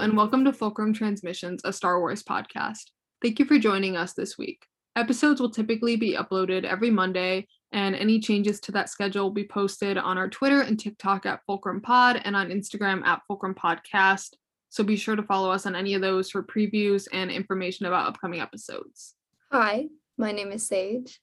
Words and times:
And 0.00 0.16
welcome 0.16 0.46
to 0.46 0.52
Fulcrum 0.54 0.94
Transmissions, 0.94 1.60
a 1.62 1.74
Star 1.74 2.00
Wars 2.00 2.22
podcast. 2.22 2.84
Thank 3.20 3.38
you 3.38 3.44
for 3.44 3.58
joining 3.58 3.98
us 3.98 4.14
this 4.14 4.38
week. 4.38 4.64
Episodes 4.96 5.42
will 5.42 5.50
typically 5.50 5.94
be 5.96 6.16
uploaded 6.16 6.64
every 6.64 6.88
Monday, 6.88 7.46
and 7.72 7.94
any 7.94 8.18
changes 8.18 8.60
to 8.60 8.72
that 8.72 8.88
schedule 8.88 9.24
will 9.24 9.30
be 9.30 9.46
posted 9.46 9.98
on 9.98 10.16
our 10.16 10.30
Twitter 10.30 10.62
and 10.62 10.80
TikTok 10.80 11.26
at 11.26 11.42
Fulcrum 11.46 11.82
Pod 11.82 12.22
and 12.24 12.34
on 12.34 12.48
Instagram 12.48 13.04
at 13.04 13.20
Fulcrum 13.28 13.54
Podcast. 13.54 14.36
So 14.70 14.82
be 14.82 14.96
sure 14.96 15.16
to 15.16 15.22
follow 15.22 15.50
us 15.50 15.66
on 15.66 15.76
any 15.76 15.92
of 15.92 16.00
those 16.00 16.30
for 16.30 16.42
previews 16.42 17.06
and 17.12 17.30
information 17.30 17.84
about 17.84 18.08
upcoming 18.08 18.40
episodes. 18.40 19.16
Hi, 19.52 19.88
my 20.16 20.32
name 20.32 20.50
is 20.50 20.66
Sage. 20.66 21.20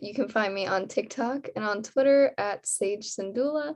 You 0.00 0.14
can 0.14 0.28
find 0.28 0.52
me 0.52 0.66
on 0.66 0.88
TikTok 0.88 1.50
and 1.54 1.64
on 1.64 1.84
Twitter 1.84 2.34
at 2.36 2.66
Sage 2.66 3.06
Sandula, 3.06 3.74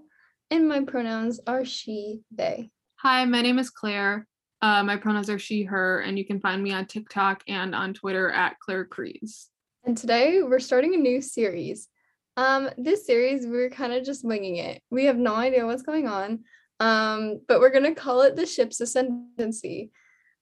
and 0.50 0.68
my 0.68 0.80
pronouns 0.80 1.38
are 1.46 1.64
she, 1.64 2.22
they. 2.32 2.72
Hi, 2.96 3.24
my 3.26 3.42
name 3.42 3.60
is 3.60 3.70
Claire. 3.70 4.26
Uh, 4.62 4.82
my 4.82 4.96
pronouns 4.96 5.30
are 5.30 5.38
she, 5.38 5.62
her, 5.62 6.00
and 6.00 6.18
you 6.18 6.26
can 6.26 6.40
find 6.40 6.62
me 6.62 6.72
on 6.72 6.84
TikTok 6.84 7.42
and 7.48 7.74
on 7.74 7.94
Twitter 7.94 8.30
at 8.30 8.58
Claire 8.58 8.84
Crees. 8.84 9.48
And 9.84 9.96
today 9.96 10.42
we're 10.42 10.58
starting 10.58 10.94
a 10.94 10.98
new 10.98 11.22
series. 11.22 11.88
Um, 12.36 12.68
this 12.76 13.06
series 13.06 13.46
we're 13.46 13.70
kind 13.70 13.92
of 13.92 14.04
just 14.04 14.24
winging 14.24 14.56
it. 14.56 14.82
We 14.90 15.06
have 15.06 15.16
no 15.16 15.34
idea 15.34 15.66
what's 15.66 15.82
going 15.82 16.06
on, 16.06 16.40
um, 16.78 17.40
but 17.48 17.60
we're 17.60 17.70
gonna 17.70 17.94
call 17.94 18.22
it 18.22 18.36
the 18.36 18.46
ship's 18.46 18.80
ascendancy, 18.80 19.90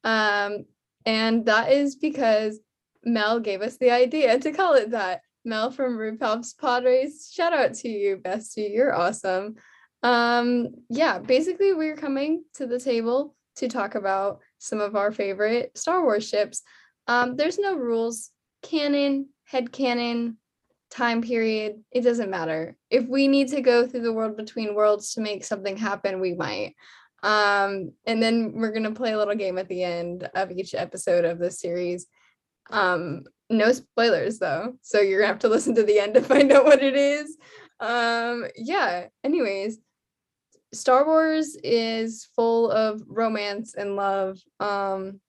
um, 0.03 0.65
and 1.07 1.47
that 1.47 1.73
is 1.73 1.95
because 1.95 2.59
Mel 3.05 3.39
gave 3.39 3.63
us 3.63 3.77
the 3.77 3.93
idea 3.93 4.39
to 4.39 4.53
call 4.53 4.75
it 4.75 4.91
that. 4.91 5.23
Mel 5.45 5.71
from 5.71 5.97
RuPaul's 5.97 6.53
Padres, 6.55 7.31
shout 7.33 7.53
out 7.53 7.73
to 7.75 7.89
you, 7.89 8.17
bestie. 8.17 8.75
You're 8.75 8.95
awesome. 8.95 9.55
Um, 10.03 10.75
yeah, 10.91 11.21
basically, 11.21 11.73
we're 11.73 11.97
coming 11.97 12.45
to 12.55 12.67
the 12.67 12.79
table 12.79 13.37
to 13.59 13.69
talk 13.69 13.95
about 13.95 14.41
some 14.59 14.81
of 14.81 14.97
our 14.97 15.13
favorite 15.13 15.77
Star 15.77 16.03
Wars 16.03 16.29
ships. 16.29 16.63
Um, 17.07 17.37
there's 17.37 17.59
no 17.59 17.77
rules, 17.77 18.31
canon, 18.63 19.29
head 19.45 19.73
canon, 19.73 20.39
time 20.91 21.23
period, 21.23 21.83
it 21.91 22.03
doesn't 22.03 22.31
matter. 22.31 22.77
If 22.91 23.07
we 23.07 23.29
need 23.29 23.49
to 23.49 23.61
go 23.61 23.87
through 23.87 24.03
the 24.03 24.13
world 24.13 24.37
between 24.37 24.75
worlds 24.75 25.15
to 25.15 25.21
make 25.21 25.45
something 25.45 25.77
happen, 25.77 26.21
we 26.21 26.35
might. 26.35 26.75
Um, 27.23 27.93
and 28.07 28.23
then 28.23 28.53
we're 28.55 28.73
gonna 28.73 28.95
play 28.95 29.13
a 29.13 29.19
little 29.19 29.35
game 29.35 29.59
at 29.59 29.69
the 29.69 29.83
end 29.83 30.29
of 30.35 30.51
each 30.51 30.75
episode 30.75 31.25
of 31.25 31.39
this 31.39 31.61
series. 31.61 32.07
Um, 32.71 33.25
no 33.51 33.73
spoilers 33.73 34.39
though, 34.39 34.75
so 34.83 35.01
you're 35.01 35.21
gonna 35.21 35.33
have 35.33 35.41
to 35.41 35.49
listen 35.49 35.75
to 35.75 35.83
the 35.83 35.99
end 35.99 36.15
to 36.15 36.23
find 36.23 36.53
out 36.53 36.65
what 36.65 36.83
it 36.83 36.95
is. 36.95 37.37
Um, 37.81 38.47
yeah, 38.57 39.07
anyways, 39.25 39.79
Star 40.73 41.07
Wars 41.07 41.57
is 41.63 42.29
full 42.37 42.71
of 42.71 43.03
romance 43.07 43.75
and 43.75 43.97
love. 43.97 44.39
Um, 44.61 45.21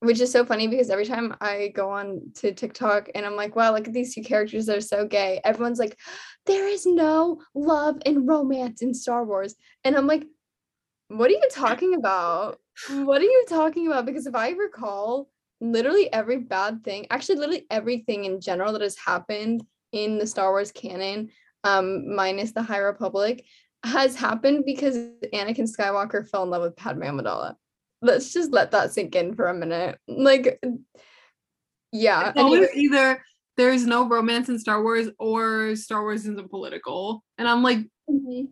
which 0.00 0.20
is 0.20 0.32
so 0.32 0.46
funny 0.46 0.66
because 0.66 0.88
every 0.88 1.04
time 1.04 1.36
I 1.42 1.72
go 1.74 1.90
on 1.90 2.32
to 2.36 2.52
TikTok 2.52 3.10
and 3.14 3.26
I'm 3.26 3.36
like, 3.36 3.54
wow, 3.54 3.74
look 3.74 3.86
at 3.86 3.92
these 3.92 4.14
two 4.14 4.22
characters, 4.22 4.64
they're 4.64 4.80
so 4.80 5.06
gay. 5.06 5.40
Everyone's 5.44 5.78
like, 5.78 5.98
there 6.46 6.66
is 6.66 6.86
no 6.86 7.42
love 7.54 7.98
and 8.06 8.26
romance 8.26 8.80
in 8.80 8.94
Star 8.94 9.24
Wars. 9.24 9.54
And 9.84 9.94
I'm 9.94 10.06
like, 10.06 10.26
what 11.08 11.28
are 11.28 11.34
you 11.34 11.48
talking 11.50 11.94
about? 11.94 12.58
What 12.88 13.20
are 13.20 13.24
you 13.24 13.44
talking 13.46 13.88
about? 13.88 14.06
Because 14.06 14.26
if 14.26 14.34
I 14.34 14.50
recall, 14.50 15.28
literally 15.60 16.10
every 16.10 16.38
bad 16.38 16.82
thing, 16.82 17.06
actually, 17.10 17.36
literally 17.36 17.66
everything 17.70 18.24
in 18.24 18.40
general 18.40 18.72
that 18.72 18.82
has 18.82 18.96
happened 18.96 19.62
in 19.92 20.18
the 20.18 20.26
Star 20.26 20.50
Wars 20.50 20.72
canon, 20.72 21.28
um, 21.64 22.14
minus 22.14 22.52
the 22.52 22.62
High 22.62 22.78
Republic, 22.78 23.44
has 23.84 24.16
happened 24.16 24.64
because 24.64 24.96
Anakin 25.32 25.68
Skywalker 25.70 26.28
fell 26.28 26.42
in 26.42 26.50
love 26.50 26.62
with 26.62 26.76
Padme 26.76 27.02
Amidala. 27.02 27.56
Let's 28.02 28.32
just 28.32 28.52
let 28.52 28.70
that 28.70 28.92
sink 28.92 29.14
in 29.14 29.34
for 29.34 29.48
a 29.48 29.54
minute. 29.54 29.98
Like, 30.08 30.60
yeah. 31.92 32.30
It's 32.30 32.38
always 32.38 32.68
anyway. 32.70 32.82
either 32.82 33.24
there's 33.56 33.86
no 33.86 34.08
romance 34.08 34.48
in 34.48 34.58
Star 34.58 34.82
Wars 34.82 35.08
or 35.18 35.76
Star 35.76 36.02
Wars 36.02 36.26
isn't 36.26 36.50
political. 36.50 37.22
And 37.36 37.46
I'm 37.48 37.62
like, 37.62 37.78
mm-hmm. 38.08 38.46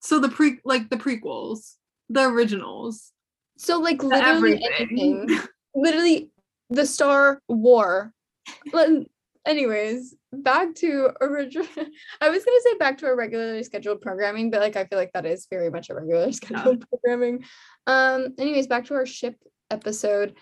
so 0.00 0.18
the 0.18 0.28
pre 0.28 0.58
like 0.64 0.88
the 0.88 0.96
prequels, 0.96 1.74
the 2.08 2.22
originals. 2.22 3.12
So 3.58 3.78
like 3.78 4.02
literally 4.02 4.64
everything. 4.64 5.28
anything. 5.28 5.40
literally 5.74 6.30
the 6.70 6.86
Star 6.86 7.40
War. 7.48 8.12
But 8.72 8.90
anyways, 9.46 10.14
back 10.42 10.74
to 10.76 11.10
original. 11.20 11.66
I 12.20 12.28
was 12.28 12.44
gonna 12.44 12.60
say 12.62 12.74
back 12.78 12.98
to 12.98 13.06
our 13.06 13.16
regularly 13.16 13.62
scheduled 13.62 14.00
programming, 14.00 14.50
but 14.50 14.60
like 14.60 14.76
I 14.76 14.84
feel 14.84 14.98
like 14.98 15.12
that 15.12 15.26
is 15.26 15.46
very 15.48 15.70
much 15.70 15.90
a 15.90 15.94
regular 15.94 16.30
scheduled 16.32 16.80
yeah. 16.80 16.86
programming. 16.90 17.44
Um, 17.86 18.34
anyways, 18.38 18.66
back 18.66 18.86
to 18.86 18.94
our 18.94 19.06
ship 19.06 19.36
episode. 19.70 20.34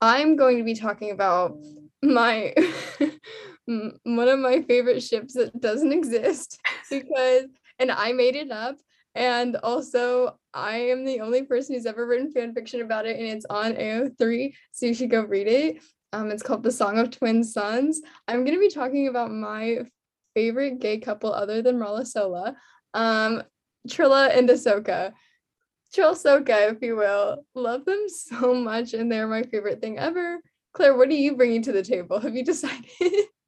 I'm 0.00 0.36
going 0.36 0.58
to 0.58 0.64
be 0.64 0.74
talking 0.74 1.10
about 1.12 1.56
my 2.02 2.54
one 3.66 4.28
of 4.28 4.38
my 4.38 4.62
favorite 4.62 5.02
ships 5.02 5.34
that 5.34 5.58
doesn't 5.60 5.92
exist 5.92 6.58
because 6.90 7.44
and 7.78 7.90
I 7.90 8.12
made 8.12 8.36
it 8.36 8.50
up 8.50 8.76
and 9.14 9.56
also 9.56 10.38
I 10.52 10.76
am 10.76 11.04
the 11.04 11.20
only 11.20 11.44
person 11.44 11.74
who's 11.74 11.86
ever 11.86 12.06
written 12.06 12.30
fan 12.30 12.52
fiction 12.52 12.82
about 12.82 13.06
it 13.06 13.18
and 13.18 13.26
it's 13.26 13.46
on 13.48 13.74
AO3 13.74 14.52
so 14.72 14.86
you 14.86 14.94
should 14.94 15.10
go 15.10 15.22
read 15.22 15.46
it 15.46 15.78
um, 16.14 16.30
it's 16.30 16.42
called 16.42 16.62
The 16.62 16.70
Song 16.70 16.98
of 16.98 17.10
Twin 17.10 17.42
Sons. 17.42 18.00
I'm 18.28 18.44
going 18.44 18.56
to 18.56 18.60
be 18.60 18.70
talking 18.70 19.08
about 19.08 19.32
my 19.32 19.80
favorite 20.32 20.78
gay 20.78 20.98
couple 20.98 21.32
other 21.32 21.60
than 21.60 21.78
Rala 21.78 22.06
Sola, 22.06 22.56
um, 22.94 23.42
Trilla 23.88 24.36
and 24.36 24.48
Ahsoka. 24.48 25.12
Trill 25.92 26.14
Soka, 26.14 26.72
if 26.72 26.82
you 26.82 26.94
will. 26.94 27.44
Love 27.56 27.84
them 27.84 28.04
so 28.08 28.54
much, 28.54 28.94
and 28.94 29.10
they're 29.10 29.26
my 29.26 29.42
favorite 29.42 29.80
thing 29.80 29.98
ever. 29.98 30.38
Claire, 30.72 30.96
what 30.96 31.08
are 31.08 31.14
you 31.14 31.36
bringing 31.36 31.62
to 31.62 31.72
the 31.72 31.82
table? 31.82 32.20
Have 32.20 32.36
you 32.36 32.44
decided? 32.52 32.84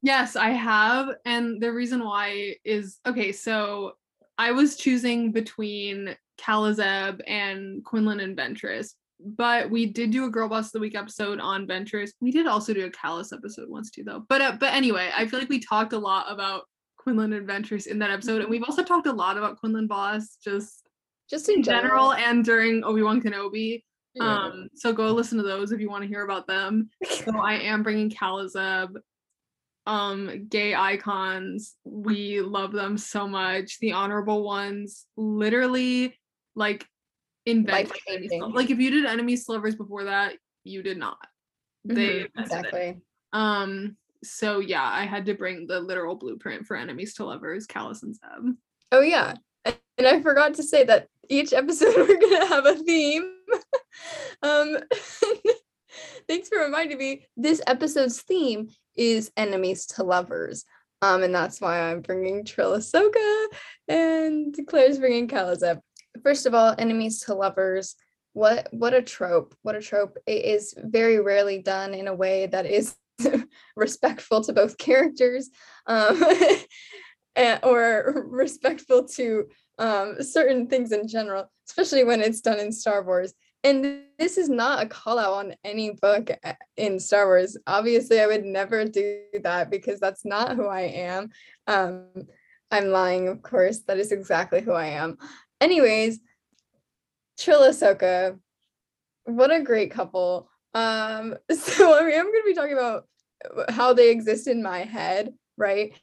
yes, 0.01 0.35
I 0.35 0.49
have. 0.49 1.09
And 1.25 1.61
the 1.61 1.71
reason 1.71 2.03
why 2.03 2.55
is 2.65 2.99
okay, 3.05 3.31
so 3.31 3.93
I 4.37 4.51
was 4.51 4.75
choosing 4.75 5.31
between 5.31 6.17
Kala 6.37 6.73
Zeb 6.73 7.21
and 7.25 7.83
Quinlan 7.85 8.19
and 8.19 8.37
Ventress 8.37 8.93
but 9.19 9.69
we 9.69 9.85
did 9.87 10.11
do 10.11 10.25
a 10.25 10.29
girl 10.29 10.47
boss 10.47 10.67
of 10.67 10.71
the 10.73 10.79
week 10.79 10.95
episode 10.95 11.39
on 11.39 11.67
Ventress. 11.67 12.11
We 12.21 12.31
did 12.31 12.47
also 12.47 12.73
do 12.73 12.85
a 12.85 12.89
Kallus 12.89 13.33
episode 13.33 13.69
once 13.69 13.89
too, 13.89 14.03
though. 14.03 14.25
But 14.29 14.41
uh, 14.41 14.57
but 14.59 14.73
anyway, 14.73 15.09
I 15.15 15.27
feel 15.27 15.39
like 15.39 15.49
we 15.49 15.59
talked 15.59 15.93
a 15.93 15.99
lot 15.99 16.25
about 16.29 16.63
Quinlan 16.97 17.33
and 17.33 17.47
Ventress 17.47 17.87
in 17.87 17.99
that 17.99 18.11
episode, 18.11 18.41
and 18.41 18.49
we've 18.49 18.63
also 18.63 18.83
talked 18.83 19.07
a 19.07 19.13
lot 19.13 19.37
about 19.37 19.57
Quinlan 19.57 19.87
Vos 19.87 20.37
just 20.43 20.87
just 21.29 21.49
in 21.49 21.63
general, 21.63 22.11
general 22.11 22.13
and 22.13 22.45
during 22.45 22.83
Obi 22.83 23.01
Wan 23.01 23.21
Kenobi. 23.21 23.83
Yeah. 24.13 24.23
Um, 24.23 24.69
so 24.73 24.93
go 24.93 25.11
listen 25.11 25.37
to 25.37 25.43
those 25.43 25.71
if 25.71 25.79
you 25.79 25.89
want 25.89 26.03
to 26.03 26.07
hear 26.07 26.23
about 26.23 26.47
them. 26.47 26.89
so 27.09 27.37
I 27.37 27.55
am 27.55 27.83
bringing 27.83 28.09
Kala 28.09 28.49
Zeb. 28.49 28.97
Um, 29.85 30.47
gay 30.49 30.75
icons, 30.75 31.75
we 31.85 32.41
love 32.41 32.73
them 32.73 32.97
so 32.97 33.25
much. 33.25 33.79
The 33.79 33.93
honorable 33.93 34.43
ones, 34.43 35.05
literally, 35.15 36.19
like 36.55 36.85
invent 37.47 37.91
like 38.53 38.69
if 38.69 38.79
you 38.79 38.91
did 38.91 39.05
enemy 39.05 39.35
slivers 39.35 39.75
before 39.75 40.03
that 40.03 40.33
you 40.63 40.83
did 40.83 40.97
not. 40.97 41.17
They 41.85 42.19
mm-hmm, 42.19 42.39
exactly 42.39 43.01
um 43.33 43.95
so 44.23 44.59
yeah 44.59 44.83
i 44.83 45.05
had 45.05 45.25
to 45.25 45.33
bring 45.33 45.67
the 45.67 45.79
literal 45.79 46.15
blueprint 46.15 46.65
for 46.65 46.75
enemies 46.75 47.13
to 47.15 47.25
lovers 47.25 47.67
Kallus 47.67 48.03
and 48.03 48.15
Zeb. 48.15 48.55
oh 48.91 49.01
yeah. 49.01 49.35
And 49.65 50.07
i 50.07 50.21
forgot 50.21 50.53
to 50.55 50.63
say 50.63 50.83
that 50.85 51.07
each 51.29 51.53
episode 51.53 51.95
we're 51.97 52.19
gonna 52.19 52.47
have 52.47 52.65
a 52.65 52.75
theme. 52.75 53.33
Um 54.43 54.77
thanks 56.27 56.49
for 56.49 56.59
reminding 56.59 56.99
me. 56.99 57.25
This 57.35 57.61
episode's 57.65 58.21
theme 58.21 58.69
is 58.95 59.31
enemies 59.35 59.87
to 59.87 60.03
lovers. 60.03 60.65
Um 61.01 61.23
and 61.23 61.33
that's 61.33 61.59
why 61.59 61.79
i'm 61.79 62.01
bringing 62.01 62.43
Trilla 62.43 62.77
Soka 62.77 63.45
and 63.87 64.55
claire's 64.67 64.99
bringing 64.99 65.27
Kala 65.27 65.55
Zeb 65.55 65.79
first 66.23 66.45
of 66.45 66.53
all, 66.53 66.75
enemies 66.77 67.21
to 67.21 67.33
lovers. 67.33 67.95
What 68.33 68.67
what 68.71 68.93
a 68.93 69.01
trope! 69.01 69.55
What 69.63 69.75
a 69.75 69.81
trope! 69.81 70.17
It 70.27 70.45
is 70.45 70.73
very 70.77 71.19
rarely 71.19 71.61
done 71.61 71.93
in 71.93 72.07
a 72.07 72.15
way 72.15 72.45
that 72.47 72.65
is 72.65 72.95
respectful 73.75 74.43
to 74.43 74.53
both 74.53 74.77
characters, 74.77 75.49
um, 75.87 76.23
or 77.63 78.25
respectful 78.29 79.07
to 79.15 79.47
um, 79.79 80.21
certain 80.21 80.67
things 80.67 80.91
in 80.91 81.07
general, 81.07 81.49
especially 81.67 82.03
when 82.03 82.21
it's 82.21 82.41
done 82.41 82.59
in 82.59 82.71
Star 82.71 83.03
Wars. 83.03 83.33
And 83.63 84.03
this 84.19 84.37
is 84.37 84.49
not 84.49 84.83
a 84.83 84.87
call 84.87 85.19
out 85.19 85.33
on 85.33 85.55
any 85.63 85.91
book 85.91 86.29
uh, 86.43 86.53
in 86.77 86.99
Star 86.99 87.25
Wars. 87.25 87.57
Obviously, 87.65 88.21
I 88.21 88.27
would 88.27 88.45
never 88.45 88.85
do 88.85 89.23
that 89.43 89.69
because 89.69 89.99
that's 89.99 90.25
not 90.25 90.55
who 90.55 90.67
I 90.67 90.81
am. 90.81 91.29
Um, 91.65 92.05
I'm 92.71 92.89
lying, 92.89 93.27
of 93.27 93.41
course. 93.41 93.79
That 93.87 93.97
is 93.97 94.11
exactly 94.11 94.61
who 94.61 94.73
I 94.73 94.87
am. 94.87 95.17
Anyways, 95.59 96.19
Trilla 97.39 97.69
Soka, 97.69 98.39
what 99.25 99.51
a 99.51 99.61
great 99.61 99.91
couple. 99.91 100.49
Um, 100.73 101.35
so 101.51 101.97
I 101.97 102.05
mean, 102.05 102.19
I'm 102.19 102.25
gonna 102.25 102.43
be 102.45 102.53
talking 102.53 102.77
about 102.77 103.07
how 103.69 103.93
they 103.93 104.09
exist 104.09 104.47
in 104.47 104.63
my 104.63 104.79
head, 104.79 105.33
right? 105.57 105.93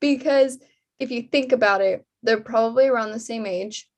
Because 0.00 0.58
if 0.98 1.10
you 1.10 1.22
think 1.22 1.52
about 1.52 1.80
it, 1.80 2.04
they're 2.22 2.40
probably 2.40 2.86
around 2.88 3.10
the 3.10 3.20
same 3.20 3.46
age. 3.46 3.88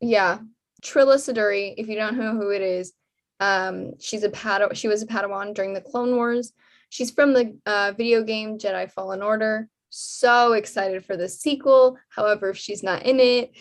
Yeah. 0.00 0.38
Trilla 0.82 1.16
Suduri, 1.16 1.74
if 1.76 1.88
you 1.88 1.96
don't 1.96 2.16
know 2.16 2.32
who 2.32 2.50
it 2.50 2.62
is, 2.62 2.92
Um, 3.40 3.98
she's 3.98 4.22
a 4.22 4.28
Padawan. 4.30 4.76
She 4.76 4.88
was 4.88 5.02
a 5.02 5.06
Padawan 5.06 5.54
during 5.54 5.72
the 5.72 5.80
Clone 5.80 6.14
Wars. 6.14 6.52
She's 6.90 7.10
from 7.10 7.32
the 7.32 7.56
uh, 7.64 7.92
video 7.96 8.22
game 8.22 8.58
Jedi 8.58 8.90
Fallen 8.90 9.22
Order. 9.22 9.68
So 9.88 10.52
excited 10.52 11.04
for 11.04 11.16
the 11.16 11.28
sequel. 11.28 11.98
However, 12.10 12.50
if 12.50 12.58
she's 12.58 12.82
not 12.82 13.04
in 13.04 13.18
it, 13.18 13.52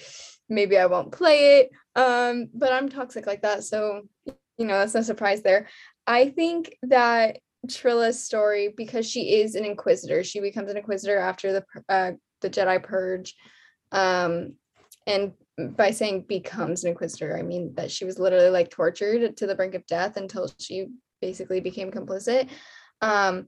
maybe 0.49 0.77
I 0.77 0.87
won't 0.87 1.11
play 1.11 1.59
it. 1.59 1.71
Um, 1.95 2.49
but 2.53 2.73
I'm 2.73 2.89
toxic 2.89 3.27
like 3.27 3.41
that, 3.43 3.63
so 3.63 4.01
you 4.25 4.65
know 4.65 4.79
that's 4.79 4.93
no 4.93 5.01
surprise 5.01 5.41
there. 5.41 5.67
I 6.07 6.29
think 6.29 6.75
that 6.83 7.39
Trilla's 7.67 8.23
story, 8.23 8.73
because 8.75 9.09
she 9.09 9.41
is 9.41 9.55
an 9.55 9.65
Inquisitor, 9.65 10.23
she 10.23 10.39
becomes 10.39 10.69
an 10.69 10.77
Inquisitor 10.77 11.17
after 11.17 11.53
the 11.53 11.65
uh, 11.89 12.11
the 12.41 12.49
Jedi 12.49 12.81
Purge, 12.81 13.35
um, 13.91 14.53
and 15.07 15.33
by 15.57 15.91
saying 15.91 16.25
becomes 16.27 16.83
an 16.83 16.91
Inquisitor, 16.91 17.37
I 17.37 17.41
mean 17.41 17.73
that 17.75 17.91
she 17.91 18.05
was 18.05 18.19
literally 18.19 18.49
like 18.49 18.69
tortured 18.69 19.35
to 19.37 19.47
the 19.47 19.55
brink 19.55 19.75
of 19.75 19.85
death 19.87 20.17
until 20.17 20.49
she 20.59 20.87
basically 21.21 21.59
became 21.59 21.91
complicit. 21.91 22.49
Um, 23.01 23.47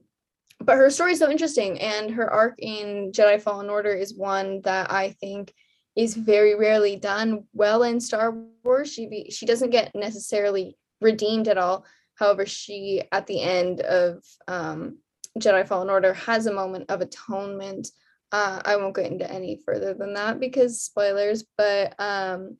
but 0.60 0.76
her 0.76 0.90
story 0.90 1.12
is 1.12 1.18
so 1.18 1.30
interesting, 1.30 1.80
and 1.80 2.10
her 2.10 2.30
arc 2.30 2.54
in 2.58 3.12
Jedi 3.12 3.40
Fallen 3.40 3.70
Order 3.70 3.94
is 3.94 4.14
one 4.14 4.60
that 4.62 4.92
I 4.92 5.10
think 5.20 5.54
is 5.96 6.14
very 6.14 6.54
rarely 6.54 6.96
done 6.96 7.44
well 7.52 7.82
in 7.82 8.00
Star 8.00 8.34
Wars. 8.64 8.92
She 8.92 9.06
be, 9.06 9.30
she 9.30 9.46
doesn't 9.46 9.70
get 9.70 9.94
necessarily 9.94 10.76
redeemed 11.00 11.48
at 11.48 11.58
all. 11.58 11.84
However, 12.14 12.46
she 12.46 13.02
at 13.12 13.26
the 13.26 13.40
end 13.40 13.80
of 13.80 14.22
um, 14.48 14.98
Jedi 15.38 15.66
Fallen 15.66 15.90
Order 15.90 16.14
has 16.14 16.46
a 16.46 16.52
moment 16.52 16.86
of 16.88 17.00
atonement. 17.00 17.88
Uh, 18.30 18.60
I 18.64 18.76
won't 18.76 18.94
get 18.94 19.10
into 19.10 19.30
any 19.30 19.60
further 19.64 19.94
than 19.94 20.14
that 20.14 20.40
because 20.40 20.82
spoilers. 20.82 21.44
But 21.56 21.94
um, 21.98 22.56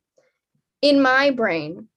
in 0.82 1.00
my 1.00 1.30
brain, 1.30 1.88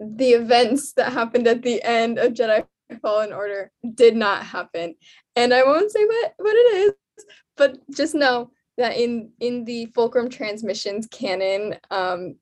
the 0.00 0.30
events 0.30 0.94
that 0.94 1.12
happened 1.12 1.46
at 1.46 1.62
the 1.62 1.82
end 1.82 2.18
of 2.18 2.32
Jedi 2.32 2.66
Fallen 3.00 3.32
Order 3.32 3.70
did 3.94 4.16
not 4.16 4.44
happen, 4.44 4.96
and 5.36 5.54
I 5.54 5.62
won't 5.62 5.90
say 5.90 6.04
what 6.04 6.34
what 6.36 6.54
it 6.54 6.76
is, 6.76 7.24
but 7.56 7.78
just 7.90 8.14
know 8.14 8.50
that 8.82 8.96
in 8.96 9.30
in 9.40 9.64
the 9.64 9.86
fulcrum 9.86 10.28
transmissions 10.28 11.06
canon 11.06 11.76
um 11.90 12.36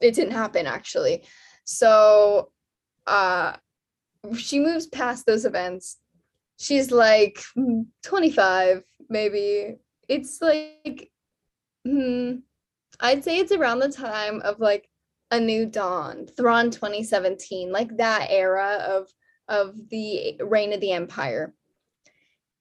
it 0.00 0.14
didn't 0.14 0.32
happen 0.32 0.66
actually. 0.66 1.24
So 1.64 2.50
uh 3.06 3.56
she 4.36 4.60
moves 4.60 4.86
past 4.86 5.24
those 5.26 5.44
events. 5.44 5.98
She's 6.58 6.90
like 6.90 7.42
25 8.04 8.82
maybe. 9.08 9.76
It's 10.08 10.40
like 10.40 11.10
hmm, 11.86 12.36
i'd 13.00 13.22
say 13.22 13.38
it's 13.38 13.52
around 13.52 13.78
the 13.78 13.88
time 13.88 14.40
of 14.42 14.58
like 14.58 14.88
a 15.30 15.38
new 15.38 15.66
dawn 15.66 16.26
thrawn 16.36 16.70
2017 16.70 17.70
like 17.70 17.96
that 17.96 18.26
era 18.30 18.84
of 18.88 19.08
of 19.48 19.76
the 19.90 20.36
reign 20.40 20.72
of 20.72 20.80
the 20.80 20.92
empire 20.92 21.54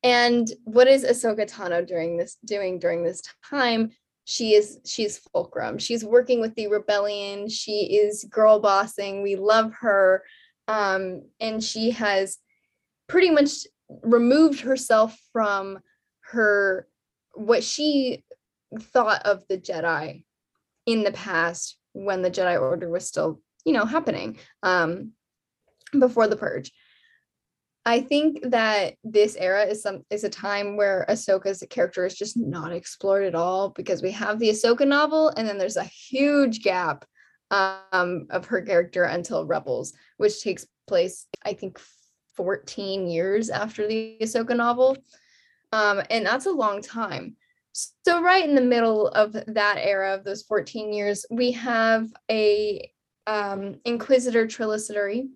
and 0.06 0.48
what 0.66 0.88
is 0.88 1.04
Ahsoka 1.04 1.50
Tano 1.50 1.86
during 1.86 2.16
this 2.16 2.38
doing 2.46 2.78
during 2.78 3.04
this 3.04 3.24
time? 3.50 3.90
She 4.26 4.54
is 4.54 4.80
she's 4.86 5.18
fulcrum. 5.18 5.80
She's 5.80 6.06
working 6.06 6.42
with 6.42 6.54
the 6.54 6.68
rebellion. 6.68 7.50
She 7.50 7.98
is 7.98 8.24
girl 8.26 8.60
bossing. 8.60 9.24
We 9.24 9.36
love 9.36 9.74
her. 9.82 10.24
Um, 10.68 11.24
and 11.40 11.64
she 11.64 11.90
has 11.92 12.38
pretty 13.08 13.32
much 13.32 13.66
removed 14.04 14.60
herself 14.60 15.18
from 15.34 15.80
her 16.32 16.88
what 17.34 17.64
she 17.64 18.24
thought 18.80 19.26
of 19.26 19.44
the 19.50 19.58
Jedi 19.58 20.24
in 20.86 21.04
the 21.04 21.14
past 21.14 21.78
when 21.94 22.22
the 22.22 22.32
Jedi 22.32 22.62
Order 22.62 22.90
was 22.90 23.08
still, 23.08 23.42
you 23.66 23.74
know, 23.74 23.86
happening 23.86 24.38
um, 24.62 25.14
before 25.98 26.28
the 26.28 26.38
purge. 26.38 26.72
I 27.86 28.02
think 28.02 28.50
that 28.50 28.96
this 29.04 29.36
era 29.36 29.64
is 29.64 29.84
some 29.84 30.04
is 30.10 30.24
a 30.24 30.30
time 30.30 30.76
where 30.76 31.06
Ahsoka's 31.08 31.64
character 31.70 32.06
is 32.06 32.16
just 32.16 32.36
not 32.36 32.72
explored 32.72 33.26
at 33.26 33.36
all 33.36 33.70
because 33.70 34.02
we 34.02 34.12
have 34.12 34.40
the 34.40 34.50
Ahsoka 34.50 34.88
novel 34.88 35.30
and 35.30 35.48
then 35.48 35.60
there's 35.60 35.78
a 35.78 35.84
huge 35.84 36.64
gap 36.64 37.06
um, 37.52 38.26
of 38.32 38.48
her 38.48 38.62
character 38.62 39.04
until 39.04 39.46
Rebels, 39.46 39.94
which 40.18 40.42
takes 40.42 40.66
place 40.88 41.28
I 41.44 41.54
think 41.54 41.80
14 42.36 43.08
years 43.08 43.52
after 43.52 43.88
the 43.88 44.18
Ahsoka 44.20 44.58
novel, 44.58 44.98
um, 45.72 46.02
and 46.10 46.26
that's 46.26 46.48
a 46.48 46.52
long 46.52 46.82
time. 46.82 47.38
So 47.72 48.22
right 48.22 48.48
in 48.48 48.56
the 48.56 48.62
middle 48.62 49.10
of 49.10 49.34
that 49.34 49.78
era 49.78 50.14
of 50.16 50.24
those 50.24 50.44
14 50.44 50.92
years, 50.92 51.26
we 51.30 51.52
have 51.52 52.08
a 52.32 52.90
um, 53.28 53.76
Inquisitor 53.86 54.48
Trilla 54.48 54.78
Suduri. 54.78 55.28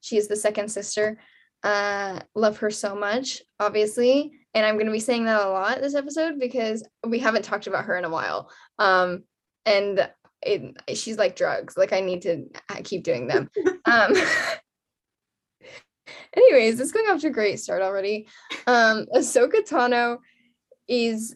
She 0.00 0.16
is 0.16 0.28
the 0.28 0.36
second 0.36 0.68
sister 0.68 1.18
uh, 1.62 2.20
love 2.34 2.58
her 2.58 2.70
so 2.70 2.94
much, 2.94 3.42
obviously. 3.58 4.32
And 4.54 4.64
I'm 4.64 4.74
going 4.74 4.86
to 4.86 4.92
be 4.92 5.00
saying 5.00 5.24
that 5.26 5.44
a 5.44 5.50
lot 5.50 5.80
this 5.80 5.94
episode 5.94 6.38
because 6.38 6.86
we 7.06 7.18
haven't 7.18 7.44
talked 7.44 7.66
about 7.66 7.84
her 7.84 7.96
in 7.96 8.04
a 8.04 8.10
while. 8.10 8.50
Um, 8.78 9.24
and 9.66 10.08
it, 10.42 10.76
she's 10.96 11.18
like 11.18 11.36
drugs. 11.36 11.76
Like 11.76 11.92
I 11.92 12.00
need 12.00 12.22
to 12.22 12.46
keep 12.84 13.02
doing 13.02 13.26
them. 13.26 13.50
um, 13.84 14.12
anyways, 16.36 16.80
it's 16.80 16.92
going 16.92 17.08
off 17.08 17.20
to 17.20 17.28
a 17.28 17.30
great 17.30 17.60
start 17.60 17.82
already. 17.82 18.28
Um, 18.66 19.06
Ahsoka 19.14 19.68
Tano 19.68 20.18
is 20.88 21.34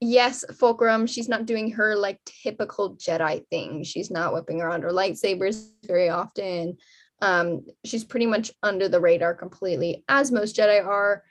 yes, 0.00 0.44
Fulcrum. 0.58 1.06
She's 1.06 1.28
not 1.28 1.46
doing 1.46 1.72
her 1.72 1.96
like 1.96 2.18
typical 2.24 2.96
Jedi 2.96 3.46
thing. 3.48 3.84
She's 3.84 4.10
not 4.10 4.32
whipping 4.32 4.60
around 4.60 4.82
her 4.82 4.90
lightsabers 4.90 5.70
very 5.84 6.08
often. 6.08 6.78
Um, 7.20 7.66
she's 7.84 8.04
pretty 8.04 8.26
much 8.26 8.50
under 8.62 8.88
the 8.88 9.00
radar 9.00 9.34
completely, 9.34 10.04
as 10.08 10.32
most 10.32 10.56
Jedi 10.56 10.84
are. 10.84 11.22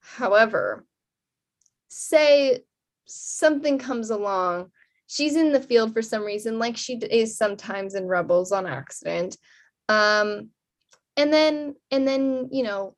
However, 0.00 0.84
say 1.88 2.60
something 3.06 3.78
comes 3.78 4.10
along, 4.10 4.70
she's 5.06 5.36
in 5.36 5.52
the 5.52 5.60
field 5.60 5.92
for 5.92 6.02
some 6.02 6.24
reason, 6.24 6.58
like 6.58 6.76
she 6.76 6.94
is 6.94 7.36
sometimes 7.36 7.94
in 7.94 8.06
Rebels 8.06 8.52
on 8.52 8.66
accident. 8.66 9.36
Um, 9.88 10.50
and 11.16 11.32
then, 11.32 11.74
and 11.90 12.06
then, 12.06 12.48
you 12.52 12.62
know, 12.62 12.94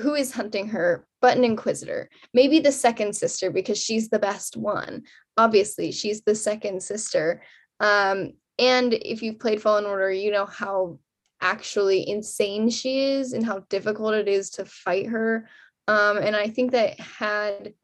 who 0.00 0.14
is 0.14 0.32
hunting 0.32 0.68
her 0.68 1.06
but 1.20 1.36
an 1.36 1.44
inquisitor 1.44 2.08
maybe 2.32 2.58
the 2.58 2.72
second 2.72 3.14
sister 3.14 3.50
because 3.50 3.78
she's 3.78 4.08
the 4.08 4.18
best 4.18 4.56
one 4.56 5.02
obviously 5.36 5.92
she's 5.92 6.22
the 6.22 6.34
second 6.34 6.82
sister 6.82 7.42
um 7.80 8.32
and 8.58 8.94
if 8.94 9.22
you've 9.22 9.38
played 9.38 9.60
fallen 9.60 9.84
order 9.84 10.10
you 10.10 10.30
know 10.30 10.46
how 10.46 10.98
actually 11.44 12.08
insane 12.08 12.70
she 12.70 13.04
is 13.04 13.34
and 13.34 13.44
how 13.44 13.58
difficult 13.68 14.14
it 14.14 14.26
is 14.26 14.48
to 14.50 14.64
fight 14.64 15.06
her. 15.06 15.46
Um, 15.86 16.16
and 16.16 16.34
I 16.34 16.48
think 16.48 16.72
that 16.72 16.98
had 16.98 17.74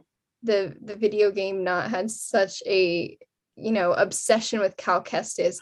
the 0.42 0.74
the 0.80 0.96
video 0.96 1.30
game 1.30 1.62
not 1.62 1.90
had 1.90 2.10
such 2.10 2.62
a 2.66 3.18
you 3.56 3.72
know 3.72 3.92
obsession 3.92 4.58
with 4.58 4.78
Cal 4.78 5.04
Kestis, 5.04 5.58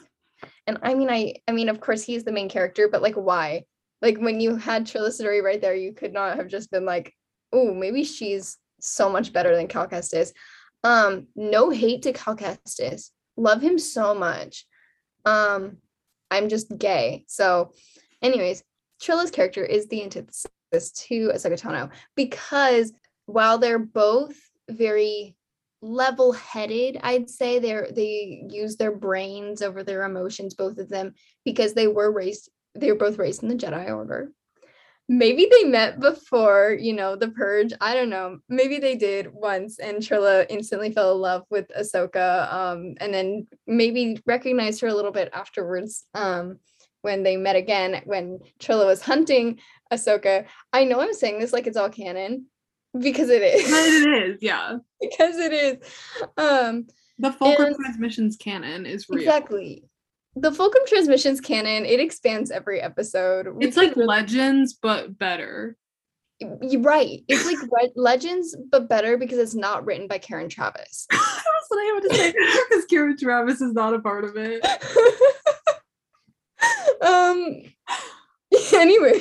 and 0.68 0.78
I 0.82 0.94
mean 0.94 1.10
I 1.10 1.34
I 1.48 1.52
mean 1.52 1.68
of 1.68 1.80
course 1.80 2.02
he's 2.04 2.22
the 2.22 2.32
main 2.32 2.48
character, 2.48 2.88
but 2.88 3.02
like 3.02 3.16
why? 3.16 3.64
Like 4.00 4.18
when 4.18 4.38
you 4.40 4.54
had 4.54 4.86
Trilla 4.86 5.42
right 5.42 5.60
there, 5.60 5.74
you 5.74 5.92
could 5.92 6.12
not 6.12 6.36
have 6.36 6.46
just 6.46 6.70
been 6.70 6.84
like, 6.84 7.12
oh 7.52 7.74
maybe 7.74 8.04
she's 8.04 8.56
so 8.80 9.10
much 9.10 9.32
better 9.32 9.56
than 9.56 9.66
Cal 9.66 9.88
Kestis. 9.88 10.32
Um, 10.84 11.26
no 11.34 11.70
hate 11.70 12.02
to 12.02 12.12
Cal 12.12 12.36
Kestis, 12.36 13.10
love 13.36 13.60
him 13.60 13.76
so 13.76 14.14
much. 14.14 14.64
Um, 15.24 15.78
I'm 16.30 16.48
just 16.48 16.76
gay. 16.76 17.24
So, 17.26 17.72
anyways, 18.22 18.62
Trilla's 19.00 19.30
character 19.30 19.64
is 19.64 19.86
the 19.86 20.02
antithesis 20.02 20.46
to 20.72 21.30
Ahsoka 21.34 21.60
Tano 21.60 21.90
because 22.14 22.92
while 23.26 23.58
they're 23.58 23.78
both 23.78 24.36
very 24.68 25.36
level-headed, 25.80 26.98
I'd 27.02 27.30
say 27.30 27.58
they're 27.58 27.88
they 27.94 28.44
use 28.48 28.76
their 28.76 28.94
brains 28.94 29.62
over 29.62 29.84
their 29.84 30.04
emotions, 30.04 30.54
both 30.54 30.78
of 30.78 30.88
them, 30.88 31.14
because 31.44 31.74
they 31.74 31.86
were 31.86 32.12
raised, 32.12 32.50
they 32.74 32.90
were 32.90 32.98
both 32.98 33.18
raised 33.18 33.42
in 33.42 33.48
the 33.48 33.54
Jedi 33.54 33.94
Order 33.94 34.32
maybe 35.08 35.48
they 35.50 35.64
met 35.64 36.00
before, 36.00 36.76
you 36.78 36.92
know, 36.92 37.16
the 37.16 37.28
purge. 37.28 37.72
I 37.80 37.94
don't 37.94 38.10
know. 38.10 38.38
Maybe 38.48 38.78
they 38.78 38.94
did 38.94 39.32
once 39.32 39.78
and 39.78 39.98
Trilla 39.98 40.46
instantly 40.50 40.92
fell 40.92 41.14
in 41.14 41.20
love 41.20 41.44
with 41.50 41.66
Ahsoka. 41.78 42.52
Um, 42.52 42.94
and 43.00 43.12
then 43.12 43.46
maybe 43.66 44.20
recognized 44.26 44.80
her 44.82 44.88
a 44.88 44.94
little 44.94 45.12
bit 45.12 45.30
afterwards. 45.32 46.04
Um, 46.14 46.58
when 47.02 47.22
they 47.22 47.36
met 47.36 47.56
again, 47.56 48.02
when 48.04 48.40
Trilla 48.58 48.84
was 48.84 49.00
hunting 49.00 49.60
Ahsoka. 49.92 50.46
I 50.72 50.84
know 50.84 51.00
I'm 51.00 51.14
saying 51.14 51.38
this 51.38 51.52
like 51.52 51.66
it's 51.66 51.76
all 51.76 51.88
canon 51.88 52.46
because 52.98 53.30
it 53.30 53.42
is. 53.42 53.70
it 53.70 54.30
is, 54.30 54.38
yeah. 54.42 54.78
because 55.00 55.36
it 55.38 55.52
is. 55.52 55.76
Um 56.36 56.86
the 57.18 57.32
Fulcrum 57.32 57.74
transmissions 57.74 58.36
canon 58.36 58.86
is 58.86 59.06
real. 59.08 59.20
Exactly 59.20 59.84
the 60.40 60.52
Fulcrum 60.52 60.84
Transmissions 60.86 61.40
canon, 61.40 61.84
it 61.84 62.00
expands 62.00 62.50
every 62.50 62.80
episode. 62.80 63.48
We 63.48 63.66
it's 63.66 63.76
like 63.76 63.96
really- 63.96 64.06
Legends, 64.06 64.74
but 64.74 65.18
better. 65.18 65.76
You're 66.40 66.82
right. 66.82 67.24
It's 67.26 67.46
like 67.46 67.58
Re- 67.72 67.92
Legends, 67.96 68.56
but 68.70 68.88
better 68.88 69.16
because 69.16 69.38
it's 69.38 69.56
not 69.56 69.84
written 69.84 70.06
by 70.06 70.18
Karen 70.18 70.48
Traviss. 70.48 71.06
That's 71.10 71.66
what 71.68 71.78
I 71.78 71.92
have 71.94 72.02
to 72.04 72.14
say 72.14 72.32
because 72.68 72.84
Karen 72.84 73.16
Traviss 73.16 73.60
is 73.60 73.72
not 73.72 73.94
a 73.94 73.98
part 73.98 74.24
of 74.24 74.36
it. 74.36 74.64
um, 77.02 77.62
anyway, 78.72 79.20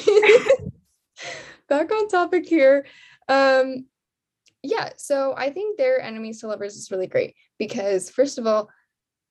back 1.68 1.92
on 1.92 2.08
topic 2.08 2.48
here. 2.48 2.86
Um, 3.28 3.88
yeah, 4.62 4.92
so 4.98 5.34
I 5.36 5.50
think 5.50 5.78
their 5.78 6.00
enemies 6.00 6.42
to 6.42 6.48
lovers 6.48 6.76
is 6.76 6.92
really 6.92 7.08
great 7.08 7.34
because 7.58 8.12
first 8.12 8.38
of 8.38 8.46
all, 8.46 8.70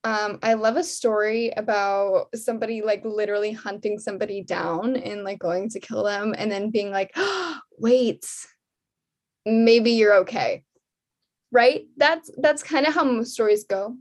um, 0.06 0.38
I 0.40 0.54
love 0.54 0.76
a 0.76 0.84
story 0.84 1.50
about 1.56 2.28
somebody 2.32 2.80
like 2.80 3.04
literally 3.04 3.50
hunting 3.50 3.98
somebody 3.98 4.40
down 4.40 4.94
and 4.94 5.24
like 5.24 5.40
going 5.40 5.68
to 5.70 5.80
kill 5.80 6.04
them 6.04 6.32
and 6.38 6.48
then 6.48 6.70
being 6.70 6.92
like, 6.92 7.10
oh, 7.16 7.58
wait, 7.78 8.24
maybe 9.44 9.90
you're 9.90 10.14
okay. 10.18 10.62
Right? 11.50 11.86
That's 11.96 12.30
that's 12.38 12.62
kind 12.62 12.86
of 12.86 12.94
how 12.94 13.02
most 13.02 13.32
stories 13.32 13.64
go. 13.64 13.96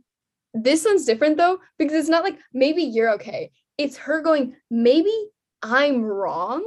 This 0.54 0.86
one's 0.86 1.06
different 1.06 1.38
though, 1.38 1.60
because 1.80 1.96
it's 1.98 2.10
not 2.10 2.24
like 2.24 2.38
maybe 2.54 2.84
you're 2.84 3.14
okay. 3.14 3.50
It's 3.80 3.98
her 3.98 4.22
going, 4.22 4.56
maybe 4.70 5.12
I'm 5.64 6.04
wrong. 6.04 6.64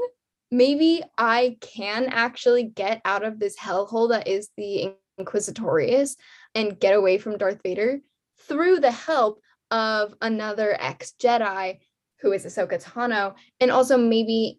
Maybe 0.51 1.05
I 1.17 1.59
can 1.61 2.07
actually 2.07 2.65
get 2.65 3.01
out 3.05 3.25
of 3.25 3.39
this 3.39 3.57
hellhole 3.57 4.09
that 4.09 4.27
is 4.27 4.49
the 4.57 4.95
Inquisitorius 5.21 6.17
and 6.57 6.81
get 6.81 6.95
away 6.95 7.19
from 7.19 7.39
Darth 7.39 7.61
Vader 7.63 8.01
through 8.49 8.81
the 8.81 8.91
help 8.91 9.41
of 9.71 10.15
another 10.21 10.77
ex 10.81 11.13
Jedi 11.21 11.79
who 12.21 12.33
is 12.33 12.45
Ahsoka 12.45 12.83
Tano, 12.83 13.35
and 13.61 13.71
also 13.71 13.97
maybe 13.97 14.59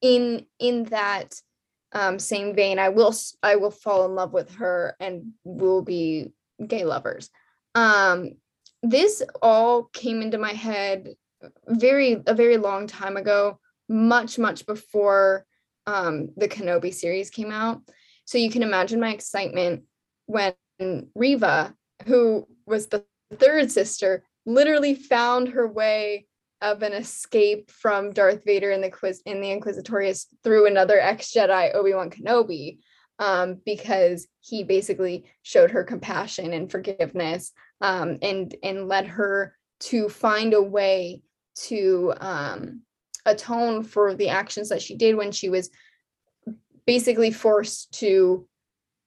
in 0.00 0.46
in 0.58 0.84
that 0.84 1.34
um, 1.92 2.18
same 2.18 2.54
vein, 2.54 2.78
I 2.78 2.90
will 2.90 3.14
I 3.42 3.56
will 3.56 3.70
fall 3.70 4.06
in 4.06 4.14
love 4.14 4.32
with 4.32 4.54
her 4.56 4.96
and 5.00 5.32
we'll 5.44 5.82
be 5.82 6.32
gay 6.64 6.84
lovers. 6.84 7.30
Um, 7.74 8.32
this 8.82 9.22
all 9.42 9.84
came 9.84 10.22
into 10.22 10.38
my 10.38 10.52
head 10.52 11.08
very 11.66 12.22
a 12.26 12.34
very 12.34 12.56
long 12.58 12.86
time 12.86 13.16
ago, 13.16 13.58
much 13.88 14.38
much 14.38 14.66
before 14.66 15.44
um, 15.86 16.30
the 16.36 16.48
Kenobi 16.48 16.94
series 16.94 17.30
came 17.30 17.50
out. 17.50 17.80
So 18.24 18.38
you 18.38 18.50
can 18.50 18.62
imagine 18.62 19.00
my 19.00 19.12
excitement 19.12 19.84
when 20.26 20.54
Reva, 21.14 21.74
who 22.06 22.46
was 22.66 22.86
the 22.86 23.04
third 23.34 23.70
sister, 23.70 24.24
literally 24.46 24.94
found 24.94 25.48
her 25.48 25.66
way 25.66 26.26
of 26.62 26.82
an 26.82 26.92
escape 26.92 27.70
from 27.70 28.12
Darth 28.12 28.44
Vader 28.44 28.70
in 28.70 28.80
the 28.80 28.90
quiz 28.90 29.22
in 29.24 29.40
the 29.40 29.48
Inquisitorius 29.48 30.26
through 30.44 30.66
another 30.66 31.00
ex 31.00 31.32
Jedi 31.32 31.74
Obi 31.74 31.94
Wan 31.94 32.10
Kenobi, 32.10 32.78
um, 33.18 33.60
because 33.64 34.28
he 34.40 34.64
basically 34.64 35.24
showed 35.42 35.70
her 35.70 35.84
compassion 35.84 36.52
and 36.52 36.70
forgiveness, 36.70 37.52
um, 37.80 38.18
and 38.22 38.54
and 38.62 38.88
led 38.88 39.06
her 39.06 39.56
to 39.80 40.08
find 40.08 40.52
a 40.52 40.62
way 40.62 41.22
to 41.54 42.12
um, 42.20 42.82
atone 43.24 43.82
for 43.82 44.14
the 44.14 44.28
actions 44.28 44.68
that 44.68 44.82
she 44.82 44.96
did 44.96 45.16
when 45.16 45.32
she 45.32 45.48
was 45.48 45.70
basically 46.86 47.30
forced 47.30 47.92
to, 47.92 48.46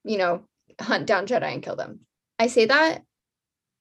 you 0.03 0.17
know, 0.17 0.43
hunt 0.79 1.05
down 1.05 1.27
Jedi 1.27 1.53
and 1.53 1.63
kill 1.63 1.75
them. 1.75 1.99
I 2.39 2.47
say 2.47 2.65
that 2.65 3.03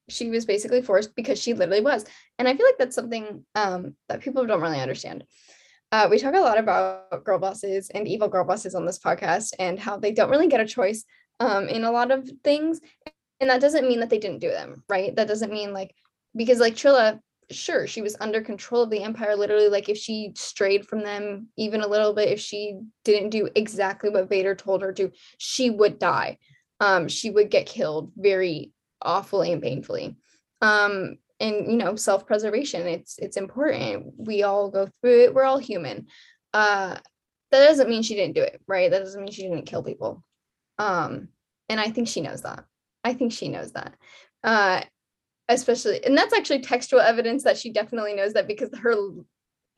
she 0.09 0.29
was 0.29 0.45
basically 0.45 0.81
forced 0.81 1.15
because 1.15 1.41
she 1.41 1.53
literally 1.53 1.81
was. 1.81 2.05
And 2.37 2.47
I 2.47 2.55
feel 2.55 2.65
like 2.65 2.77
that's 2.77 2.95
something 2.95 3.45
um, 3.55 3.95
that 4.09 4.21
people 4.21 4.45
don't 4.45 4.61
really 4.61 4.81
understand. 4.81 5.23
Uh, 5.91 6.07
we 6.09 6.17
talk 6.17 6.33
a 6.33 6.39
lot 6.39 6.57
about 6.57 7.23
girl 7.23 7.37
bosses 7.37 7.89
and 7.93 8.07
evil 8.07 8.27
girl 8.27 8.45
bosses 8.45 8.73
on 8.75 8.85
this 8.85 8.99
podcast 8.99 9.53
and 9.59 9.79
how 9.79 9.97
they 9.97 10.11
don't 10.11 10.31
really 10.31 10.47
get 10.47 10.59
a 10.59 10.65
choice 10.65 11.05
um, 11.39 11.67
in 11.67 11.83
a 11.83 11.91
lot 11.91 12.11
of 12.11 12.29
things. 12.43 12.81
And 13.39 13.49
that 13.49 13.61
doesn't 13.61 13.87
mean 13.87 13.99
that 13.99 14.09
they 14.09 14.19
didn't 14.19 14.39
do 14.39 14.49
them, 14.49 14.83
right? 14.89 15.15
That 15.15 15.27
doesn't 15.27 15.51
mean 15.51 15.73
like, 15.73 15.93
because 16.35 16.59
like 16.59 16.75
Trilla, 16.75 17.19
sure, 17.51 17.85
she 17.87 18.01
was 18.01 18.17
under 18.19 18.41
control 18.41 18.83
of 18.83 18.89
the 18.89 19.03
Empire. 19.03 19.35
Literally, 19.35 19.69
like 19.69 19.89
if 19.89 19.97
she 19.97 20.31
strayed 20.35 20.87
from 20.87 21.03
them 21.03 21.49
even 21.57 21.81
a 21.81 21.87
little 21.87 22.13
bit, 22.13 22.29
if 22.29 22.39
she 22.39 22.79
didn't 23.03 23.29
do 23.29 23.49
exactly 23.55 24.09
what 24.09 24.29
Vader 24.29 24.55
told 24.55 24.81
her 24.81 24.93
to, 24.93 25.11
she 25.37 25.69
would 25.69 25.99
die. 25.99 26.37
Um, 26.79 27.07
she 27.07 27.29
would 27.29 27.49
get 27.51 27.67
killed 27.67 28.11
very 28.17 28.71
awfully 29.03 29.51
and 29.51 29.61
painfully. 29.61 30.15
Um, 30.61 31.17
and 31.39 31.71
you 31.71 31.77
know, 31.77 31.95
self-preservation, 31.95 32.87
it's 32.87 33.19
it's 33.19 33.37
important. 33.37 34.13
We 34.17 34.43
all 34.43 34.69
go 34.69 34.87
through 35.01 35.23
it. 35.25 35.33
We're 35.33 35.43
all 35.43 35.57
human. 35.57 36.07
Uh, 36.53 36.97
that 37.51 37.67
doesn't 37.67 37.89
mean 37.89 38.01
she 38.01 38.15
didn't 38.15 38.35
do 38.35 38.41
it, 38.41 38.61
right? 38.67 38.89
That 38.89 38.99
doesn't 38.99 39.21
mean 39.21 39.31
she 39.31 39.43
didn't 39.43 39.65
kill 39.65 39.83
people. 39.83 40.23
Um, 40.79 41.29
and 41.69 41.79
I 41.79 41.89
think 41.89 42.07
she 42.07 42.21
knows 42.21 42.41
that. 42.41 42.65
I 43.03 43.13
think 43.13 43.31
she 43.31 43.49
knows 43.49 43.73
that. 43.73 43.93
Uh, 44.43 44.81
especially, 45.49 46.03
and 46.05 46.17
that's 46.17 46.33
actually 46.33 46.61
textual 46.61 47.01
evidence 47.01 47.43
that 47.43 47.57
she 47.57 47.71
definitely 47.71 48.13
knows 48.13 48.33
that 48.33 48.47
because 48.47 48.69
her 48.77 48.95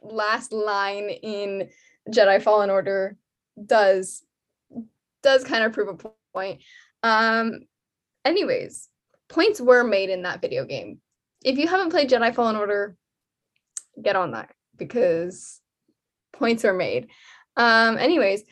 last 0.01 0.53
line 0.53 1.09
in 1.09 1.69
Jedi 2.09 2.41
Fallen 2.41 2.69
Order 2.69 3.17
does 3.63 4.23
does 5.23 5.43
kind 5.43 5.63
of 5.63 5.73
prove 5.73 5.87
a 5.87 6.11
point. 6.33 6.61
Um, 7.01 7.61
anyways, 8.23 8.89
points 9.29 9.59
were 9.59 9.83
made 9.83 10.09
in 10.09 10.23
that 10.23 10.41
video 10.41 10.65
game. 10.65 10.99
If 11.43 11.57
you 11.57 11.67
haven't 11.67 11.91
played 11.91 12.09
Jedi 12.09 12.33
Fallen 12.33 12.55
Order, 12.55 12.95
get 14.01 14.15
on 14.15 14.31
that 14.31 14.51
because 14.77 15.61
points 16.33 16.65
are 16.65 16.73
made. 16.73 17.07
Um, 17.55 17.97
anyways, 17.97 18.43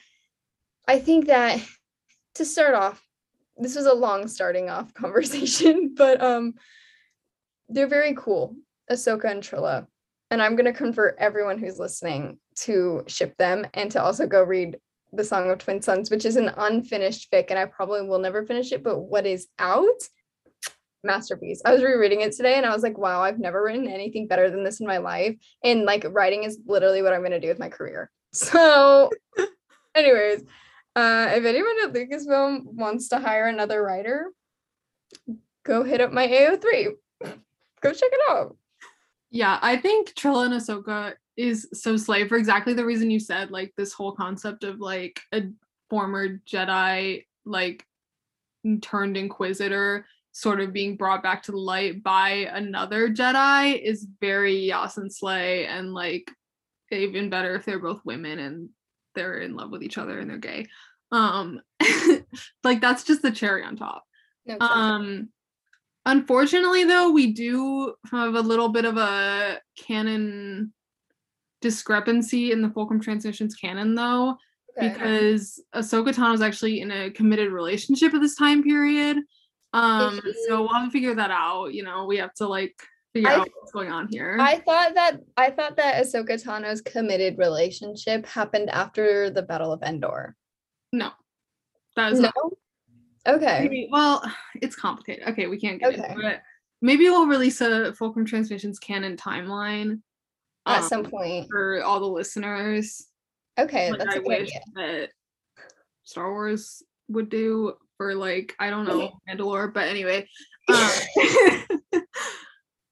I 0.87 0.99
think 0.99 1.27
that 1.27 1.59
to 2.35 2.45
start 2.45 2.73
off, 2.73 3.03
this 3.57 3.75
was 3.75 3.85
a 3.85 3.93
long 3.93 4.27
starting 4.27 4.69
off 4.69 4.93
conversation, 4.93 5.93
but 5.95 6.21
um, 6.21 6.55
they're 7.69 7.87
very 7.87 8.15
cool, 8.15 8.55
Ahsoka 8.91 9.25
and 9.25 9.43
Trilla. 9.43 9.87
And 10.31 10.41
I'm 10.41 10.55
gonna 10.55 10.73
convert 10.73 11.17
everyone 11.19 11.59
who's 11.59 11.77
listening 11.77 12.39
to 12.61 13.03
ship 13.07 13.35
them 13.37 13.67
and 13.73 13.91
to 13.91 14.01
also 14.01 14.25
go 14.25 14.43
read 14.43 14.77
the 15.11 15.23
Song 15.23 15.51
of 15.51 15.59
Twin 15.59 15.81
Sons, 15.81 16.09
which 16.09 16.25
is 16.25 16.37
an 16.37 16.51
unfinished 16.57 17.31
fic, 17.31 17.47
and 17.49 17.59
I 17.59 17.65
probably 17.65 18.01
will 18.01 18.17
never 18.17 18.43
finish 18.43 18.71
it. 18.71 18.83
But 18.83 18.99
what 18.99 19.27
is 19.27 19.47
out 19.59 20.01
masterpiece. 21.03 21.61
I 21.65 21.73
was 21.73 21.83
rereading 21.83 22.21
it 22.21 22.33
today 22.33 22.55
and 22.55 22.65
I 22.65 22.73
was 22.73 22.83
like, 22.83 22.97
wow, 22.97 23.21
I've 23.21 23.39
never 23.39 23.63
written 23.63 23.87
anything 23.87 24.27
better 24.27 24.49
than 24.49 24.63
this 24.63 24.79
in 24.79 24.87
my 24.87 24.97
life. 24.97 25.35
And 25.63 25.83
like 25.83 26.05
writing 26.09 26.43
is 26.43 26.59
literally 26.65 27.01
what 27.01 27.13
I'm 27.13 27.21
going 27.21 27.31
to 27.31 27.39
do 27.39 27.47
with 27.49 27.59
my 27.59 27.69
career. 27.69 28.09
So, 28.35 29.11
anyways, 29.95 30.41
uh, 30.95 31.29
if 31.35 31.45
anyone 31.45 31.75
at 31.83 31.93
Lucasfilm 31.93 32.63
wants 32.65 33.09
to 33.09 33.19
hire 33.19 33.45
another 33.45 33.83
writer, 33.83 34.31
go 35.63 35.83
hit 35.83 36.01
up 36.01 36.11
my 36.11 36.27
AO3. 36.27 36.93
Go 37.21 37.93
check 37.93 38.09
it 38.11 38.31
out. 38.31 38.57
Yeah, 39.29 39.59
I 39.61 39.77
think 39.77 40.15
Trilla 40.15 40.45
and 40.45 40.55
Ahsoka 40.55 41.13
is 41.37 41.67
so 41.73 41.95
slay 41.95 42.27
for 42.27 42.37
exactly 42.37 42.73
the 42.73 42.85
reason 42.85 43.11
you 43.11 43.19
said, 43.19 43.51
like 43.51 43.71
this 43.77 43.93
whole 43.93 44.13
concept 44.13 44.63
of 44.63 44.79
like 44.79 45.21
a 45.31 45.43
former 45.91 46.39
Jedi, 46.47 47.25
like 47.45 47.85
turned 48.81 49.15
Inquisitor 49.15 50.07
sort 50.33 50.59
of 50.59 50.73
being 50.73 50.97
brought 50.97 51.23
back 51.23 51.43
to 51.43 51.51
the 51.51 51.57
light 51.57 52.03
by 52.03 52.49
another 52.51 53.07
Jedi 53.07 53.79
is 53.79 54.07
very 54.19 54.67
Yasin 54.67 55.11
Slay 55.11 55.67
and 55.67 55.93
like 55.93 56.29
even 56.91 57.29
better 57.29 57.55
if 57.55 57.65
they're 57.65 57.79
both 57.79 58.01
women 58.03 58.39
and 58.39 58.69
they're 59.15 59.37
in 59.37 59.55
love 59.55 59.69
with 59.69 59.83
each 59.83 59.97
other 59.97 60.19
and 60.19 60.29
they're 60.29 60.37
gay. 60.37 60.65
Um 61.11 61.61
like 62.63 62.81
that's 62.81 63.03
just 63.03 63.21
the 63.21 63.31
cherry 63.31 63.63
on 63.63 63.75
top. 63.75 64.03
No, 64.47 64.57
um 64.59 65.29
unfortunately 66.07 66.83
though 66.83 67.11
we 67.11 67.31
do 67.31 67.93
have 68.11 68.33
a 68.33 68.41
little 68.41 68.69
bit 68.69 68.85
of 68.85 68.97
a 68.97 69.59
canon 69.77 70.73
discrepancy 71.61 72.51
in 72.51 72.63
the 72.63 72.69
Fulcrum 72.71 72.99
Transmissions 72.99 73.53
canon 73.53 73.93
though 73.93 74.35
okay. 74.77 74.89
because 74.89 75.61
Ahsoka 75.75 76.09
Tano 76.09 76.31
was 76.31 76.41
actually 76.41 76.81
in 76.81 76.91
a 76.91 77.11
committed 77.11 77.51
relationship 77.51 78.15
at 78.15 78.21
this 78.21 78.35
time 78.35 78.63
period 78.63 79.17
um, 79.73 80.21
so 80.47 80.61
we'll 80.61 80.73
have 80.73 80.85
to 80.85 80.91
figure 80.91 81.15
that 81.15 81.31
out. 81.31 81.73
You 81.73 81.83
know, 81.83 82.05
we 82.05 82.17
have 82.17 82.33
to 82.35 82.47
like 82.47 82.75
figure 83.13 83.29
I, 83.29 83.35
out 83.35 83.49
what's 83.59 83.71
going 83.71 83.91
on 83.91 84.07
here. 84.11 84.37
I 84.39 84.59
thought 84.59 84.95
that 84.95 85.17
I 85.37 85.51
thought 85.51 85.75
that 85.77 86.03
Ahsoka 86.03 86.41
Tano's 86.41 86.81
committed 86.81 87.37
relationship 87.37 88.25
happened 88.25 88.69
after 88.69 89.29
the 89.29 89.41
Battle 89.41 89.71
of 89.71 89.81
Endor. 89.83 90.35
No. 90.91 91.11
That 91.95 92.13
is 92.13 92.19
no. 92.19 92.31
Not, 92.35 93.35
okay. 93.35 93.59
Maybe, 93.61 93.87
well, 93.91 94.23
it's 94.61 94.75
complicated. 94.75 95.27
Okay, 95.29 95.47
we 95.47 95.59
can't 95.59 95.79
get 95.79 95.93
okay. 95.93 96.11
into 96.11 96.27
it. 96.27 96.41
Maybe 96.81 97.05
we'll 97.05 97.27
release 97.27 97.61
a 97.61 97.93
Fulcrum 97.93 98.25
Transmissions 98.25 98.79
canon 98.79 99.15
timeline 99.15 100.01
at 100.65 100.81
um, 100.81 100.87
some 100.87 101.03
point 101.03 101.47
for 101.49 101.83
all 101.83 101.99
the 101.99 102.07
listeners. 102.07 103.07
Okay, 103.59 103.91
like 103.91 103.99
that's 103.99 104.15
I 104.15 104.19
wish 104.19 104.49
idea. 104.49 104.61
that 104.75 105.09
Star 106.03 106.31
Wars 106.31 106.83
would 107.09 107.29
do 107.29 107.73
for 108.03 108.15
like 108.15 108.53
I 108.59 108.69
don't 108.69 108.85
know 108.85 109.19
Mandalore, 109.29 109.73
but 109.73 109.87
anyway. 109.87 110.27
Um, 110.69 112.03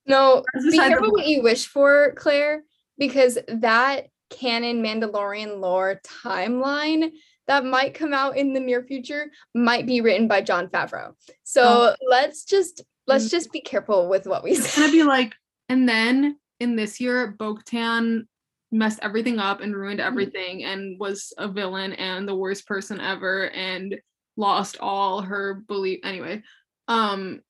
no, 0.05 0.43
be 0.69 0.77
careful 0.77 1.11
what 1.11 1.25
you 1.25 1.41
wish 1.41 1.67
for, 1.67 2.13
Claire, 2.17 2.63
because 2.97 3.37
that 3.47 4.07
canon 4.29 4.83
Mandalorian 4.83 5.61
lore 5.61 6.01
timeline 6.03 7.11
that 7.47 7.63
might 7.63 7.93
come 7.93 8.13
out 8.13 8.35
in 8.35 8.51
the 8.51 8.59
near 8.59 8.83
future 8.83 9.31
might 9.55 9.85
be 9.85 10.01
written 10.01 10.27
by 10.27 10.41
Jon 10.41 10.67
Favreau. 10.67 11.13
So 11.43 11.63
oh. 11.63 11.95
let's 12.09 12.43
just 12.43 12.83
let's 13.07 13.27
mm. 13.27 13.31
just 13.31 13.53
be 13.53 13.61
careful 13.61 14.09
with 14.09 14.27
what 14.27 14.43
we 14.43 14.53
say. 14.55 14.63
It's 14.65 14.77
gonna 14.77 14.91
be 14.91 15.03
like, 15.17 15.33
and 15.69 15.87
then 15.87 16.37
in 16.59 16.75
this 16.75 16.99
year, 16.99 17.35
Bo-Katan 17.39 18.27
messed 18.71 18.99
everything 19.01 19.39
up 19.39 19.61
and 19.61 19.75
ruined 19.75 20.01
everything 20.01 20.65
and 20.65 20.99
was 20.99 21.31
a 21.37 21.47
villain 21.47 21.93
and 21.93 22.27
the 22.27 22.35
worst 22.35 22.67
person 22.67 22.99
ever 22.99 23.49
and 23.51 23.97
lost 24.37 24.77
all 24.79 25.21
her 25.21 25.55
belief 25.67 25.99
anyway 26.03 26.41
um 26.87 27.41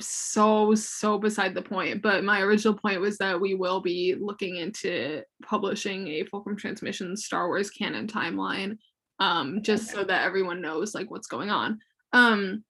so 0.00 0.74
so 0.74 1.18
beside 1.18 1.54
the 1.54 1.62
point 1.62 2.00
but 2.00 2.24
my 2.24 2.40
original 2.40 2.74
point 2.74 3.00
was 3.00 3.18
that 3.18 3.38
we 3.38 3.54
will 3.54 3.80
be 3.80 4.14
looking 4.18 4.56
into 4.56 5.22
publishing 5.44 6.08
a 6.08 6.24
fulcrum 6.24 6.56
transmission 6.56 7.16
star 7.16 7.48
wars 7.48 7.70
canon 7.70 8.06
timeline 8.06 8.78
um 9.18 9.62
just 9.62 9.90
so 9.90 10.02
that 10.02 10.24
everyone 10.24 10.62
knows 10.62 10.94
like 10.94 11.10
what's 11.10 11.26
going 11.26 11.50
on. 11.50 11.78
Um 12.12 12.64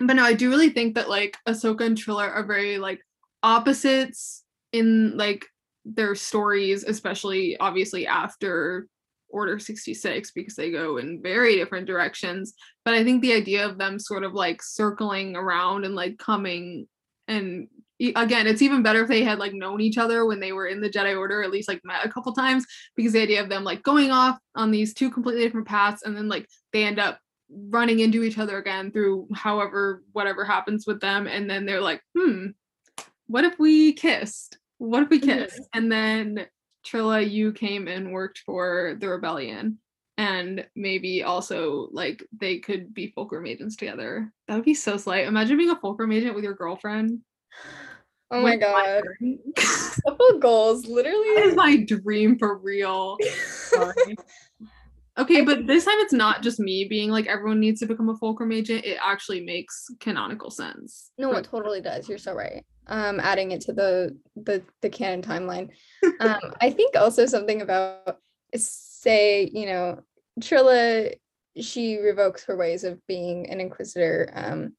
but 0.00 0.14
no 0.14 0.24
i 0.24 0.32
do 0.32 0.50
really 0.50 0.70
think 0.70 0.94
that 0.94 1.08
like 1.08 1.36
ahsoka 1.48 1.84
and 1.84 1.96
Trilla 1.96 2.28
are 2.28 2.44
very 2.44 2.78
like 2.78 3.00
opposites 3.42 4.44
in 4.72 5.16
like 5.16 5.46
their 5.84 6.14
stories 6.14 6.82
especially 6.84 7.56
obviously 7.58 8.06
after 8.06 8.88
Order 9.28 9.58
66 9.58 10.30
because 10.32 10.54
they 10.54 10.70
go 10.70 10.98
in 10.98 11.22
very 11.22 11.56
different 11.56 11.86
directions. 11.86 12.54
But 12.84 12.94
I 12.94 13.04
think 13.04 13.22
the 13.22 13.32
idea 13.32 13.66
of 13.66 13.78
them 13.78 13.98
sort 13.98 14.24
of 14.24 14.32
like 14.32 14.62
circling 14.62 15.36
around 15.36 15.84
and 15.84 15.94
like 15.94 16.18
coming 16.18 16.86
and 17.28 17.68
again, 18.00 18.46
it's 18.46 18.62
even 18.62 18.82
better 18.82 19.02
if 19.02 19.08
they 19.08 19.24
had 19.24 19.38
like 19.38 19.54
known 19.54 19.80
each 19.80 19.98
other 19.98 20.26
when 20.26 20.40
they 20.40 20.52
were 20.52 20.66
in 20.66 20.80
the 20.80 20.90
Jedi 20.90 21.16
Order, 21.16 21.42
at 21.42 21.50
least 21.50 21.68
like 21.68 21.80
met 21.84 22.04
a 22.04 22.08
couple 22.10 22.32
times, 22.32 22.64
because 22.94 23.12
the 23.12 23.22
idea 23.22 23.42
of 23.42 23.48
them 23.48 23.64
like 23.64 23.82
going 23.82 24.10
off 24.10 24.38
on 24.54 24.70
these 24.70 24.94
two 24.94 25.10
completely 25.10 25.42
different 25.42 25.66
paths 25.66 26.02
and 26.02 26.16
then 26.16 26.28
like 26.28 26.48
they 26.72 26.84
end 26.84 26.98
up 26.98 27.18
running 27.48 28.00
into 28.00 28.22
each 28.22 28.38
other 28.38 28.58
again 28.58 28.90
through 28.90 29.28
however 29.34 30.02
whatever 30.12 30.44
happens 30.44 30.84
with 30.86 31.00
them 31.00 31.26
and 31.28 31.48
then 31.48 31.64
they're 31.64 31.80
like 31.80 32.02
hmm 32.16 32.48
what 33.28 33.44
if 33.44 33.56
we 33.58 33.92
kissed 33.92 34.58
what 34.78 35.04
if 35.04 35.08
we 35.08 35.20
kissed 35.20 35.54
mm-hmm. 35.54 35.78
and 35.78 35.92
then 35.92 36.46
Trilla, 36.86 37.28
you 37.28 37.52
came 37.52 37.88
and 37.88 38.12
worked 38.12 38.40
for 38.46 38.96
the 39.00 39.08
rebellion, 39.08 39.78
and 40.16 40.66
maybe 40.76 41.22
also 41.22 41.88
like 41.92 42.24
they 42.38 42.58
could 42.58 42.94
be 42.94 43.08
fulcrum 43.08 43.46
agents 43.46 43.76
together. 43.76 44.32
That 44.48 44.54
would 44.54 44.64
be 44.64 44.74
so 44.74 44.96
slight. 44.96 45.26
Imagine 45.26 45.58
being 45.58 45.70
a 45.70 45.76
fulcrum 45.76 46.12
agent 46.12 46.34
with 46.34 46.44
your 46.44 46.54
girlfriend. 46.54 47.20
Oh 48.30 48.40
my 48.40 48.56
god. 48.56 49.02
Couple 50.04 50.38
goals, 50.40 50.86
literally. 50.86 51.34
That 51.36 51.46
is 51.46 51.54
my 51.54 51.76
dream 51.76 52.38
for 52.38 52.56
real. 52.58 53.18
Sorry. 53.46 54.16
Okay, 55.18 55.40
but 55.40 55.66
this 55.66 55.86
time 55.86 55.94
it's 56.00 56.12
not 56.12 56.42
just 56.42 56.60
me 56.60 56.84
being 56.84 57.10
like 57.10 57.26
everyone 57.26 57.58
needs 57.58 57.80
to 57.80 57.86
become 57.86 58.10
a 58.10 58.16
fulcrum 58.16 58.52
agent. 58.52 58.84
It 58.84 58.98
actually 59.02 59.40
makes 59.40 59.86
canonical 59.98 60.50
sense. 60.50 61.10
No, 61.16 61.32
it 61.32 61.44
totally 61.44 61.80
does. 61.80 62.06
You're 62.06 62.18
so 62.18 62.34
right. 62.34 62.62
Um, 62.88 63.18
adding 63.18 63.50
it 63.50 63.62
to 63.62 63.72
the 63.72 64.16
the 64.36 64.62
the 64.82 64.90
canon 64.90 65.22
timeline. 65.22 65.70
Um, 66.20 66.54
I 66.60 66.70
think 66.70 66.96
also 66.96 67.26
something 67.26 67.60
about 67.60 68.18
say, 68.54 69.50
you 69.52 69.66
know, 69.66 70.00
Trilla, 70.40 71.14
she 71.60 71.98
revokes 71.98 72.44
her 72.44 72.56
ways 72.56 72.84
of 72.84 73.04
being 73.06 73.50
an 73.50 73.60
inquisitor 73.60 74.30
um 74.34 74.74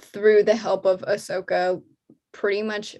through 0.00 0.42
the 0.42 0.54
help 0.54 0.84
of 0.84 1.00
Ahsoka, 1.00 1.82
pretty 2.32 2.62
much 2.62 2.94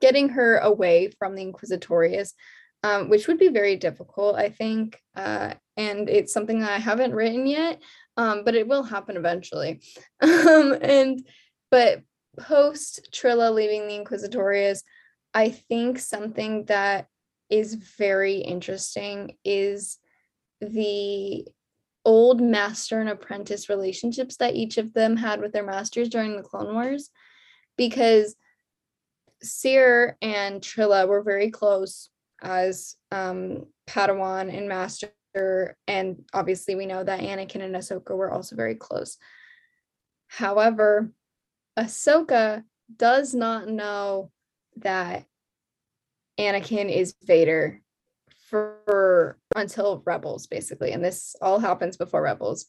getting 0.00 0.28
her 0.30 0.58
away 0.58 1.10
from 1.18 1.34
the 1.34 1.44
Inquisitorius 1.44 2.32
um, 2.84 3.08
which 3.08 3.26
would 3.26 3.38
be 3.38 3.48
very 3.48 3.76
difficult, 3.76 4.36
I 4.36 4.50
think. 4.50 5.00
Uh, 5.16 5.54
and 5.76 6.08
it's 6.10 6.34
something 6.34 6.60
that 6.60 6.70
I 6.70 6.78
haven't 6.78 7.14
written 7.14 7.46
yet, 7.46 7.80
um, 8.18 8.44
but 8.44 8.54
it 8.54 8.68
will 8.68 8.82
happen 8.82 9.16
eventually. 9.16 9.80
um, 10.20 10.76
and 10.82 11.26
but 11.70 12.02
post 12.38 13.08
Trilla 13.12 13.52
leaving 13.52 13.86
the 13.86 13.98
Inquisitorius, 13.98 14.82
I 15.32 15.50
think 15.50 15.98
something 15.98 16.64
that 16.66 17.08
is 17.50 17.74
very 17.74 18.36
interesting 18.36 19.36
is 19.44 19.98
the 20.60 21.46
old 22.04 22.40
master 22.40 23.00
and 23.00 23.08
apprentice 23.08 23.68
relationships 23.68 24.36
that 24.36 24.54
each 24.54 24.78
of 24.78 24.92
them 24.92 25.16
had 25.16 25.40
with 25.40 25.52
their 25.52 25.64
masters 25.64 26.08
during 26.08 26.36
the 26.36 26.42
Clone 26.42 26.74
Wars, 26.74 27.10
because 27.76 28.36
Cere 29.42 30.16
and 30.22 30.60
Trilla 30.60 31.08
were 31.08 31.22
very 31.22 31.50
close 31.50 32.10
as 32.42 32.96
um, 33.10 33.66
Padawan 33.86 34.54
and 34.56 34.68
Master. 34.68 35.76
And 35.86 36.24
obviously, 36.32 36.74
we 36.74 36.86
know 36.86 37.02
that 37.02 37.20
Anakin 37.20 37.62
and 37.62 37.74
Ahsoka 37.74 38.16
were 38.16 38.30
also 38.30 38.54
very 38.54 38.74
close. 38.74 39.18
However, 40.28 41.10
Ahsoka 41.78 42.62
does 42.96 43.34
not 43.34 43.68
know 43.68 44.30
that 44.76 45.24
Anakin 46.38 46.90
is 46.90 47.14
Vader 47.22 47.80
for 48.48 49.38
until 49.56 50.02
Rebels, 50.04 50.46
basically. 50.46 50.92
And 50.92 51.04
this 51.04 51.34
all 51.40 51.58
happens 51.58 51.96
before 51.96 52.22
Rebels. 52.22 52.66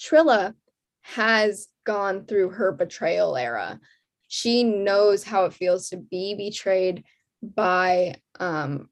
Trilla 0.00 0.54
has 1.02 1.68
gone 1.84 2.26
through 2.26 2.50
her 2.50 2.72
betrayal 2.72 3.36
era. 3.36 3.80
She 4.28 4.62
knows 4.62 5.24
how 5.24 5.44
it 5.46 5.54
feels 5.54 5.88
to 5.88 5.96
be 5.96 6.34
betrayed 6.34 7.04
by 7.42 8.16
um, 8.38 8.88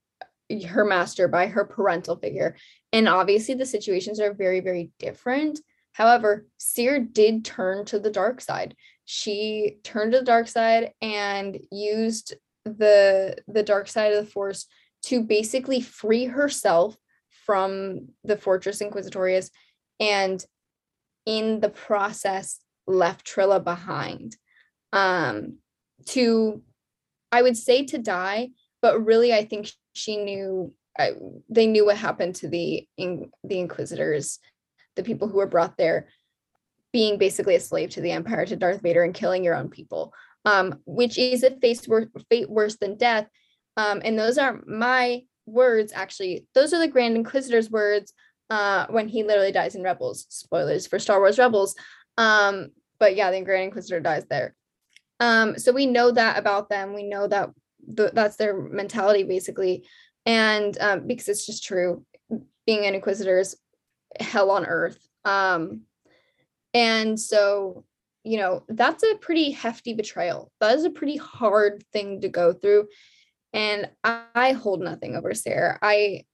her 0.68 0.84
master 0.84 1.28
by 1.28 1.46
her 1.48 1.64
parental 1.64 2.16
figure. 2.16 2.56
And 2.92 3.08
obviously, 3.08 3.54
the 3.54 3.66
situations 3.66 4.20
are 4.20 4.32
very, 4.32 4.60
very 4.60 4.90
different. 4.98 5.60
However, 5.92 6.46
Cere 6.58 7.00
did 7.00 7.44
turn 7.44 7.84
to 7.86 7.98
the 7.98 8.10
dark 8.10 8.40
side. 8.40 8.76
She 9.06 9.78
turned 9.82 10.12
to 10.12 10.18
the 10.18 10.24
dark 10.24 10.48
side 10.48 10.92
and 11.00 11.58
used 11.70 12.34
the 12.64 13.36
the 13.48 13.62
dark 13.62 13.88
side 13.88 14.12
of 14.12 14.24
the 14.24 14.30
force 14.30 14.66
to 15.04 15.22
basically 15.22 15.80
free 15.80 16.26
herself 16.26 16.96
from 17.46 18.08
the 18.24 18.36
fortress 18.36 18.82
inquisitorius 18.82 19.50
and 20.00 20.44
in 21.24 21.60
the 21.60 21.68
process 21.68 22.58
left 22.86 23.26
trilla 23.26 23.62
behind. 23.62 24.36
Um 24.92 25.58
to 26.06 26.62
i 27.32 27.42
would 27.42 27.56
say 27.56 27.84
to 27.84 27.98
die 27.98 28.50
but 28.82 29.04
really 29.04 29.32
i 29.32 29.44
think 29.44 29.70
she 29.94 30.16
knew 30.16 30.72
I, 30.98 31.12
they 31.50 31.66
knew 31.66 31.84
what 31.84 31.98
happened 31.98 32.36
to 32.36 32.48
the 32.48 32.86
in, 32.96 33.30
the 33.44 33.58
inquisitors 33.58 34.38
the 34.94 35.02
people 35.02 35.28
who 35.28 35.36
were 35.38 35.46
brought 35.46 35.76
there 35.76 36.08
being 36.96 37.18
basically 37.18 37.56
a 37.56 37.60
slave 37.60 37.90
to 37.90 38.00
the 38.00 38.12
empire 38.18 38.46
to 38.46 38.56
darth 38.56 38.80
vader 38.80 39.02
and 39.04 39.14
killing 39.20 39.44
your 39.44 39.54
own 39.54 39.68
people 39.68 40.12
um, 40.46 40.78
which 40.86 41.18
is 41.18 41.42
a 41.42 41.50
fate, 41.50 41.84
wor- 41.86 42.10
fate 42.30 42.48
worse 42.48 42.76
than 42.76 42.96
death. 42.96 43.28
Um, 43.76 44.00
and 44.04 44.18
those 44.18 44.38
aren't 44.38 44.66
my 44.66 45.24
words 45.44 45.92
actually. 45.92 46.46
Those 46.54 46.72
are 46.72 46.78
the 46.78 46.88
grand 46.88 47.16
inquisitor's 47.16 47.68
words 47.68 48.14
uh, 48.48 48.86
when 48.88 49.08
he 49.08 49.24
literally 49.24 49.52
dies 49.52 49.74
in 49.74 49.82
rebels. 49.82 50.24
Spoilers 50.30 50.86
for 50.86 50.98
star 50.98 51.18
wars 51.18 51.38
rebels. 51.38 51.74
Um, 52.16 52.68
but 52.98 53.16
yeah 53.16 53.30
the 53.30 53.42
grand 53.42 53.64
inquisitor 53.64 54.00
dies 54.00 54.24
there. 54.30 54.54
Um, 55.18 55.58
so 55.58 55.72
we 55.72 55.84
know 55.84 56.12
that 56.12 56.38
about 56.38 56.70
them. 56.70 56.94
We 56.94 57.02
know 57.02 57.26
that 57.26 57.50
the, 57.86 58.12
that's 58.14 58.36
their 58.36 58.56
mentality 58.56 59.24
basically. 59.24 59.84
And 60.24 60.76
um, 60.80 61.06
because 61.06 61.28
it's 61.28 61.44
just 61.44 61.64
true 61.64 62.04
being 62.66 62.86
an 62.86 62.94
inquisitor 62.94 63.38
is 63.38 63.56
hell 64.20 64.50
on 64.52 64.64
earth. 64.64 64.98
Um, 65.24 65.82
and 66.76 67.18
so 67.18 67.84
you 68.22 68.36
know 68.38 68.62
that's 68.68 69.02
a 69.02 69.16
pretty 69.16 69.50
hefty 69.50 69.94
betrayal 69.94 70.52
that 70.60 70.76
is 70.76 70.84
a 70.84 70.90
pretty 70.90 71.16
hard 71.16 71.82
thing 71.92 72.20
to 72.20 72.28
go 72.28 72.52
through 72.52 72.86
and 73.52 73.88
I, 74.04 74.52
hold 74.52 74.82
nothing 74.82 75.16
over 75.16 75.32
Sarah. 75.32 75.78
i 75.80 76.24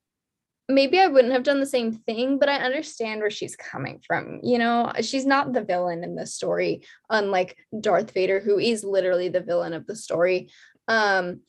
maybe 0.68 0.98
I 0.98 1.07
wouldn't 1.07 1.33
have 1.33 1.42
done 1.42 1.61
the 1.61 1.66
same 1.66 1.92
thing, 1.92 2.38
but 2.38 2.48
I 2.48 2.57
understand 2.57 3.20
where 3.20 3.31
she's 3.31 3.57
coming 3.57 4.00
from. 4.07 4.40
You 4.42 4.59
know, 4.59 4.92
she's 5.00 5.26
not 5.26 5.52
the 5.52 5.62
villain 5.62 6.02
in 6.02 6.14
the 6.14 6.26
story, 6.26 6.83
unlike 7.11 7.57
Darth 7.78 8.12
Vader, 8.12 8.40
who 8.40 8.59
is 8.59 8.85
literally 8.85 9.28
the 9.28 9.40
villain 9.40 9.72
of 9.72 9.87
the 9.87 9.96
story. 9.96 10.50
Um, 10.88 11.40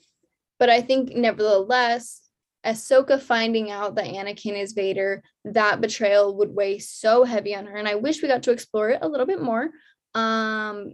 but 0.60 0.70
I 0.70 0.82
think 0.82 1.16
nevertheless, 1.16 2.22
Ahsoka 2.66 3.22
finding 3.22 3.72
out 3.72 3.96
that 3.96 4.06
Anakin 4.06 4.60
is 4.60 4.74
Vader, 4.74 5.24
that 5.46 5.82
betrayal 5.82 6.38
would 6.38 6.54
weigh 6.54 6.80
so 6.80 7.24
heavy 7.24 7.56
on 7.56 7.66
her. 7.66 7.76
And 7.76 7.88
I 7.88 7.96
wish 7.96 8.22
we 8.22 8.28
got 8.28 8.44
to 8.44 8.52
explore 8.52 8.90
it 8.90 9.00
a 9.02 9.08
little 9.08 9.26
bit 9.26 9.42
more. 9.42 9.70
Um, 10.16 10.94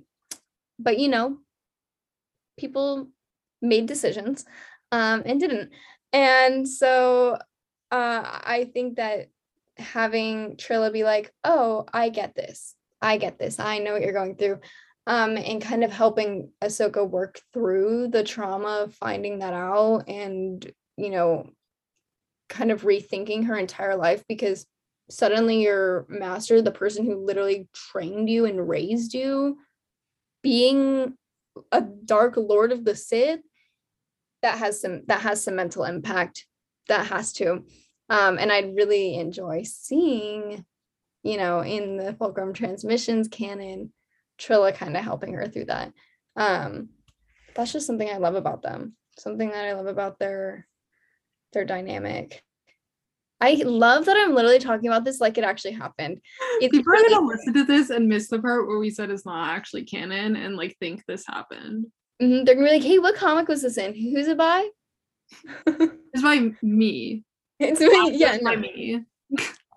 but 0.79 0.97
you 0.97 1.09
know, 1.09 1.37
people 2.57 3.09
made 3.61 3.85
decisions 3.85 4.45
um, 4.91 5.23
and 5.25 5.39
didn't. 5.39 5.71
And 6.11 6.67
so 6.67 7.37
uh, 7.91 8.23
I 8.23 8.69
think 8.73 8.95
that 8.97 9.27
having 9.77 10.57
Trilla 10.57 10.91
be 10.91 11.03
like, 11.03 11.31
oh, 11.43 11.85
I 11.93 12.09
get 12.09 12.35
this. 12.35 12.75
I 13.01 13.17
get 13.17 13.39
this. 13.39 13.59
I 13.59 13.79
know 13.79 13.93
what 13.93 14.01
you're 14.01 14.11
going 14.11 14.35
through 14.35 14.59
um, 15.07 15.37
and 15.37 15.61
kind 15.61 15.83
of 15.83 15.91
helping 15.91 16.51
Ahsoka 16.61 17.07
work 17.07 17.39
through 17.53 18.09
the 18.09 18.23
trauma 18.23 18.83
of 18.83 18.93
finding 18.93 19.39
that 19.39 19.53
out 19.53 20.03
and, 20.07 20.69
you 20.97 21.09
know, 21.09 21.49
kind 22.49 22.71
of 22.71 22.81
rethinking 22.81 23.45
her 23.45 23.57
entire 23.57 23.95
life 23.95 24.23
because 24.27 24.65
suddenly 25.09 25.61
your 25.61 26.05
master, 26.09 26.61
the 26.61 26.71
person 26.71 27.05
who 27.05 27.25
literally 27.25 27.67
trained 27.73 28.29
you 28.29 28.45
and 28.45 28.67
raised 28.67 29.13
you, 29.13 29.57
being 30.41 31.15
a 31.71 31.81
dark 31.81 32.35
lord 32.37 32.71
of 32.71 32.85
the 32.85 32.95
Sith 32.95 33.41
that 34.41 34.57
has 34.57 34.81
some 34.81 35.01
that 35.07 35.21
has 35.21 35.43
some 35.43 35.55
mental 35.55 35.83
impact. 35.83 36.45
That 36.87 37.07
has 37.07 37.33
to. 37.33 37.63
Um 38.09 38.39
and 38.39 38.51
i'd 38.51 38.75
really 38.75 39.15
enjoy 39.15 39.63
seeing 39.63 40.65
you 41.23 41.37
know 41.37 41.61
in 41.61 41.97
the 41.97 42.13
fulcrum 42.13 42.53
transmissions 42.53 43.27
canon 43.27 43.91
trilla 44.39 44.73
kind 44.73 44.95
of 44.95 45.03
helping 45.03 45.33
her 45.33 45.47
through 45.47 45.65
that. 45.65 45.93
Um 46.35 46.89
that's 47.55 47.73
just 47.73 47.87
something 47.87 48.09
i 48.09 48.17
love 48.17 48.35
about 48.35 48.61
them. 48.61 48.95
Something 49.17 49.49
that 49.49 49.65
i 49.65 49.73
love 49.73 49.87
about 49.87 50.19
their 50.19 50.67
their 51.53 51.65
dynamic. 51.65 52.43
I 53.41 53.53
love 53.65 54.03
that 54.05 54.17
i'm 54.17 54.35
literally 54.35 54.59
talking 54.59 54.89
about 54.89 55.05
this 55.05 55.21
like 55.21 55.37
it 55.37 55.45
actually 55.45 55.71
happened. 55.71 56.19
It's 56.59 56.75
People 56.75 56.93
are 56.93 57.09
gonna 57.09 57.25
listen 57.25 57.53
to 57.53 57.63
this 57.63 57.89
and 57.89 58.07
miss 58.07 58.27
the 58.27 58.39
part 58.39 58.67
where 58.67 58.79
we 58.79 58.89
said 58.89 59.09
it's 59.09 59.25
not 59.25 59.49
actually 59.49 59.83
canon 59.85 60.35
and 60.35 60.57
like 60.57 60.75
think 60.79 61.05
this 61.05 61.25
happened. 61.25 61.85
Mhm, 62.21 62.45
they're 62.45 62.55
gonna 62.55 62.67
be 62.67 62.73
like 62.73 62.83
hey 62.83 62.99
what 62.99 63.15
comic 63.15 63.47
was 63.47 63.61
this 63.61 63.77
in? 63.77 63.93
Who's 63.95 64.27
it 64.27 64.37
by? 64.37 64.67
It's 66.11 66.23
by 66.23 66.51
me. 66.61 67.23
it's 67.59 67.79
me 67.79 68.11
yeah 68.17 68.33
It's 68.35 68.43
by 68.43 68.55
me. 68.55 69.05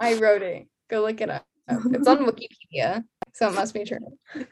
i 0.01 0.15
wrote 0.19 0.43
it. 0.43 0.67
Go 0.91 1.03
look 1.03 1.21
it 1.21 1.31
up. 1.31 1.47
It's 1.69 2.09
on 2.09 2.19
wikipedia 2.27 3.05
so 3.35 3.49
it 3.49 3.55
must 3.55 3.75
be 3.75 3.85
true 3.85 3.99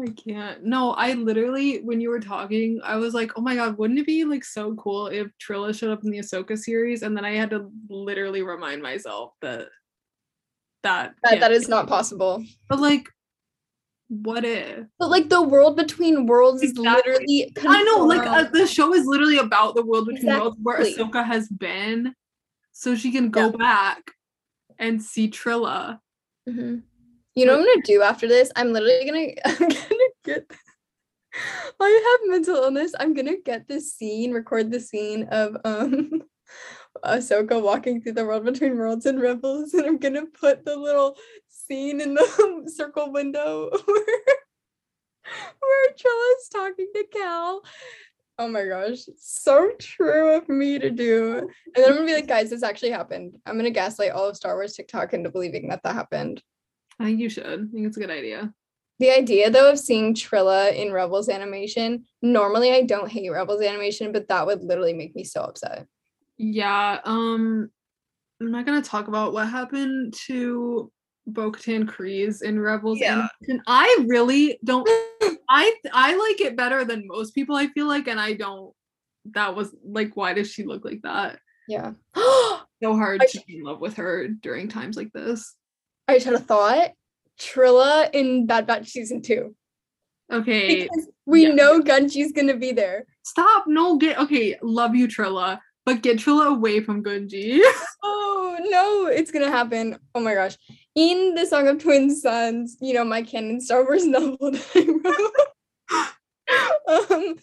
I 0.00 0.10
can't. 0.10 0.64
No, 0.64 0.92
I 0.92 1.12
literally, 1.12 1.80
when 1.82 2.00
you 2.00 2.08
were 2.10 2.20
talking, 2.20 2.80
I 2.82 2.96
was 2.96 3.14
like, 3.14 3.32
oh 3.36 3.40
my 3.40 3.54
god, 3.54 3.78
wouldn't 3.78 3.98
it 4.00 4.06
be 4.06 4.24
like 4.24 4.44
so 4.44 4.74
cool 4.74 5.08
if 5.08 5.28
Trilla 5.38 5.76
showed 5.78 5.92
up 5.92 6.02
in 6.04 6.10
the 6.10 6.18
Ahsoka 6.18 6.56
series? 6.58 7.02
And 7.02 7.16
then 7.16 7.24
I 7.24 7.34
had 7.34 7.50
to 7.50 7.70
literally 7.88 8.42
remind 8.42 8.82
myself 8.82 9.34
that 9.42 9.68
that 10.82 11.14
that, 11.22 11.40
that 11.40 11.52
is 11.52 11.68
not 11.68 11.86
possible 11.86 12.44
But 12.68 12.80
like, 12.80 13.08
what 14.08 14.44
if? 14.44 14.86
but 14.98 15.10
like 15.10 15.28
the 15.28 15.42
world 15.42 15.76
between 15.76 16.26
worlds 16.26 16.62
is 16.62 16.70
Exactly. 16.70 16.90
literally 16.90 17.52
I 17.68 17.82
know, 17.84 18.04
like 18.04 18.26
uh, 18.26 18.50
the 18.50 18.66
show 18.66 18.94
is 18.94 19.06
literally 19.06 19.38
about 19.38 19.74
the 19.76 19.84
world 19.84 20.06
between 20.08 20.34
worlds 20.36 20.56
where 20.62 20.80
Exactly. 20.80 21.04
Ahsoka 21.04 21.24
has 21.24 21.48
been, 21.48 22.14
so 22.72 22.96
she 22.96 23.12
can 23.12 23.30
go 23.30 23.50
Yeah. 23.50 23.56
back 23.56 24.02
and 24.78 25.00
see 25.02 25.30
Trilla. 25.30 26.00
Mhm. 26.48 26.82
You 27.34 27.46
know 27.46 27.52
what 27.52 27.60
I'm 27.60 27.66
gonna 27.66 27.82
do 27.82 28.02
after 28.02 28.28
this? 28.28 28.52
I'm 28.56 28.72
literally 28.72 29.06
gonna 29.06 29.28
I'm 29.44 29.68
gonna 29.68 30.10
get 30.24 30.50
I 31.80 32.18
have 32.20 32.30
mental 32.30 32.56
illness. 32.56 32.92
I'm 32.98 33.14
gonna 33.14 33.38
get 33.44 33.68
this 33.68 33.94
scene, 33.94 34.32
record 34.32 34.70
the 34.70 34.80
scene 34.80 35.24
of 35.30 35.56
um 35.64 36.22
Ahsoka 37.04 37.60
walking 37.62 38.00
through 38.00 38.12
the 38.12 38.26
world 38.26 38.44
between 38.44 38.76
worlds 38.76 39.06
and 39.06 39.20
rebels, 39.20 39.72
and 39.74 39.86
I'm 39.86 39.98
gonna 39.98 40.26
put 40.26 40.64
the 40.64 40.76
little 40.76 41.16
scene 41.48 42.00
in 42.00 42.14
the 42.14 42.64
circle 42.74 43.12
window 43.12 43.70
where 43.86 44.04
where 45.60 45.92
Trilla's 45.96 46.48
talking 46.52 46.88
to 46.94 47.04
Cal. 47.12 47.62
Oh 48.38 48.48
my 48.48 48.66
gosh, 48.66 49.00
so 49.18 49.70
true 49.78 50.36
of 50.36 50.48
me 50.48 50.78
to 50.78 50.90
do. 50.90 51.38
And 51.38 51.48
then 51.76 51.84
I'm 51.84 51.94
gonna 51.94 52.06
be 52.06 52.14
like, 52.14 52.26
guys, 52.26 52.50
this 52.50 52.62
actually 52.62 52.90
happened. 52.90 53.36
I'm 53.46 53.56
gonna 53.56 53.70
gaslight 53.70 54.10
all 54.10 54.28
of 54.28 54.36
Star 54.36 54.54
Wars 54.54 54.74
TikTok 54.74 55.14
into 55.14 55.30
believing 55.30 55.68
that 55.68 55.82
that 55.84 55.94
happened. 55.94 56.42
I 57.00 57.04
think 57.06 57.20
you 57.20 57.28
should. 57.28 57.46
I 57.46 57.72
think 57.72 57.86
it's 57.86 57.96
a 57.96 58.00
good 58.00 58.10
idea. 58.10 58.52
The 58.98 59.10
idea 59.10 59.50
though 59.50 59.70
of 59.72 59.78
seeing 59.78 60.14
Trilla 60.14 60.74
in 60.74 60.92
Rebels 60.92 61.28
animation, 61.28 62.04
normally 62.20 62.72
I 62.72 62.82
don't 62.82 63.10
hate 63.10 63.30
Rebels 63.30 63.62
animation, 63.62 64.12
but 64.12 64.28
that 64.28 64.46
would 64.46 64.62
literally 64.62 64.92
make 64.92 65.14
me 65.16 65.24
so 65.24 65.40
upset. 65.42 65.86
Yeah, 66.38 67.00
um 67.04 67.70
I'm 68.40 68.50
not 68.50 68.66
gonna 68.66 68.82
talk 68.82 69.08
about 69.08 69.32
what 69.32 69.48
happened 69.48 70.14
to 70.26 70.90
Bo-Katan 71.26 71.84
Kryze 71.84 72.42
in 72.42 72.60
Rebels 72.60 72.98
Yeah. 73.00 73.26
animation. 73.42 73.62
I 73.66 74.04
really 74.08 74.58
don't 74.64 74.88
I 75.48 75.74
I 75.92 76.14
like 76.16 76.40
it 76.40 76.56
better 76.56 76.84
than 76.84 77.06
most 77.06 77.34
people 77.34 77.56
I 77.56 77.68
feel 77.68 77.86
like 77.86 78.06
and 78.08 78.20
I 78.20 78.34
don't 78.34 78.72
that 79.34 79.54
was 79.56 79.74
like 79.84 80.16
why 80.16 80.32
does 80.34 80.50
she 80.52 80.64
look 80.64 80.84
like 80.84 81.00
that? 81.02 81.38
Yeah. 81.68 81.92
So 82.82 82.96
hard 82.96 83.22
I- 83.22 83.26
to 83.26 83.40
be 83.46 83.58
in 83.58 83.62
love 83.62 83.80
with 83.80 83.94
her 83.94 84.26
during 84.26 84.66
times 84.68 84.96
like 84.96 85.12
this. 85.12 85.54
I 86.08 86.14
just 86.14 86.26
had 86.26 86.34
a 86.34 86.38
thought. 86.38 86.90
Trilla 87.40 88.10
in 88.12 88.46
Bad 88.46 88.66
Batch 88.66 88.88
season 88.88 89.22
two. 89.22 89.54
Okay, 90.32 90.82
Because 90.84 91.08
we 91.26 91.46
yeah. 91.46 91.54
know 91.54 91.80
Gungi's 91.80 92.32
gonna 92.32 92.56
be 92.56 92.72
there. 92.72 93.06
stop. 93.22 93.64
No, 93.66 93.96
get 93.96 94.18
okay, 94.18 94.56
love 94.62 94.94
you 94.94 95.06
Trilla, 95.08 95.60
but 95.84 96.02
get 96.02 96.18
Trilla 96.18 96.46
away 96.48 96.80
from 96.80 97.02
Gungi. 97.02 97.60
Oh 98.04 98.58
no, 98.68 99.06
it's 99.06 99.30
gonna 99.30 99.50
happen. 99.50 99.98
Oh 100.14 100.20
my 100.20 100.34
gosh. 100.34 100.56
In 100.94 101.34
the 101.34 101.46
Song 101.46 101.68
of 101.68 101.78
Twin 101.82 102.14
Sons, 102.14 102.76
you 102.82 102.92
know, 102.92 103.02
my 103.04 103.22
canon 103.22 103.60
Star 103.62 103.82
Wars 103.84 104.04
novel 104.06 104.36
that 104.50 104.70
I 105.88 106.06
wrote. 107.08 107.10
um, 107.10 107.34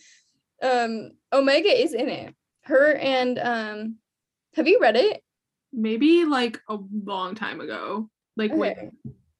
um, 0.62 1.12
Omega 1.34 1.70
is 1.70 1.94
in 1.94 2.10
it. 2.10 2.36
Her 2.64 2.94
and 2.96 3.40
um 3.40 3.96
have 4.56 4.68
you 4.68 4.80
read 4.80 4.96
it? 4.96 5.24
Maybe 5.74 6.26
like 6.26 6.60
a 6.70 6.78
long 7.04 7.34
time 7.36 7.60
ago. 7.62 8.10
Like 8.40 8.56
when 8.56 8.92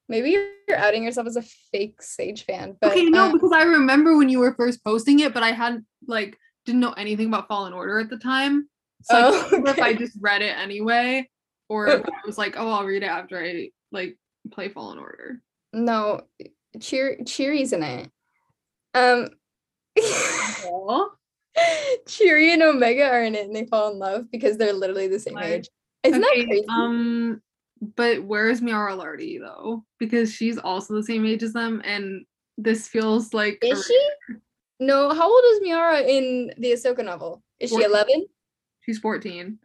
Maybe 0.08 0.30
you're 0.30 0.76
outing 0.76 1.04
yourself 1.04 1.26
as 1.28 1.36
a 1.36 1.42
fake 1.72 2.02
Sage 2.02 2.44
fan, 2.44 2.76
but 2.80 2.90
okay, 2.90 3.04
no, 3.04 3.26
um, 3.26 3.32
because 3.32 3.52
I 3.52 3.62
remember 3.62 4.16
when 4.18 4.28
you 4.28 4.40
were 4.40 4.54
first 4.54 4.82
posting 4.84 5.20
it, 5.20 5.32
but 5.32 5.42
I 5.44 5.52
hadn't 5.52 5.86
like 6.06 6.36
didn't 6.66 6.80
know 6.80 6.92
anything 6.92 7.28
about 7.28 7.46
Fallen 7.48 7.72
Order 7.72 8.00
at 8.00 8.10
the 8.10 8.18
time. 8.18 8.68
So 9.02 9.16
I 9.16 9.22
Oh, 9.28 9.46
can't 9.50 9.68
if 9.68 9.78
I 9.78 9.94
just 9.94 10.18
read 10.20 10.42
it 10.42 10.56
anyway, 10.58 11.30
or 11.68 11.86
if 11.88 12.06
I 12.06 12.26
was 12.26 12.36
like, 12.36 12.56
oh, 12.58 12.68
I'll 12.70 12.84
read 12.84 13.04
it 13.04 13.06
after 13.06 13.42
I 13.42 13.70
like 13.92 14.18
play 14.50 14.68
Fallen 14.68 14.98
Order. 14.98 15.40
no, 15.72 16.22
cheer 16.80 17.16
Cheery's 17.24 17.72
in 17.72 17.82
it. 17.84 18.10
Um 18.94 19.28
Aw. 19.98 21.08
Cheery 22.08 22.52
and 22.52 22.62
Omega 22.62 23.04
are 23.08 23.22
in 23.22 23.34
it 23.34 23.46
and 23.46 23.54
they 23.54 23.66
fall 23.66 23.92
in 23.92 23.98
love 23.98 24.30
because 24.30 24.56
they're 24.56 24.72
literally 24.72 25.08
the 25.08 25.18
same 25.20 25.34
What? 25.34 25.44
age. 25.44 25.68
Isn't 26.02 26.24
Okay, 26.24 26.40
that 26.40 26.46
crazy? 26.48 26.66
Um, 26.68 27.42
but 27.80 28.22
where 28.24 28.48
is 28.48 28.60
Miara 28.60 28.96
Larte 28.96 29.40
though? 29.40 29.84
Because 29.98 30.32
she's 30.32 30.58
also 30.58 30.94
the 30.94 31.02
same 31.02 31.24
age 31.24 31.42
as 31.42 31.52
them, 31.52 31.80
and 31.84 32.24
this 32.58 32.88
feels 32.88 33.32
like 33.32 33.58
Is 33.62 33.86
she? 33.86 34.36
No, 34.78 35.12
how 35.12 35.30
old 35.30 35.42
is 35.52 35.60
Miara 35.60 36.06
in 36.06 36.52
the 36.58 36.72
Ahsoka 36.72 37.04
novel? 37.04 37.42
Is 37.58 37.70
she 37.70 37.82
11? 37.82 38.26
She's 38.80 38.98
14. 38.98 39.58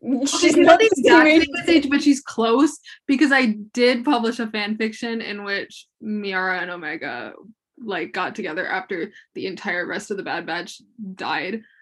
She's 0.26 0.56
not 0.56 0.66
not 0.66 0.78
the 0.78 0.88
the 0.94 1.02
same 1.02 1.26
exact 1.26 1.28
age 1.28 1.42
same 1.42 1.56
as- 1.56 1.68
age, 1.68 1.90
but 1.90 2.02
she's 2.02 2.20
close 2.20 2.78
because 3.08 3.32
I 3.32 3.56
did 3.72 4.04
publish 4.04 4.38
a 4.38 4.46
fan 4.46 4.76
fiction 4.76 5.20
in 5.20 5.42
which 5.42 5.88
Miara 6.00 6.62
and 6.62 6.70
Omega 6.70 7.32
like 7.80 8.12
got 8.12 8.36
together 8.36 8.64
after 8.66 9.10
the 9.34 9.46
entire 9.46 9.86
rest 9.86 10.12
of 10.12 10.16
the 10.16 10.22
Bad 10.22 10.46
Batch 10.46 10.80
died. 11.14 11.62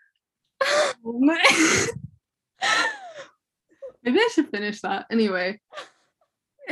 Um, 1.04 1.30
Maybe 4.06 4.18
I 4.20 4.28
should 4.32 4.48
finish 4.50 4.80
that 4.82 5.06
anyway. 5.10 5.60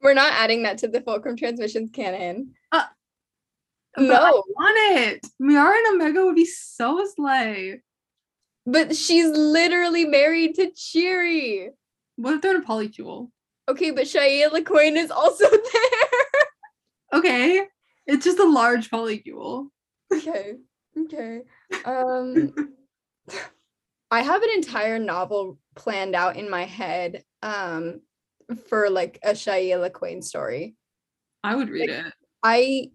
We're 0.00 0.14
not 0.14 0.32
adding 0.32 0.62
that 0.62 0.78
to 0.78 0.88
the 0.88 1.00
Fulcrum 1.00 1.36
Transmissions 1.36 1.90
canon. 1.92 2.54
Uh, 2.70 2.84
no, 3.96 4.44
want 4.56 4.96
it. 5.00 5.26
Miara 5.42 5.76
and 5.76 5.94
Omega 6.00 6.24
would 6.24 6.36
be 6.36 6.44
so 6.44 7.04
slay. 7.16 7.82
but 8.64 8.94
she's 8.94 9.26
literally 9.36 10.04
married 10.04 10.54
to 10.54 10.70
Cheery. 10.74 11.70
What 12.16 12.34
if 12.34 12.42
they're 12.42 12.54
in 12.54 12.62
a 12.62 12.64
polycule? 12.64 13.30
Okay, 13.68 13.90
but 13.90 14.04
Shia 14.04 14.48
LaQuaine 14.50 14.96
is 14.96 15.10
also 15.10 15.48
there. 15.50 16.20
Okay, 17.12 17.66
it's 18.06 18.24
just 18.24 18.38
a 18.38 18.44
large 18.48 18.90
polycule. 18.90 19.68
okay, 20.14 20.54
okay. 20.96 21.40
Um, 21.84 22.54
I 24.10 24.22
have 24.22 24.42
an 24.42 24.50
entire 24.54 24.98
novel 24.98 25.58
planned 25.78 26.14
out 26.14 26.36
in 26.36 26.50
my 26.50 26.64
head. 26.64 27.24
Um, 27.42 28.02
for 28.68 28.88
like 28.88 29.18
a 29.22 29.30
Shia 29.32 29.76
LaQuaine 29.90 30.24
story. 30.24 30.74
I 31.44 31.54
would 31.54 31.68
read 31.68 31.90
Like, 31.90 32.06
it. 32.06 32.12
I 32.42 32.90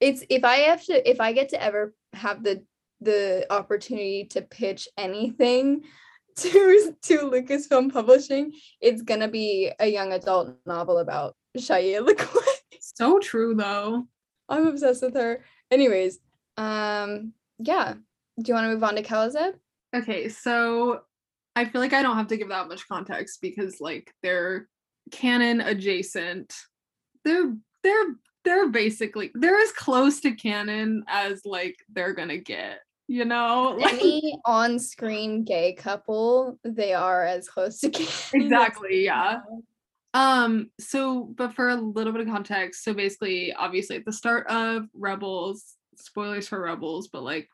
it's 0.00 0.24
if 0.28 0.44
I 0.44 0.56
have 0.56 0.84
to 0.86 1.08
if 1.10 1.20
I 1.20 1.32
get 1.32 1.50
to 1.50 1.62
ever 1.62 1.94
have 2.12 2.42
the 2.42 2.64
the 3.00 3.46
opportunity 3.50 4.24
to 4.30 4.42
pitch 4.42 4.88
anything 4.98 5.84
to 6.36 6.96
to 7.02 7.18
Lucasfilm 7.30 7.92
Publishing, 7.92 8.52
it's 8.80 9.02
gonna 9.02 9.28
be 9.28 9.70
a 9.78 9.86
young 9.86 10.12
adult 10.12 10.56
novel 10.66 10.98
about 10.98 11.36
Shia 11.56 12.06
LaQuaine. 12.06 12.40
So 12.96 13.18
true 13.18 13.54
though. 13.54 14.06
I'm 14.48 14.66
obsessed 14.66 15.02
with 15.02 15.14
her. 15.14 15.42
Anyways, 15.70 16.18
um, 16.56 17.32
yeah. 17.58 17.94
Do 18.40 18.48
you 18.48 18.54
want 18.54 18.66
to 18.66 18.74
move 18.74 18.84
on 18.84 18.94
to 18.96 19.02
Kalazeb? 19.02 19.54
Okay, 19.96 20.28
so 20.28 21.00
I 21.56 21.64
feel 21.64 21.80
like 21.80 21.92
I 21.92 22.02
don't 22.02 22.16
have 22.16 22.28
to 22.28 22.36
give 22.36 22.48
that 22.48 22.68
much 22.68 22.86
context 22.88 23.40
because 23.40 23.80
like 23.80 24.12
they're 24.22 24.68
canon 25.10 25.60
adjacent. 25.60 26.54
They're 27.24 27.54
they're 27.82 28.16
they're 28.44 28.68
basically 28.68 29.30
they're 29.34 29.58
as 29.58 29.72
close 29.72 30.20
to 30.20 30.32
canon 30.32 31.04
as 31.08 31.42
like 31.44 31.76
they're 31.92 32.12
gonna 32.12 32.38
get, 32.38 32.80
you 33.08 33.24
know? 33.24 33.76
Like 33.80 33.94
Any 33.94 34.38
on-screen 34.44 35.44
gay 35.44 35.72
couple, 35.74 36.58
they 36.64 36.92
are 36.92 37.24
as 37.24 37.48
close 37.48 37.80
to 37.80 37.90
canon 37.90 38.46
exactly, 38.46 39.04
yeah. 39.04 39.40
Um, 40.12 40.70
so 40.78 41.24
but 41.36 41.54
for 41.54 41.70
a 41.70 41.76
little 41.76 42.12
bit 42.12 42.22
of 42.22 42.28
context, 42.28 42.84
so 42.84 42.94
basically, 42.94 43.52
obviously 43.52 43.96
at 43.96 44.04
the 44.04 44.12
start 44.12 44.46
of 44.48 44.86
Rebels, 44.94 45.76
spoilers 45.96 46.48
for 46.48 46.60
Rebels, 46.60 47.08
but 47.08 47.22
like 47.22 47.48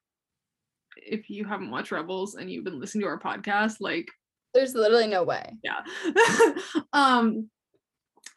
if 1.01 1.31
you 1.31 1.45
haven't 1.45 1.71
watched 1.71 1.93
Rebels 1.93 2.35
and 2.35 2.51
you've 2.51 2.65
been 2.65 2.81
listening 2.81 3.03
to 3.03 3.09
our 3.09 3.21
podcast, 3.21 3.77
like 3.81 4.09
there's 4.55 4.75
literally 4.75 5.07
no 5.07 5.23
way. 5.23 5.57
Yeah. 5.63 5.81
um 6.93 7.49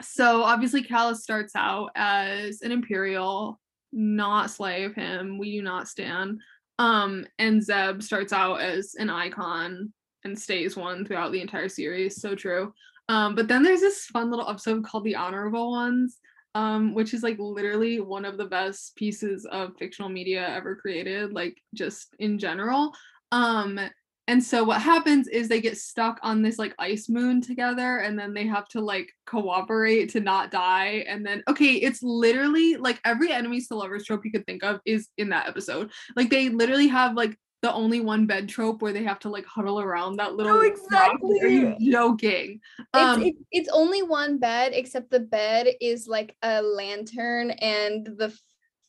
so 0.02 0.44
obviously 0.44 0.84
Kallus 0.84 1.18
starts 1.18 1.56
out 1.56 1.92
as 1.96 2.62
an 2.62 2.72
Imperial, 2.72 3.60
not 3.92 4.50
slave 4.50 4.96
him. 4.96 5.38
We 5.38 5.52
do 5.52 5.62
not 5.62 5.88
stand. 5.88 6.42
Um, 6.80 7.26
and 7.38 7.64
Zeb 7.64 8.02
starts 8.02 8.34
out 8.34 8.60
as 8.60 8.96
an 8.96 9.10
icon 9.10 9.94
and 10.24 10.38
stays 10.38 10.76
one 10.76 11.06
throughout 11.06 11.32
the 11.32 11.42
entire 11.42 11.70
series. 11.70 12.20
So 12.20 12.36
true. 12.36 12.74
Um, 13.10 13.36
but 13.36 13.48
then 13.48 13.64
there's 13.64 13.82
this 13.82 14.06
fun 14.06 14.30
little 14.30 14.50
episode 14.50 14.84
called 14.84 15.04
The 15.04 15.16
Honorable 15.16 15.72
Ones, 15.72 16.20
um, 16.56 16.94
which 16.94 17.14
is 17.14 17.24
like 17.24 17.38
literally 17.40 18.00
one 18.00 18.26
of 18.26 18.38
the 18.38 18.46
best 18.46 18.96
pieces 18.96 19.46
of 19.46 19.78
fictional 19.78 20.10
media 20.10 20.48
ever 20.48 20.76
created, 20.76 21.34
like 21.34 21.58
just 21.74 22.16
in 22.20 22.38
general. 22.38 22.94
Um, 23.32 23.80
and 24.28 24.42
so 24.42 24.64
what 24.64 24.82
happens 24.82 25.28
is 25.28 25.48
they 25.48 25.60
get 25.60 25.78
stuck 25.78 26.18
on 26.24 26.42
this 26.42 26.58
like 26.58 26.74
ice 26.80 27.10
moon 27.10 27.42
together 27.42 27.98
and 27.98 28.18
then 28.18 28.34
they 28.34 28.48
have 28.48 28.68
to 28.70 28.80
like 28.80 29.12
cooperate 29.26 30.10
to 30.12 30.20
not 30.20 30.52
die 30.52 31.04
and 31.08 31.26
then 31.26 31.44
okay 31.50 31.74
it's 31.74 32.02
literally 32.02 32.76
like 32.76 33.02
every 33.04 33.32
enemies 33.32 33.68
to 33.68 33.76
lovers 33.76 34.06
trope 34.06 34.24
you 34.24 34.32
could 34.32 34.46
think 34.46 34.64
of 34.64 34.80
is 34.86 35.10
in 35.18 35.30
that 35.30 35.48
episode 35.48 35.92
like 36.16 36.30
they 36.30 36.50
literally 36.50 36.88
have 36.88 37.16
like 37.16 37.38
the 37.64 37.74
only 37.74 38.00
one 38.00 38.28
bed 38.28 38.48
trope 38.48 38.82
where 38.82 38.94
they 38.94 39.04
have 39.04 39.18
to 39.18 39.30
like 39.30 39.46
huddle 39.46 39.80
around 39.80 40.18
that 40.18 40.36
little 40.36 40.58
oh, 40.58 40.62
exactly 40.62 41.40
are 41.42 41.48
you 41.48 41.76
joking 41.92 42.60
um, 42.94 43.24
it's, 43.24 43.40
it's 43.52 43.70
only 43.70 44.04
one 44.04 44.38
bed 44.38 44.74
except 44.76 45.10
the 45.10 45.20
bed 45.20 45.68
is 45.82 46.08
like 46.08 46.36
a 46.44 46.62
lantern 46.62 47.50
and 47.52 48.06
the 48.18 48.32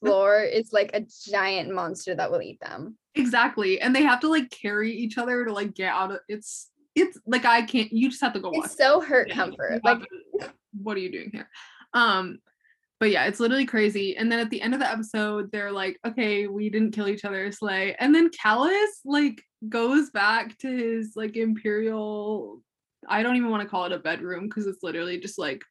floor 0.00 0.42
is 0.42 0.72
like 0.72 0.90
a 0.92 1.06
giant 1.26 1.72
monster 1.72 2.14
that 2.14 2.30
will 2.30 2.42
eat 2.42 2.60
them 2.60 2.96
Exactly. 3.16 3.80
And 3.80 3.94
they 3.94 4.02
have 4.02 4.20
to 4.20 4.28
like 4.28 4.50
carry 4.50 4.92
each 4.92 5.18
other 5.18 5.44
to 5.44 5.52
like 5.52 5.74
get 5.74 5.92
out 5.92 6.12
of 6.12 6.18
it's 6.28 6.70
it's 6.94 7.18
like 7.26 7.44
I 7.44 7.62
can't 7.62 7.92
you 7.92 8.08
just 8.08 8.22
have 8.22 8.32
to 8.34 8.40
go. 8.40 8.50
It's 8.54 8.76
so 8.76 9.00
hurt 9.00 9.28
yeah, 9.28 9.34
comfort. 9.34 9.80
Like 9.84 10.00
what 10.82 10.96
are 10.96 11.00
you 11.00 11.12
doing 11.12 11.30
here? 11.32 11.48
Um 11.92 12.38
but 13.04 13.10
yeah, 13.10 13.26
it's 13.26 13.38
literally 13.38 13.66
crazy. 13.66 14.16
And 14.16 14.32
then 14.32 14.38
at 14.38 14.48
the 14.48 14.62
end 14.62 14.72
of 14.72 14.80
the 14.80 14.90
episode, 14.90 15.52
they're 15.52 15.70
like, 15.70 16.00
okay, 16.06 16.46
we 16.46 16.70
didn't 16.70 16.92
kill 16.92 17.06
each 17.06 17.26
other, 17.26 17.52
Slay. 17.52 17.94
And 18.00 18.14
then 18.14 18.30
Kallus 18.30 18.88
like 19.04 19.42
goes 19.68 20.08
back 20.08 20.56
to 20.60 20.74
his 20.74 21.12
like 21.14 21.36
imperial 21.36 22.62
I 23.06 23.22
don't 23.22 23.36
even 23.36 23.50
want 23.50 23.62
to 23.62 23.68
call 23.68 23.84
it 23.84 23.92
a 23.92 23.98
bedroom 23.98 24.48
because 24.48 24.66
it's 24.66 24.82
literally 24.82 25.20
just 25.20 25.38
like 25.38 25.62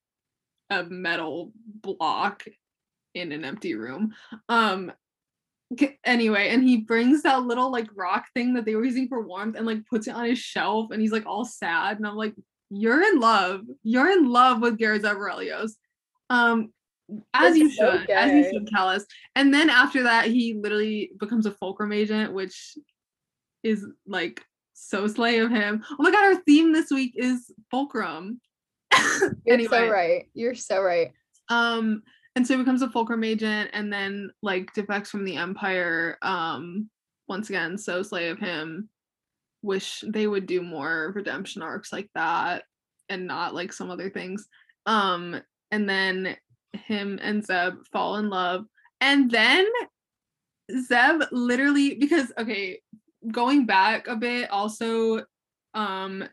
a 0.69 0.83
metal 0.83 1.53
block 1.65 2.43
in 3.15 3.31
an 3.31 3.43
empty 3.43 3.73
room. 3.73 4.13
Um 4.47 4.91
anyway 6.03 6.49
and 6.49 6.61
he 6.61 6.77
brings 6.77 7.23
that 7.23 7.41
little 7.41 7.71
like 7.71 7.87
rock 7.95 8.25
thing 8.35 8.53
that 8.53 8.65
they 8.65 8.75
were 8.75 8.85
using 8.85 9.07
for 9.07 9.25
warmth 9.25 9.55
and 9.55 9.65
like 9.65 9.83
puts 9.87 10.07
it 10.07 10.13
on 10.13 10.25
his 10.25 10.37
shelf 10.37 10.91
and 10.91 11.01
he's 11.01 11.11
like 11.11 11.25
all 11.25 11.43
sad 11.45 11.97
and 11.97 12.05
i'm 12.05 12.15
like 12.15 12.35
you're 12.69 13.01
in 13.01 13.19
love 13.19 13.61
you're 13.81 14.11
in 14.11 14.29
love 14.29 14.61
with 14.61 14.77
Garazeb 14.77 15.15
Orrelios 15.15 15.71
um 16.29 16.71
as 17.33 17.57
you 17.57 17.69
should 17.69 18.03
okay. 18.03 18.13
as 18.13 18.31
you 18.31 18.51
should 18.51 18.67
Kallus 18.67 19.03
and 19.35 19.53
then 19.53 19.69
after 19.69 20.03
that 20.03 20.25
he 20.25 20.53
literally 20.53 21.11
becomes 21.19 21.45
a 21.45 21.51
fulcrum 21.51 21.91
agent 21.91 22.33
which 22.33 22.77
is 23.63 23.85
like 24.05 24.43
so 24.73 25.07
slay 25.07 25.39
of 25.39 25.49
him. 25.49 25.83
Oh 25.91 26.03
my 26.03 26.11
god 26.11 26.25
our 26.25 26.41
theme 26.43 26.73
this 26.73 26.91
week 26.91 27.13
is 27.15 27.51
fulcrum. 27.71 28.41
You're 29.45 29.55
anyway. 29.55 29.69
so 29.69 29.89
right. 29.89 30.25
You're 30.33 30.55
so 30.55 30.81
right. 30.81 31.11
Um 31.49 32.03
and 32.35 32.45
so 32.45 32.55
he 32.55 32.63
becomes 32.63 32.81
a 32.81 32.89
fulcrum 32.89 33.23
agent 33.23 33.69
and 33.73 33.93
then 33.93 34.31
like 34.41 34.73
defects 34.73 35.09
from 35.09 35.23
the 35.23 35.37
empire 35.37 36.17
um 36.21 36.89
once 37.27 37.49
again 37.49 37.77
so 37.77 38.03
slay 38.03 38.29
of 38.29 38.39
him. 38.39 38.89
Wish 39.61 40.03
they 40.05 40.27
would 40.27 40.45
do 40.45 40.61
more 40.61 41.13
redemption 41.15 41.61
arcs 41.61 41.93
like 41.93 42.09
that 42.15 42.63
and 43.09 43.27
not 43.27 43.55
like 43.55 43.71
some 43.71 43.89
other 43.89 44.09
things. 44.09 44.47
Um 44.85 45.41
and 45.71 45.89
then 45.89 46.35
him 46.73 47.19
and 47.21 47.45
zeb 47.45 47.73
fall 47.91 48.17
in 48.17 48.29
love 48.29 48.65
and 49.01 49.29
then 49.29 49.65
zeb 50.87 51.21
literally 51.31 51.95
because 51.95 52.31
okay 52.37 52.79
going 53.31 53.65
back 53.65 54.07
a 54.07 54.15
bit 54.15 54.49
also 54.49 55.23
um 55.73 56.23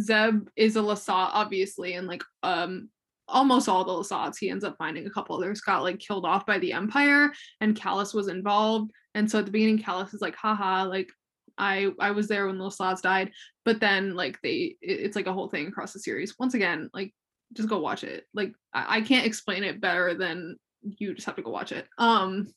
zeb 0.00 0.48
is 0.56 0.76
a 0.76 0.80
lasat 0.80 1.30
obviously 1.32 1.94
and 1.94 2.06
like 2.06 2.22
um 2.42 2.88
almost 3.28 3.68
all 3.68 3.84
the 3.84 3.92
Lasats. 3.92 4.38
He 4.38 4.50
ends 4.50 4.64
up 4.64 4.76
finding 4.78 5.06
a 5.06 5.10
couple 5.10 5.36
others 5.36 5.60
got 5.60 5.82
like 5.82 5.98
killed 5.98 6.24
off 6.24 6.46
by 6.46 6.58
the 6.58 6.72
Empire, 6.72 7.32
and 7.60 7.78
Kallus 7.78 8.14
was 8.14 8.28
involved. 8.28 8.90
And 9.14 9.30
so 9.30 9.38
at 9.38 9.46
the 9.46 9.50
beginning, 9.50 9.78
Kallus 9.78 10.14
is 10.14 10.20
like, 10.20 10.36
haha, 10.36 10.84
like 10.84 11.10
I 11.58 11.90
I 12.00 12.10
was 12.10 12.28
there 12.28 12.46
when 12.46 12.58
the 12.58 12.64
Lasats 12.64 13.02
died. 13.02 13.32
But 13.64 13.80
then 13.80 14.14
like 14.14 14.40
they 14.42 14.76
it, 14.80 15.00
it's 15.00 15.16
like 15.16 15.26
a 15.26 15.32
whole 15.32 15.48
thing 15.48 15.66
across 15.68 15.92
the 15.92 16.00
series. 16.00 16.34
Once 16.38 16.54
again, 16.54 16.90
like 16.92 17.14
just 17.52 17.68
go 17.68 17.78
watch 17.78 18.04
it. 18.04 18.24
Like 18.34 18.54
I, 18.72 18.98
I 18.98 19.00
can't 19.02 19.26
explain 19.26 19.64
it 19.64 19.80
better 19.80 20.14
than 20.14 20.56
you 20.82 21.14
just 21.14 21.26
have 21.26 21.36
to 21.36 21.42
go 21.42 21.50
watch 21.50 21.72
it. 21.72 21.86
Um 21.98 22.48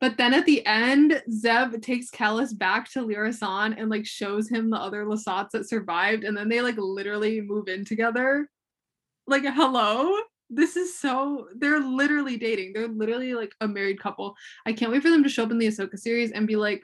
but 0.00 0.16
then 0.16 0.34
at 0.34 0.46
the 0.46 0.66
end, 0.66 1.22
Zeb 1.30 1.80
takes 1.80 2.10
Kallus 2.10 2.58
back 2.58 2.90
to 2.90 3.02
Lira 3.02 3.32
San 3.32 3.74
and 3.74 3.88
like 3.88 4.04
shows 4.04 4.48
him 4.48 4.68
the 4.68 4.76
other 4.76 5.04
Lasats 5.04 5.50
that 5.50 5.68
survived, 5.68 6.24
and 6.24 6.36
then 6.36 6.48
they 6.48 6.60
like 6.60 6.74
literally 6.76 7.40
move 7.40 7.68
in 7.68 7.84
together 7.84 8.48
like 9.26 9.44
hello 9.44 10.16
this 10.50 10.76
is 10.76 10.98
so 10.98 11.48
they're 11.56 11.80
literally 11.80 12.36
dating 12.36 12.72
they're 12.72 12.88
literally 12.88 13.34
like 13.34 13.54
a 13.60 13.68
married 13.68 14.00
couple 14.00 14.34
i 14.66 14.72
can't 14.72 14.90
wait 14.90 15.02
for 15.02 15.10
them 15.10 15.22
to 15.22 15.28
show 15.28 15.44
up 15.44 15.50
in 15.50 15.58
the 15.58 15.66
ahsoka 15.66 15.98
series 15.98 16.32
and 16.32 16.46
be 16.46 16.56
like 16.56 16.82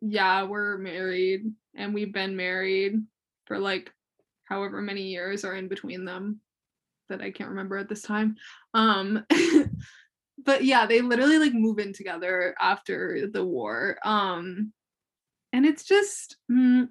yeah 0.00 0.44
we're 0.44 0.78
married 0.78 1.44
and 1.74 1.92
we've 1.92 2.12
been 2.12 2.36
married 2.36 2.94
for 3.46 3.58
like 3.58 3.92
however 4.44 4.80
many 4.80 5.02
years 5.02 5.44
are 5.44 5.54
in 5.54 5.68
between 5.68 6.04
them 6.04 6.40
that 7.08 7.20
i 7.20 7.30
can't 7.30 7.50
remember 7.50 7.76
at 7.76 7.88
this 7.88 8.02
time 8.02 8.36
um 8.74 9.24
but 10.44 10.64
yeah 10.64 10.86
they 10.86 11.00
literally 11.00 11.38
like 11.38 11.54
move 11.54 11.78
in 11.78 11.92
together 11.92 12.54
after 12.60 13.28
the 13.32 13.44
war 13.44 13.98
um 14.04 14.72
and 15.52 15.64
it's 15.64 15.84
just 15.84 16.36
mm, 16.50 16.88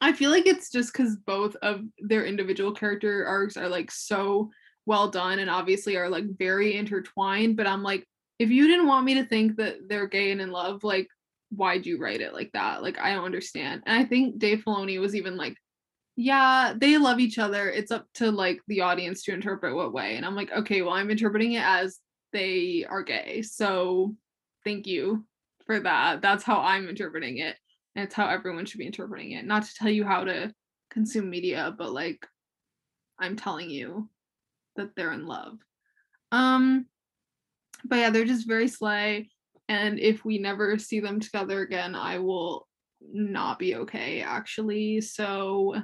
I 0.00 0.12
feel 0.12 0.30
like 0.30 0.46
it's 0.46 0.70
just 0.70 0.92
because 0.92 1.16
both 1.16 1.56
of 1.62 1.82
their 1.98 2.24
individual 2.26 2.72
character 2.72 3.26
arcs 3.26 3.56
are 3.56 3.68
like 3.68 3.90
so 3.90 4.50
well 4.84 5.08
done 5.08 5.38
and 5.38 5.50
obviously 5.50 5.96
are 5.96 6.08
like 6.08 6.24
very 6.38 6.76
intertwined. 6.76 7.56
But 7.56 7.66
I'm 7.66 7.82
like, 7.82 8.06
if 8.38 8.50
you 8.50 8.66
didn't 8.66 8.86
want 8.86 9.06
me 9.06 9.14
to 9.14 9.24
think 9.24 9.56
that 9.56 9.88
they're 9.88 10.06
gay 10.06 10.32
and 10.32 10.40
in 10.40 10.50
love, 10.50 10.84
like, 10.84 11.08
why'd 11.50 11.86
you 11.86 11.98
write 11.98 12.20
it 12.20 12.34
like 12.34 12.50
that? 12.52 12.82
Like, 12.82 12.98
I 12.98 13.14
don't 13.14 13.24
understand. 13.24 13.82
And 13.86 13.98
I 13.98 14.04
think 14.04 14.38
Dave 14.38 14.62
Filoni 14.66 15.00
was 15.00 15.14
even 15.14 15.36
like, 15.36 15.56
yeah, 16.16 16.74
they 16.76 16.98
love 16.98 17.20
each 17.20 17.38
other. 17.38 17.70
It's 17.70 17.90
up 17.90 18.06
to 18.14 18.30
like 18.30 18.60
the 18.66 18.80
audience 18.80 19.22
to 19.24 19.32
interpret 19.32 19.76
what 19.76 19.92
way. 19.92 20.16
And 20.16 20.24
I'm 20.24 20.34
like, 20.34 20.50
okay, 20.50 20.82
well, 20.82 20.94
I'm 20.94 21.10
interpreting 21.10 21.52
it 21.52 21.62
as 21.64 21.98
they 22.32 22.84
are 22.88 23.02
gay. 23.02 23.42
So 23.42 24.14
thank 24.64 24.86
you 24.86 25.24
for 25.66 25.78
that. 25.80 26.22
That's 26.22 26.44
how 26.44 26.60
I'm 26.60 26.88
interpreting 26.88 27.38
it 27.38 27.56
and 27.96 28.04
it's 28.04 28.14
how 28.14 28.28
everyone 28.28 28.66
should 28.66 28.78
be 28.78 28.86
interpreting 28.86 29.32
it 29.32 29.44
not 29.44 29.64
to 29.64 29.74
tell 29.74 29.90
you 29.90 30.04
how 30.04 30.22
to 30.22 30.52
consume 30.90 31.28
media 31.28 31.74
but 31.76 31.92
like 31.92 32.24
i'm 33.18 33.34
telling 33.34 33.68
you 33.68 34.08
that 34.76 34.94
they're 34.94 35.12
in 35.12 35.26
love 35.26 35.58
um 36.30 36.86
but 37.84 37.96
yeah 37.96 38.10
they're 38.10 38.24
just 38.24 38.46
very 38.46 38.68
slay 38.68 39.28
and 39.68 39.98
if 39.98 40.24
we 40.24 40.38
never 40.38 40.78
see 40.78 41.00
them 41.00 41.18
together 41.18 41.62
again 41.62 41.94
i 41.94 42.18
will 42.18 42.68
not 43.12 43.58
be 43.58 43.74
okay 43.74 44.20
actually 44.20 45.00
so 45.00 45.74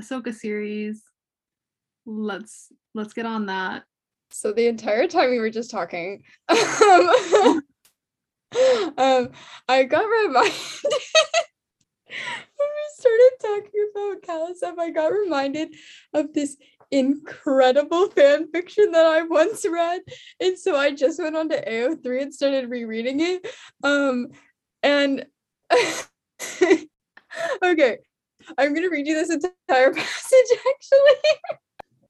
ahsoka 0.00 0.34
series 0.34 1.02
let's 2.06 2.72
let's 2.94 3.12
get 3.12 3.26
on 3.26 3.46
that 3.46 3.84
so 4.30 4.52
the 4.52 4.66
entire 4.66 5.06
time 5.06 5.30
we 5.30 5.38
were 5.38 5.50
just 5.50 5.70
talking 5.70 6.22
um, 6.48 7.62
um, 8.98 9.28
I 9.68 9.84
got 9.84 10.04
reminded 10.04 10.52
when 12.06 12.68
we 12.76 12.84
started 12.98 13.30
talking 13.40 13.90
about 13.94 14.22
Kallus 14.22 14.78
I 14.78 14.90
got 14.90 15.12
reminded 15.12 15.74
of 16.12 16.32
this 16.32 16.56
incredible 16.90 18.08
fan 18.10 18.50
fiction 18.52 18.92
that 18.92 19.06
I 19.06 19.22
once 19.22 19.66
read. 19.68 20.02
And 20.40 20.58
so 20.58 20.76
I 20.76 20.92
just 20.92 21.20
went 21.20 21.36
on 21.36 21.48
to 21.48 21.56
AO3 21.56 22.22
and 22.22 22.34
started 22.34 22.70
rereading 22.70 23.20
it. 23.20 23.46
Um, 23.82 24.28
and 24.82 25.26
okay, 27.62 27.98
I'm 28.58 28.74
gonna 28.74 28.90
read 28.90 29.06
you 29.06 29.14
this 29.14 29.30
entire 29.30 29.92
passage 29.94 30.58
actually. 30.74 31.58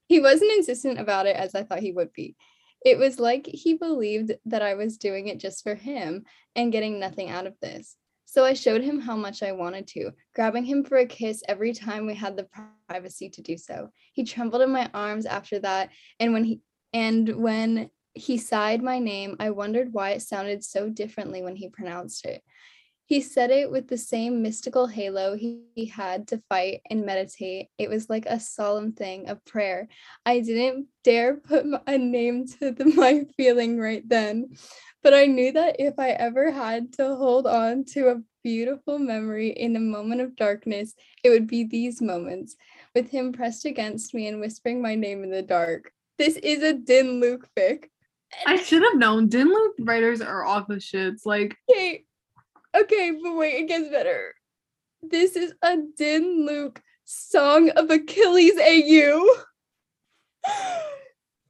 he 0.08 0.20
wasn't 0.20 0.52
insistent 0.52 0.98
about 0.98 1.26
it 1.26 1.36
as 1.36 1.54
I 1.54 1.62
thought 1.62 1.80
he 1.80 1.92
would 1.92 2.12
be. 2.12 2.36
It 2.84 2.98
was 2.98 3.18
like 3.18 3.46
he 3.46 3.74
believed 3.74 4.32
that 4.46 4.62
I 4.62 4.74
was 4.74 4.98
doing 4.98 5.28
it 5.28 5.40
just 5.40 5.62
for 5.62 5.74
him 5.74 6.24
and 6.54 6.72
getting 6.72 7.00
nothing 7.00 7.30
out 7.30 7.46
of 7.46 7.54
this. 7.60 7.96
So 8.26 8.44
I 8.44 8.54
showed 8.54 8.82
him 8.82 9.00
how 9.00 9.16
much 9.16 9.42
I 9.42 9.52
wanted 9.52 9.86
to, 9.88 10.10
grabbing 10.34 10.64
him 10.64 10.84
for 10.84 10.98
a 10.98 11.06
kiss 11.06 11.42
every 11.48 11.72
time 11.72 12.04
we 12.04 12.14
had 12.14 12.36
the 12.36 12.48
privacy 12.88 13.30
to 13.30 13.42
do 13.42 13.56
so. 13.56 13.90
He 14.12 14.24
trembled 14.24 14.62
in 14.62 14.70
my 14.70 14.90
arms 14.92 15.24
after 15.24 15.60
that, 15.60 15.90
and 16.18 16.32
when 16.32 16.44
he 16.44 16.60
and 16.92 17.28
when 17.36 17.90
he 18.14 18.38
sighed 18.38 18.82
my 18.82 18.98
name, 18.98 19.36
I 19.38 19.50
wondered 19.50 19.92
why 19.92 20.10
it 20.10 20.22
sounded 20.22 20.64
so 20.64 20.88
differently 20.88 21.42
when 21.42 21.56
he 21.56 21.68
pronounced 21.68 22.26
it. 22.26 22.42
He 23.14 23.20
said 23.20 23.52
it 23.52 23.70
with 23.70 23.86
the 23.86 23.96
same 23.96 24.42
mystical 24.42 24.88
halo 24.88 25.36
he, 25.36 25.60
he 25.76 25.84
had 25.84 26.26
to 26.26 26.42
fight 26.48 26.80
and 26.90 27.06
meditate. 27.06 27.68
It 27.78 27.88
was 27.88 28.10
like 28.10 28.26
a 28.26 28.40
solemn 28.40 28.90
thing, 28.90 29.28
a 29.28 29.36
prayer. 29.36 29.86
I 30.26 30.40
didn't 30.40 30.88
dare 31.04 31.36
put 31.36 31.64
a 31.86 31.96
name 31.96 32.48
to 32.58 32.72
the, 32.72 32.84
my 32.96 33.24
feeling 33.36 33.78
right 33.78 34.02
then, 34.08 34.56
but 35.04 35.14
I 35.14 35.26
knew 35.26 35.52
that 35.52 35.76
if 35.78 35.96
I 35.96 36.08
ever 36.08 36.50
had 36.50 36.92
to 36.94 37.14
hold 37.14 37.46
on 37.46 37.84
to 37.90 38.08
a 38.08 38.22
beautiful 38.42 38.98
memory 38.98 39.50
in 39.50 39.76
a 39.76 39.80
moment 39.80 40.20
of 40.20 40.34
darkness, 40.34 40.94
it 41.22 41.30
would 41.30 41.46
be 41.46 41.62
these 41.62 42.02
moments 42.02 42.56
with 42.96 43.10
him 43.10 43.32
pressed 43.32 43.64
against 43.64 44.12
me 44.12 44.26
and 44.26 44.40
whispering 44.40 44.82
my 44.82 44.96
name 44.96 45.22
in 45.22 45.30
the 45.30 45.40
dark. 45.40 45.92
This 46.18 46.34
is 46.38 46.64
a 46.64 46.72
Din 46.72 47.20
Luke 47.20 47.48
fic. 47.56 47.84
I 48.44 48.56
should 48.56 48.82
have 48.82 48.96
known. 48.96 49.28
Dinloop 49.28 49.74
writers 49.78 50.20
are 50.20 50.44
off 50.44 50.66
the 50.66 50.74
shits. 50.74 51.24
Like, 51.24 51.56
Okay, 51.70 52.02
okay, 52.74 53.12
but 53.22 53.36
wait, 53.36 53.62
it 53.62 53.68
gets 53.68 53.88
better. 53.88 54.34
This 55.02 55.36
is 55.36 55.54
a 55.62 55.76
Din 55.96 56.46
Luke 56.46 56.80
song 57.04 57.70
of 57.70 57.90
Achilles 57.90 58.58
AU. 58.58 59.28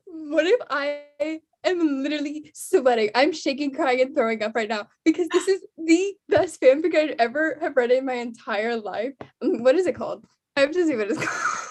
What 0.06 0.46
if 0.46 0.60
I 0.70 1.40
am 1.64 2.02
literally 2.02 2.50
sweating? 2.54 3.10
I'm 3.16 3.32
shaking, 3.32 3.74
crying, 3.74 4.00
and 4.00 4.14
throwing 4.14 4.42
up 4.42 4.52
right 4.54 4.68
now 4.68 4.86
because 5.04 5.28
this 5.28 5.48
is 5.48 5.60
the 5.76 6.14
best 6.28 6.60
fanfic 6.60 6.94
I'd 6.94 7.16
ever 7.18 7.58
have 7.60 7.76
read 7.76 7.90
in 7.90 8.06
my 8.06 8.14
entire 8.14 8.76
life. 8.76 9.12
Um, 9.42 9.62
What 9.64 9.74
is 9.74 9.86
it 9.86 9.96
called? 9.96 10.24
I 10.56 10.60
have 10.60 10.70
to 10.70 10.86
see 10.86 10.94
what 10.94 11.10
it's 11.10 11.18
called. 11.26 11.68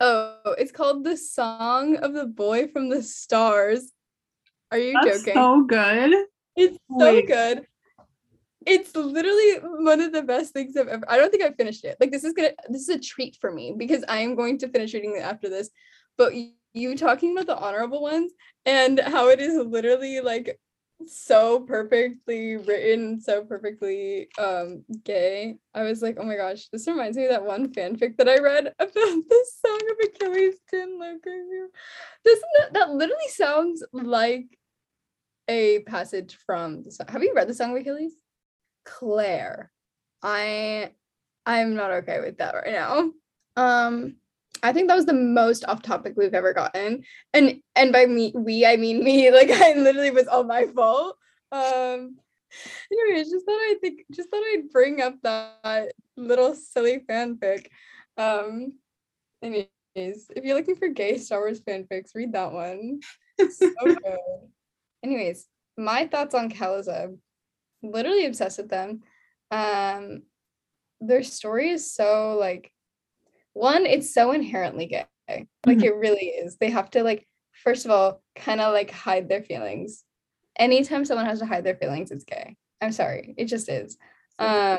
Oh, 0.00 0.54
it's 0.58 0.72
called 0.72 1.04
The 1.04 1.16
Song 1.16 1.96
of 1.96 2.14
the 2.14 2.26
Boy 2.26 2.66
from 2.66 2.88
the 2.88 3.02
Stars. 3.02 3.92
Are 4.72 4.78
you 4.78 4.94
that's 4.94 5.18
joking? 5.18 5.34
so 5.34 5.62
good. 5.62 6.26
It's 6.56 6.76
so 6.90 6.96
Wait. 6.98 7.26
good. 7.28 7.66
It's 8.66 8.94
literally 8.94 9.54
one 9.84 10.00
of 10.00 10.12
the 10.12 10.22
best 10.22 10.52
things 10.52 10.76
I've 10.76 10.88
ever. 10.88 11.04
I 11.08 11.16
don't 11.16 11.30
think 11.30 11.42
I've 11.42 11.56
finished 11.56 11.84
it. 11.84 11.96
Like 12.00 12.10
this 12.10 12.24
is 12.24 12.32
gonna. 12.32 12.52
This 12.68 12.82
is 12.82 12.88
a 12.88 12.98
treat 12.98 13.36
for 13.40 13.50
me 13.50 13.74
because 13.76 14.04
I 14.08 14.18
am 14.18 14.34
going 14.34 14.58
to 14.58 14.68
finish 14.68 14.94
reading 14.94 15.16
it 15.16 15.22
after 15.22 15.48
this. 15.48 15.70
But 16.16 16.32
you 16.72 16.96
talking 16.96 17.32
about 17.32 17.46
the 17.46 17.56
honorable 17.56 18.02
ones 18.02 18.32
and 18.66 18.98
how 19.00 19.28
it 19.28 19.40
is 19.40 19.54
literally 19.54 20.20
like 20.20 20.58
so 21.06 21.60
perfectly 21.60 22.56
written, 22.56 23.20
so 23.20 23.44
perfectly 23.44 24.28
um 24.38 24.84
gay. 25.04 25.56
I 25.74 25.82
was 25.82 26.02
like, 26.02 26.16
oh 26.18 26.24
my 26.24 26.36
gosh, 26.36 26.68
this 26.68 26.86
reminds 26.86 27.16
me 27.16 27.24
of 27.24 27.30
that 27.30 27.44
one 27.44 27.72
fanfic 27.72 28.16
that 28.16 28.28
I 28.28 28.38
read 28.38 28.66
about 28.78 28.92
the 28.94 29.46
song 29.64 29.80
of 29.90 30.08
Achilles 30.08 30.56
Din 30.70 30.98
Luke. 30.98 31.24
Doesn't 32.24 32.44
that, 32.58 32.72
that 32.74 32.90
literally 32.90 33.28
sounds 33.28 33.84
like 33.92 34.58
a 35.48 35.80
passage 35.80 36.38
from 36.46 36.82
the 36.82 36.90
song. 36.90 37.06
Have 37.08 37.22
you 37.22 37.34
read 37.34 37.48
the 37.48 37.54
Song 37.54 37.72
of 37.72 37.76
Achilles? 37.80 38.14
Claire. 38.84 39.70
I 40.22 40.92
I'm 41.46 41.74
not 41.74 41.90
okay 41.90 42.20
with 42.20 42.38
that 42.38 42.54
right 42.54 42.72
now. 42.72 43.10
Um 43.56 44.16
I 44.62 44.72
think 44.72 44.88
that 44.88 44.96
was 44.96 45.06
the 45.06 45.12
most 45.12 45.64
off 45.66 45.82
topic 45.82 46.14
we've 46.16 46.34
ever 46.34 46.54
gotten. 46.54 47.04
And 47.32 47.60
and 47.76 47.92
by 47.92 48.06
me 48.06 48.32
we 48.34 48.64
I 48.64 48.76
mean 48.76 49.02
me. 49.04 49.30
Like 49.34 49.50
I 49.50 49.74
literally 49.74 50.10
was 50.10 50.26
all 50.28 50.44
my 50.44 50.66
fault. 50.66 51.16
Um 51.52 52.16
anyways, 52.92 53.30
just 53.30 53.46
thought 53.46 53.52
I 53.54 53.76
think 53.80 54.04
just 54.12 54.30
thought 54.30 54.42
I'd 54.52 54.70
bring 54.70 55.00
up 55.02 55.14
that 55.22 55.92
little 56.16 56.54
silly 56.54 57.00
fanfic. 57.08 57.66
Um 58.16 58.74
anyways, 59.42 59.68
if 59.96 60.44
you're 60.44 60.56
looking 60.56 60.76
for 60.76 60.88
gay 60.88 61.18
Star 61.18 61.40
Wars 61.40 61.60
fanfics, 61.60 62.14
read 62.14 62.32
that 62.32 62.52
one. 62.52 63.00
So 63.38 63.70
good. 63.84 64.00
Anyways, 65.02 65.46
my 65.76 66.06
thoughts 66.06 66.34
on 66.34 66.50
Kalazeb. 66.50 67.18
Literally 67.84 68.24
obsessed 68.26 68.58
with 68.58 68.70
them. 68.70 69.02
Um, 69.50 70.22
their 71.00 71.22
story 71.22 71.68
is 71.70 71.92
so 71.94 72.36
like 72.40 72.72
one, 73.52 73.86
it's 73.86 74.12
so 74.12 74.32
inherently 74.32 74.86
gay. 74.86 75.06
Like 75.28 75.78
Mhm. 75.78 75.84
it 75.84 75.94
really 75.94 76.26
is. 76.26 76.56
They 76.56 76.70
have 76.70 76.90
to 76.90 77.02
like, 77.02 77.26
first 77.52 77.84
of 77.84 77.90
all, 77.90 78.22
kind 78.34 78.60
of 78.60 78.72
like 78.72 78.90
hide 78.90 79.28
their 79.28 79.42
feelings. 79.42 80.04
Anytime 80.58 81.04
someone 81.04 81.26
has 81.26 81.40
to 81.40 81.46
hide 81.46 81.64
their 81.64 81.76
feelings, 81.76 82.10
it's 82.10 82.24
gay. 82.24 82.56
I'm 82.80 82.92
sorry, 82.92 83.34
it 83.36 83.46
just 83.46 83.68
is. 83.68 83.96
Um, 84.38 84.78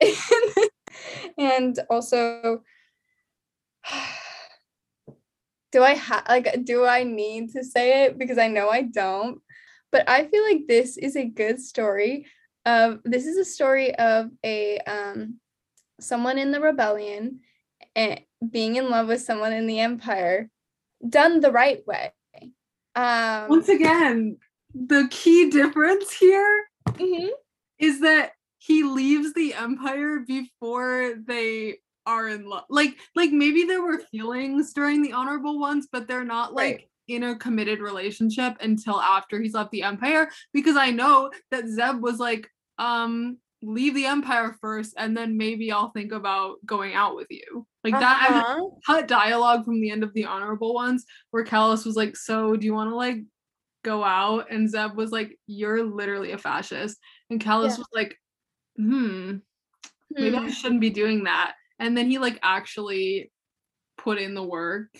and 1.38 1.78
also, 1.88 2.62
do 5.72 5.82
I 5.82 5.94
have 5.94 6.24
like 6.28 6.64
do 6.64 6.84
I 6.86 7.02
need 7.02 7.50
to 7.52 7.64
say 7.64 8.04
it 8.04 8.18
because 8.18 8.38
I 8.38 8.48
know 8.48 8.68
I 8.70 8.82
don't, 8.82 9.40
but 9.92 10.08
I 10.08 10.26
feel 10.26 10.42
like 10.42 10.66
this 10.66 10.96
is 10.96 11.16
a 11.16 11.24
good 11.24 11.60
story 11.60 12.26
of 12.64 13.00
this 13.04 13.26
is 13.26 13.36
a 13.36 13.44
story 13.44 13.94
of 13.94 14.30
a 14.44 14.78
um 14.80 15.38
someone 16.00 16.38
in 16.38 16.50
the 16.50 16.60
rebellion 16.60 17.40
and 17.94 18.20
being 18.50 18.76
in 18.76 18.90
love 18.90 19.08
with 19.08 19.22
someone 19.22 19.52
in 19.52 19.66
the 19.66 19.80
empire 19.80 20.50
done 21.08 21.40
the 21.40 21.52
right 21.52 21.86
way. 21.86 22.12
Um 22.94 23.48
Once 23.48 23.68
again, 23.68 24.38
the 24.74 25.08
key 25.10 25.50
difference 25.50 26.12
here 26.12 26.64
mhm. 26.86 27.30
is 27.78 28.00
that 28.00 28.32
he 28.58 28.82
leaves 28.82 29.32
the 29.32 29.54
empire 29.54 30.20
before 30.26 31.14
they 31.26 31.78
are 32.04 32.28
in 32.28 32.48
love. 32.48 32.64
Like, 32.68 32.96
like 33.14 33.30
maybe 33.30 33.64
there 33.64 33.82
were 33.82 33.98
feelings 33.98 34.72
during 34.72 35.02
the 35.02 35.12
honorable 35.12 35.58
ones, 35.58 35.88
but 35.90 36.08
they're 36.08 36.24
not 36.24 36.52
like 36.54 36.76
Right. 36.76 36.90
In 37.08 37.22
a 37.22 37.36
committed 37.36 37.80
relationship 37.80 38.54
until 38.60 39.00
after 39.00 39.40
he's 39.40 39.54
left 39.54 39.70
the 39.70 39.82
empire. 39.84 40.28
Because 40.52 40.76
I 40.76 40.90
know 40.90 41.30
that 41.52 41.68
Zeb 41.68 42.02
was 42.02 42.18
like, 42.18 42.48
um, 42.78 43.38
leave 43.62 43.94
the 43.94 44.06
empire 44.06 44.56
first, 44.60 44.94
and 44.98 45.16
then 45.16 45.36
maybe 45.36 45.70
I'll 45.72 45.90
think 45.92 46.12
about 46.12 46.56
going 46.66 46.94
out 46.94 47.14
with 47.16 47.28
you. 47.30 47.66
Like 47.84 47.98
that. 48.00 48.18
I 48.20 48.40
Uh-huh. 48.40 48.70
cut 48.86 49.06
dialogue 49.08 49.64
from 49.64 49.80
the 49.80 49.90
end 49.90 50.02
of 50.02 50.12
the 50.14 50.24
honorable 50.24 50.74
ones 50.74 51.04
where 51.30 51.44
Kallus 51.44 51.86
was 51.86 51.96
like, 51.96 52.16
"So, 52.16 52.56
do 52.56 52.66
you 52.66 52.74
want 52.74 52.90
to 52.90 52.96
like 52.96 53.18
go 53.84 54.02
out?" 54.04 54.50
And 54.50 54.68
Zeb 54.68 54.96
was 54.96 55.12
like, 55.12 55.38
"You're 55.46 55.84
literally 55.84 56.32
a 56.32 56.38
fascist." 56.38 56.98
And 57.30 57.40
Kallus 57.40 57.72
Yeah. 57.72 57.78
was 57.78 57.88
like, 57.94 58.16
"Hmm, 58.76 59.38
maybe 60.10 60.36
I 60.36 60.46
Hmm. 60.46 60.50
shouldn't 60.50 60.80
be 60.80 60.90
doing 60.90 61.24
that." 61.24 61.54
And 61.78 61.96
then 61.96 62.10
he 62.10 62.18
like 62.18 62.38
actually 62.42 63.32
put 63.98 64.18
in 64.18 64.34
the 64.34 64.42
work 64.44 64.90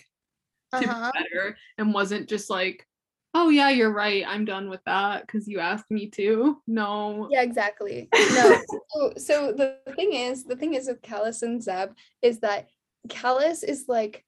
to 0.81 0.89
Uh-huh. 0.89 1.11
be 1.13 1.19
better 1.19 1.57
and 1.77 1.93
wasn't 1.93 2.29
just 2.29 2.49
like, 2.49 2.87
"Oh 3.33 3.49
yeah, 3.49 3.69
you're 3.69 3.91
right. 3.93 4.23
I'm 4.27 4.45
done 4.45 4.69
with 4.69 4.81
that 4.85 5.25
because 5.25 5.47
you 5.47 5.59
asked 5.59 5.89
me 5.91 6.09
to." 6.11 6.61
No. 6.67 7.27
Yeah, 7.31 7.41
exactly. 7.41 8.09
No. 8.13 8.61
so, 8.93 9.13
so 9.17 9.51
the 9.53 9.77
thing 9.95 10.13
is, 10.13 10.43
the 10.43 10.55
thing 10.55 10.73
is 10.73 10.87
with 10.87 11.01
Kallus 11.01 11.41
and 11.43 11.61
Zeb 11.61 11.91
is 12.21 12.39
that 12.39 12.67
Kallus 13.07 13.63
is 13.63 13.85
like, 13.87 14.23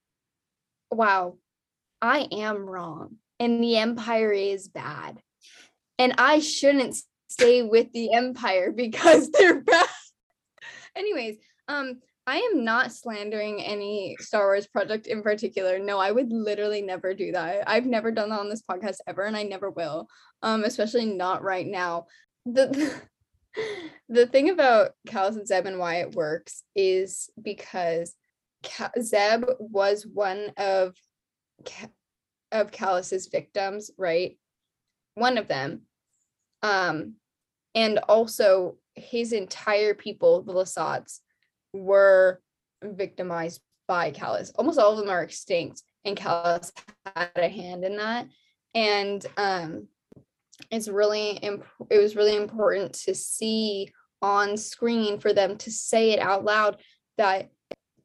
wow, 0.91 1.37
I 2.01 2.27
am 2.31 2.65
wrong, 2.65 3.17
and 3.39 3.63
the 3.63 3.77
Empire 3.77 4.31
is 4.31 4.67
bad, 4.67 5.21
and 5.97 6.13
I 6.17 6.39
shouldn't 6.39 6.95
stay 7.29 7.61
with 7.61 7.91
the 7.93 8.13
Empire 8.13 8.71
because 8.75 9.29
they're 9.31 9.61
bad. 9.61 9.87
Anyways, 10.95 11.37
um, 11.67 11.99
I 12.29 12.37
am 12.53 12.63
not 12.63 12.93
slandering 12.93 13.59
any 13.59 14.15
Star 14.19 14.45
Wars 14.45 14.67
project 14.67 15.07
in 15.07 15.23
particular. 15.23 15.79
No, 15.79 15.97
I 15.97 16.11
would 16.11 16.31
literally 16.31 16.83
never 16.83 17.15
do 17.15 17.31
that. 17.31 17.63
I've 17.67 17.87
never 17.87 18.11
done 18.11 18.29
that 18.29 18.39
on 18.39 18.49
this 18.49 18.61
podcast 18.61 18.97
ever, 19.07 19.23
and 19.23 19.35
I 19.35 19.41
never 19.41 19.71
will. 19.71 20.07
Um, 20.43 20.63
especially 20.63 21.07
not 21.07 21.41
right 21.41 21.65
now. 21.65 22.05
The 22.45 22.93
the 24.09 24.27
thing 24.27 24.51
about 24.51 24.91
Kallus 25.07 25.37
and 25.37 25.47
Zeb 25.47 25.65
and 25.65 25.79
why 25.79 26.01
it 26.01 26.13
works 26.13 26.61
is 26.75 27.31
because 27.41 28.13
Ca- 28.63 28.91
Zeb 29.01 29.45
was 29.57 30.05
one 30.05 30.51
of 30.55 30.95
Ca- 31.65 31.89
of 32.51 32.69
Kallus's 32.69 33.25
victims, 33.25 33.89
right? 33.97 34.37
One 35.15 35.39
of 35.39 35.47
them. 35.47 35.81
Um, 36.61 37.15
and 37.73 37.97
also 37.97 38.77
his 38.93 39.33
entire 39.33 39.95
people, 39.95 40.43
the 40.43 40.53
Lasats, 40.53 41.21
were 41.73 42.41
victimized 42.83 43.61
by 43.87 44.11
Kallus. 44.11 44.51
Almost 44.55 44.79
all 44.79 44.93
of 44.93 44.99
them 44.99 45.09
are 45.09 45.23
extinct, 45.23 45.83
and 46.05 46.15
Kallus 46.15 46.71
had 47.15 47.31
a 47.35 47.49
hand 47.49 47.83
in 47.83 47.97
that. 47.97 48.27
And 48.75 49.25
um, 49.37 49.87
it's 50.71 50.87
really 50.87 51.31
imp- 51.31 51.65
it 51.89 51.97
was 51.97 52.15
really 52.15 52.35
important 52.35 52.93
to 52.93 53.15
see 53.15 53.91
on 54.21 54.57
screen 54.57 55.19
for 55.19 55.33
them 55.33 55.57
to 55.57 55.71
say 55.71 56.11
it 56.11 56.19
out 56.19 56.43
loud 56.43 56.77
that 57.17 57.49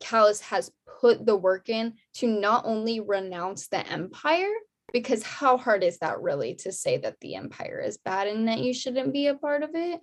Kallus 0.03 0.41
has 0.41 0.71
put 1.01 1.27
the 1.27 1.37
work 1.37 1.69
in 1.69 1.95
to 2.15 2.27
not 2.27 2.65
only 2.67 3.01
renounce 3.01 3.69
the 3.69 3.87
empire 3.87 4.53
because 4.93 5.23
how 5.23 5.57
hard 5.57 5.83
is 5.83 5.99
that 5.99 6.21
really 6.21 6.55
to 6.55 6.71
say 6.71 6.99
that 6.99 7.19
the 7.21 7.35
empire 7.35 7.83
is 7.85 7.99
bad 7.99 8.29
and 8.29 8.49
that 8.49 8.61
you 8.61 8.73
shouldn't 8.73 9.13
be 9.13 9.27
a 9.27 9.35
part 9.35 9.63
of 9.63 9.71
it 9.75 10.01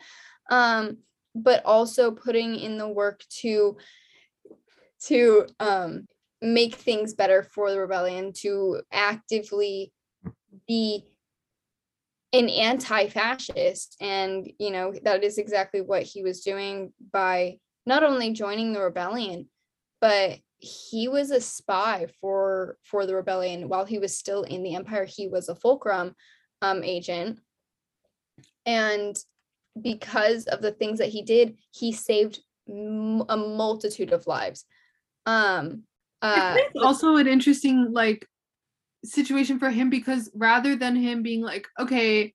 um 0.50 0.98
but 1.34 1.64
also 1.66 2.12
putting 2.12 2.56
in 2.56 2.78
the 2.78 2.88
work 2.88 3.24
to 3.30 3.78
to 5.04 5.48
um 5.60 6.08
make 6.42 6.76
things 6.76 7.14
better 7.14 7.44
for 7.44 7.72
the 7.72 7.80
rebellion 7.80 8.34
to 8.34 8.82
actively 8.92 9.94
be 10.68 11.06
an 12.34 12.50
anti-fascist. 12.50 13.98
And 14.02 14.52
you 14.58 14.72
know 14.72 14.94
that 15.04 15.24
is 15.24 15.38
exactly 15.38 15.82
what 15.82 16.04
he 16.04 16.24
was 16.24 16.42
doing 16.42 16.94
by 17.14 17.60
not 17.86 18.04
only 18.04 18.34
joining 18.34 18.74
the 18.74 18.82
rebellion 18.82 19.48
but 20.00 20.40
he 20.58 21.08
was 21.08 21.32
a 21.32 21.42
spy 21.42 22.08
for 22.20 22.78
for 22.84 23.06
the 23.06 23.16
rebellion. 23.16 23.70
While 23.70 23.86
he 23.86 24.00
was 24.00 24.18
still 24.18 24.44
in 24.44 24.64
the 24.64 24.76
empire 24.76 25.06
he 25.06 25.28
was 25.28 25.50
a 25.50 25.56
fulcrum 25.56 26.16
um, 26.62 26.84
agent. 26.84 27.40
And 28.66 29.16
because 29.82 30.46
of 30.48 30.62
the 30.62 30.72
things 30.72 31.00
that 31.00 31.10
he 31.10 31.22
did 31.22 31.56
he 31.72 31.92
saved 31.92 32.40
m- 32.70 33.24
a 33.30 33.38
multitude 33.38 34.12
of 34.12 34.28
lives 34.28 34.66
um 35.26 35.84
uh, 36.22 36.56
it's 36.58 36.84
also 36.84 37.16
an 37.16 37.28
interesting 37.28 37.92
like 37.92 38.28
situation 39.04 39.58
for 39.58 39.70
him 39.72 39.90
because 39.90 40.30
rather 40.36 40.76
than 40.76 40.96
him 40.96 41.24
being 41.24 41.42
like 41.42 41.68
okay 41.80 42.34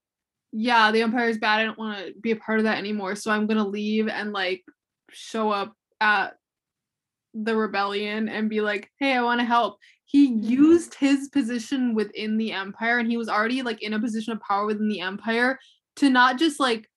yeah 0.51 0.91
the 0.91 1.01
empire 1.01 1.29
is 1.29 1.37
bad 1.37 1.59
i 1.59 1.63
don't 1.63 1.77
want 1.77 1.97
to 1.97 2.13
be 2.19 2.31
a 2.31 2.35
part 2.35 2.59
of 2.59 2.65
that 2.65 2.77
anymore 2.77 3.15
so 3.15 3.31
i'm 3.31 3.47
gonna 3.47 3.65
leave 3.65 4.07
and 4.07 4.33
like 4.33 4.63
show 5.11 5.51
up 5.51 5.73
at 6.01 6.33
the 7.43 7.55
rebellion 7.55 8.29
and 8.29 8.49
be 8.49 8.61
like, 8.61 8.89
hey, 8.99 9.13
I 9.13 9.21
want 9.21 9.39
to 9.39 9.45
help. 9.45 9.77
He 10.05 10.31
mm-hmm. 10.31 10.49
used 10.49 10.95
his 10.95 11.29
position 11.29 11.93
within 11.93 12.37
the 12.37 12.51
empire 12.51 12.99
and 12.99 13.09
he 13.09 13.17
was 13.17 13.29
already 13.29 13.61
like 13.61 13.81
in 13.83 13.93
a 13.93 13.99
position 13.99 14.33
of 14.33 14.41
power 14.41 14.65
within 14.65 14.89
the 14.89 15.01
empire 15.01 15.59
to 15.97 16.09
not 16.09 16.39
just 16.39 16.59
like 16.59 16.89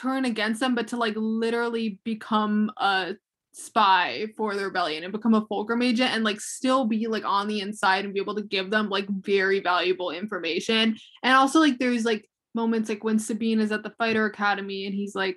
turn 0.00 0.24
against 0.24 0.60
them, 0.60 0.74
but 0.74 0.88
to 0.88 0.96
like 0.96 1.14
literally 1.16 2.00
become 2.04 2.70
a 2.76 3.14
spy 3.52 4.26
for 4.36 4.54
the 4.54 4.64
rebellion 4.64 5.02
and 5.02 5.12
become 5.12 5.34
a 5.34 5.44
fulcrum 5.46 5.82
agent 5.82 6.12
and 6.12 6.24
like 6.24 6.40
still 6.40 6.84
be 6.84 7.06
like 7.06 7.24
on 7.24 7.48
the 7.48 7.60
inside 7.60 8.04
and 8.04 8.14
be 8.14 8.20
able 8.20 8.34
to 8.34 8.42
give 8.42 8.70
them 8.70 8.88
like 8.88 9.08
very 9.08 9.60
valuable 9.60 10.10
information. 10.10 10.96
And 11.22 11.34
also 11.34 11.60
like 11.60 11.78
there's 11.78 12.04
like 12.04 12.28
moments 12.54 12.88
like 12.88 13.04
when 13.04 13.18
Sabine 13.18 13.60
is 13.60 13.72
at 13.72 13.82
the 13.82 13.94
fighter 13.98 14.26
academy 14.26 14.86
and 14.86 14.94
he's 14.94 15.14
like 15.14 15.36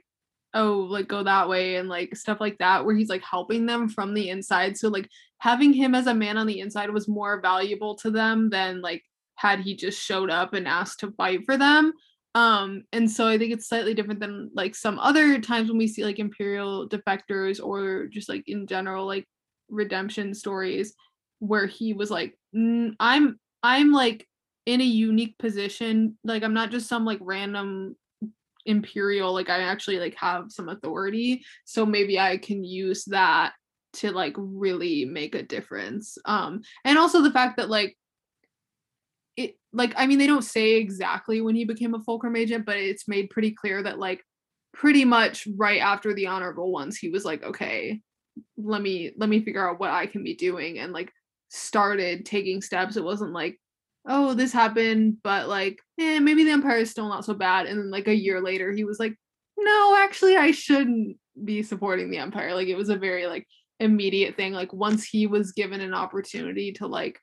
oh 0.55 0.87
like 0.89 1.07
go 1.07 1.23
that 1.23 1.49
way 1.49 1.75
and 1.75 1.89
like 1.89 2.15
stuff 2.15 2.39
like 2.39 2.57
that 2.59 2.85
where 2.85 2.95
he's 2.95 3.09
like 3.09 3.23
helping 3.23 3.65
them 3.65 3.89
from 3.89 4.13
the 4.13 4.29
inside 4.29 4.77
so 4.77 4.87
like 4.87 5.09
having 5.39 5.73
him 5.73 5.95
as 5.95 6.07
a 6.07 6.13
man 6.13 6.37
on 6.37 6.47
the 6.47 6.59
inside 6.59 6.89
was 6.91 7.07
more 7.07 7.41
valuable 7.41 7.95
to 7.95 8.11
them 8.11 8.49
than 8.49 8.81
like 8.81 9.03
had 9.35 9.59
he 9.59 9.75
just 9.75 9.99
showed 9.99 10.29
up 10.29 10.53
and 10.53 10.67
asked 10.67 10.99
to 10.99 11.11
fight 11.11 11.43
for 11.45 11.57
them 11.57 11.91
um 12.35 12.83
and 12.91 13.09
so 13.09 13.27
i 13.27 13.37
think 13.37 13.53
it's 13.53 13.67
slightly 13.67 13.93
different 13.93 14.19
than 14.19 14.49
like 14.53 14.75
some 14.75 14.97
other 14.99 15.39
times 15.39 15.69
when 15.69 15.77
we 15.77 15.87
see 15.87 16.03
like 16.03 16.19
imperial 16.19 16.87
defectors 16.89 17.63
or 17.63 18.07
just 18.07 18.29
like 18.29 18.43
in 18.47 18.65
general 18.65 19.05
like 19.05 19.27
redemption 19.69 20.33
stories 20.33 20.93
where 21.39 21.67
he 21.67 21.93
was 21.93 22.09
like 22.09 22.37
mm, 22.55 22.93
i'm 22.99 23.39
i'm 23.61 23.91
like 23.91 24.27
in 24.65 24.79
a 24.79 24.85
unique 24.85 25.37
position. 25.37 26.17
Like 26.23 26.43
i'm 26.43 26.53
not 26.53 26.71
just 26.71 26.87
some 26.87 27.05
like 27.05 27.19
random 27.21 27.95
imperial 28.65 29.33
like 29.33 29.49
i 29.49 29.59
actually 29.59 29.99
like 29.99 30.15
have 30.15 30.45
some 30.47 30.69
authority 30.69 31.43
so 31.65 31.85
maybe 31.85 32.17
i 32.17 32.37
can 32.37 32.63
use 32.63 33.03
that 33.03 33.51
to 33.93 34.11
like 34.11 34.33
really 34.37 35.05
make 35.05 35.35
a 35.35 35.43
difference. 35.43 36.17
Um 36.25 36.61
and 36.83 36.97
also 36.97 37.21
the 37.21 37.31
fact 37.31 37.57
that 37.57 37.69
like 37.69 37.95
like 39.73 39.93
i 39.97 40.05
mean 40.05 40.19
they 40.19 40.27
don't 40.27 40.43
say 40.43 40.75
exactly 40.75 41.41
when 41.41 41.55
he 41.55 41.65
became 41.65 41.93
a 41.93 41.99
fulcrum 41.99 42.35
agent 42.35 42.65
but 42.65 42.77
it's 42.77 43.07
made 43.07 43.29
pretty 43.29 43.51
clear 43.51 43.83
that 43.83 43.99
like 43.99 44.23
pretty 44.73 45.05
much 45.05 45.47
right 45.55 45.81
after 45.81 46.13
the 46.13 46.27
honorable 46.27 46.71
ones 46.71 46.97
he 46.97 47.09
was 47.09 47.25
like 47.25 47.43
okay 47.43 47.99
let 48.57 48.81
me 48.81 49.11
let 49.17 49.29
me 49.29 49.43
figure 49.43 49.67
out 49.67 49.79
what 49.79 49.91
i 49.91 50.05
can 50.05 50.23
be 50.23 50.35
doing 50.35 50.79
and 50.79 50.93
like 50.93 51.11
started 51.49 52.25
taking 52.25 52.61
steps 52.61 52.97
it 52.97 53.03
wasn't 53.03 53.31
like 53.31 53.59
oh, 54.05 54.33
this 54.33 54.51
happened, 54.51 55.17
but 55.23 55.47
like, 55.47 55.79
eh, 55.99 56.19
maybe 56.19 56.43
the 56.43 56.51
Empire 56.51 56.77
is 56.77 56.91
still 56.91 57.07
not 57.07 57.25
so 57.25 57.33
bad. 57.33 57.65
And 57.65 57.79
then 57.79 57.91
like 57.91 58.07
a 58.07 58.15
year 58.15 58.41
later, 58.41 58.71
he 58.71 58.83
was 58.83 58.99
like, 58.99 59.15
no, 59.57 59.95
actually, 59.97 60.35
I 60.35 60.51
shouldn't 60.51 61.17
be 61.43 61.63
supporting 61.63 62.09
the 62.11 62.17
Empire. 62.17 62.53
Like 62.53 62.67
it 62.67 62.75
was 62.75 62.89
a 62.89 62.97
very 62.97 63.27
like 63.27 63.47
immediate 63.79 64.35
thing. 64.35 64.53
Like 64.53 64.73
once 64.73 65.05
he 65.05 65.27
was 65.27 65.53
given 65.53 65.81
an 65.81 65.93
opportunity 65.93 66.73
to 66.73 66.87
like 66.87 67.17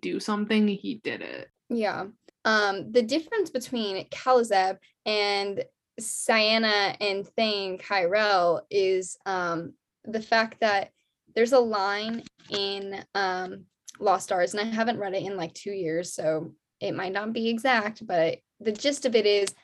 do 0.00 0.20
something, 0.20 0.68
he 0.68 1.00
did 1.02 1.22
it. 1.22 1.48
Yeah. 1.68 2.06
Um, 2.44 2.92
the 2.92 3.02
difference 3.02 3.50
between 3.50 4.08
Kalizeb 4.08 4.78
and 5.04 5.64
Ciena 6.00 6.96
and 7.00 7.26
Thane 7.26 7.78
Kyrell 7.78 8.60
is 8.70 9.16
um 9.26 9.72
the 10.04 10.20
fact 10.20 10.60
that 10.60 10.90
there's 11.34 11.52
a 11.52 11.58
line 11.58 12.22
in 12.50 13.02
um 13.14 13.64
Lost 13.98 14.24
Stars, 14.24 14.54
and 14.54 14.60
I 14.60 14.72
haven't 14.72 14.98
read 14.98 15.14
it 15.14 15.22
in 15.22 15.36
like 15.36 15.54
two 15.54 15.72
years, 15.72 16.12
so 16.12 16.52
it 16.80 16.94
might 16.94 17.12
not 17.12 17.32
be 17.32 17.48
exact, 17.48 18.06
but 18.06 18.38
the 18.60 18.72
gist 18.72 19.06
of 19.06 19.14
it 19.14 19.26
is 19.26 19.54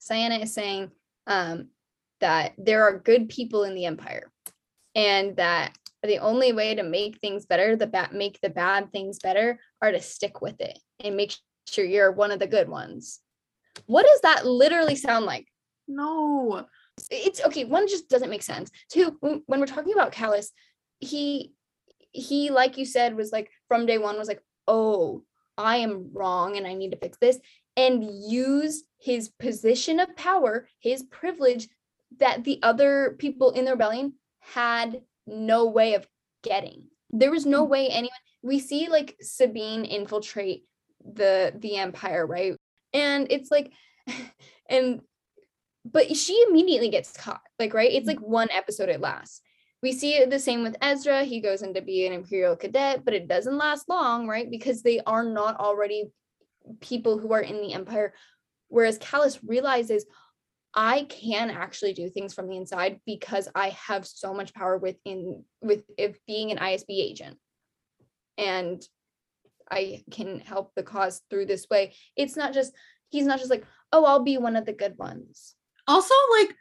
Ciena 0.00 0.42
is 0.42 0.54
saying 0.54 0.90
um, 1.26 1.68
that 2.20 2.54
there 2.58 2.84
are 2.84 2.98
good 2.98 3.28
people 3.28 3.64
in 3.64 3.74
the 3.74 3.86
Empire, 3.86 4.32
and 4.94 5.36
that 5.36 5.76
the 6.02 6.18
only 6.18 6.52
way 6.52 6.74
to 6.74 6.82
make 6.82 7.18
things 7.18 7.46
better, 7.46 7.76
the 7.76 7.86
bad 7.86 8.12
make 8.12 8.40
the 8.40 8.50
bad 8.50 8.90
things 8.90 9.18
better, 9.18 9.60
are 9.80 9.92
to 9.92 10.00
stick 10.00 10.40
with 10.40 10.60
it 10.60 10.78
and 11.00 11.16
make 11.16 11.34
sure 11.66 11.84
you're 11.84 12.12
one 12.12 12.30
of 12.30 12.38
the 12.38 12.46
good 12.46 12.68
ones. 12.68 13.20
What 13.86 14.06
does 14.06 14.20
that 14.22 14.46
literally 14.46 14.96
sound 14.96 15.24
like? 15.24 15.46
No. 15.88 16.66
It's 17.10 17.42
okay. 17.46 17.64
One 17.64 17.88
just 17.88 18.08
doesn't 18.08 18.30
make 18.30 18.42
sense. 18.42 18.70
Two, 18.90 19.16
when 19.20 19.60
we're 19.60 19.66
talking 19.66 19.94
about 19.94 20.12
Kallus, 20.12 20.50
he 21.00 21.52
he 22.12 22.50
like 22.50 22.78
you 22.78 22.84
said 22.84 23.16
was 23.16 23.32
like 23.32 23.50
from 23.68 23.86
day 23.86 23.98
one 23.98 24.16
was 24.16 24.28
like 24.28 24.42
oh 24.68 25.22
i 25.58 25.78
am 25.78 26.10
wrong 26.12 26.56
and 26.56 26.66
i 26.66 26.74
need 26.74 26.92
to 26.92 26.98
fix 26.98 27.18
this 27.18 27.38
and 27.76 28.04
use 28.30 28.84
his 28.98 29.28
position 29.28 29.98
of 29.98 30.14
power 30.16 30.68
his 30.78 31.02
privilege 31.04 31.68
that 32.18 32.44
the 32.44 32.60
other 32.62 33.16
people 33.18 33.50
in 33.50 33.64
the 33.64 33.72
rebellion 33.72 34.12
had 34.40 35.02
no 35.26 35.66
way 35.66 35.94
of 35.94 36.06
getting 36.42 36.84
there 37.10 37.30
was 37.30 37.46
no 37.46 37.66
mm. 37.66 37.70
way 37.70 37.88
anyone 37.88 38.10
we 38.42 38.58
see 38.58 38.88
like 38.88 39.16
sabine 39.20 39.84
infiltrate 39.84 40.64
the 41.04 41.52
the 41.58 41.76
empire 41.76 42.26
right 42.26 42.56
and 42.92 43.26
it's 43.30 43.50
like 43.50 43.72
and 44.68 45.00
but 45.84 46.16
she 46.16 46.44
immediately 46.48 46.88
gets 46.88 47.12
caught 47.12 47.42
like 47.58 47.74
right 47.74 47.92
it's 47.92 48.06
like 48.06 48.18
mm-hmm. 48.18 48.32
one 48.32 48.48
episode 48.50 48.88
it 48.88 49.00
lasts 49.00 49.42
we 49.82 49.92
see 49.92 50.14
it 50.14 50.30
the 50.30 50.38
same 50.38 50.62
with 50.62 50.76
Ezra. 50.80 51.24
He 51.24 51.40
goes 51.40 51.62
in 51.62 51.74
to 51.74 51.82
be 51.82 52.06
an 52.06 52.12
Imperial 52.12 52.56
cadet, 52.56 53.04
but 53.04 53.14
it 53.14 53.26
doesn't 53.26 53.58
last 53.58 53.88
long, 53.88 54.28
right? 54.28 54.48
Because 54.48 54.82
they 54.82 55.00
are 55.00 55.24
not 55.24 55.58
already 55.58 56.12
people 56.80 57.18
who 57.18 57.32
are 57.32 57.40
in 57.40 57.60
the 57.60 57.72
Empire. 57.74 58.14
Whereas 58.68 58.98
Kallus 59.00 59.40
realizes 59.44 60.06
I 60.74 61.02
can 61.08 61.50
actually 61.50 61.92
do 61.94 62.08
things 62.08 62.32
from 62.32 62.48
the 62.48 62.56
inside 62.56 63.00
because 63.04 63.48
I 63.54 63.70
have 63.70 64.06
so 64.06 64.32
much 64.32 64.54
power 64.54 64.78
within 64.78 65.44
with 65.60 65.82
if 65.98 66.16
being 66.26 66.52
an 66.52 66.58
ISB 66.58 66.84
agent. 66.88 67.36
And 68.38 68.80
I 69.72 70.04
can 70.10 70.38
help 70.40 70.72
the 70.76 70.82
cause 70.82 71.22
through 71.30 71.46
this 71.46 71.66
way. 71.70 71.94
It's 72.14 72.36
not 72.36 72.52
just 72.52 72.72
he's 73.08 73.26
not 73.26 73.38
just 73.38 73.50
like, 73.50 73.64
oh, 73.92 74.04
I'll 74.04 74.22
be 74.22 74.38
one 74.38 74.56
of 74.56 74.66
the 74.66 74.72
good 74.72 74.96
ones. 74.98 75.54
Also 75.88 76.14
like 76.38 76.54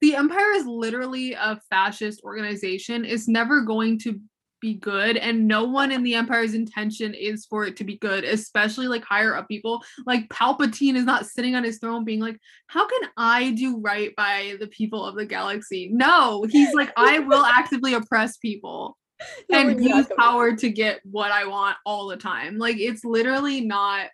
the 0.00 0.16
empire 0.16 0.52
is 0.52 0.66
literally 0.66 1.32
a 1.32 1.60
fascist 1.70 2.22
organization. 2.24 3.04
It's 3.04 3.28
never 3.28 3.62
going 3.62 3.98
to 4.00 4.20
be 4.62 4.74
good 4.74 5.18
and 5.18 5.46
no 5.46 5.64
one 5.64 5.92
in 5.92 6.02
the 6.02 6.14
empire's 6.14 6.54
intention 6.54 7.12
is 7.12 7.44
for 7.44 7.66
it 7.66 7.76
to 7.76 7.84
be 7.84 7.98
good 7.98 8.24
especially 8.24 8.88
like 8.88 9.04
higher 9.04 9.34
up 9.34 9.46
people. 9.48 9.82
Like 10.06 10.28
palpatine 10.28 10.96
is 10.96 11.04
not 11.04 11.26
sitting 11.26 11.54
on 11.54 11.62
his 11.62 11.78
throne 11.78 12.04
being 12.04 12.20
like 12.20 12.38
how 12.66 12.86
can 12.86 13.10
i 13.16 13.50
do 13.50 13.78
right 13.78 14.16
by 14.16 14.56
the 14.58 14.66
people 14.68 15.04
of 15.04 15.14
the 15.14 15.26
galaxy? 15.26 15.90
No 15.92 16.44
he's 16.44 16.72
like 16.74 16.90
i 16.96 17.18
will 17.18 17.44
actively 17.54 17.94
oppress 17.94 18.38
people 18.38 18.96
and 19.52 19.82
use 19.82 20.06
power 20.18 20.54
to 20.54 20.68
get 20.70 21.00
what 21.04 21.32
i 21.32 21.46
want 21.46 21.76
all 21.86 22.06
the 22.06 22.16
time 22.16 22.58
like 22.58 22.76
it's 22.78 23.04
literally 23.04 23.60
not 23.60 24.08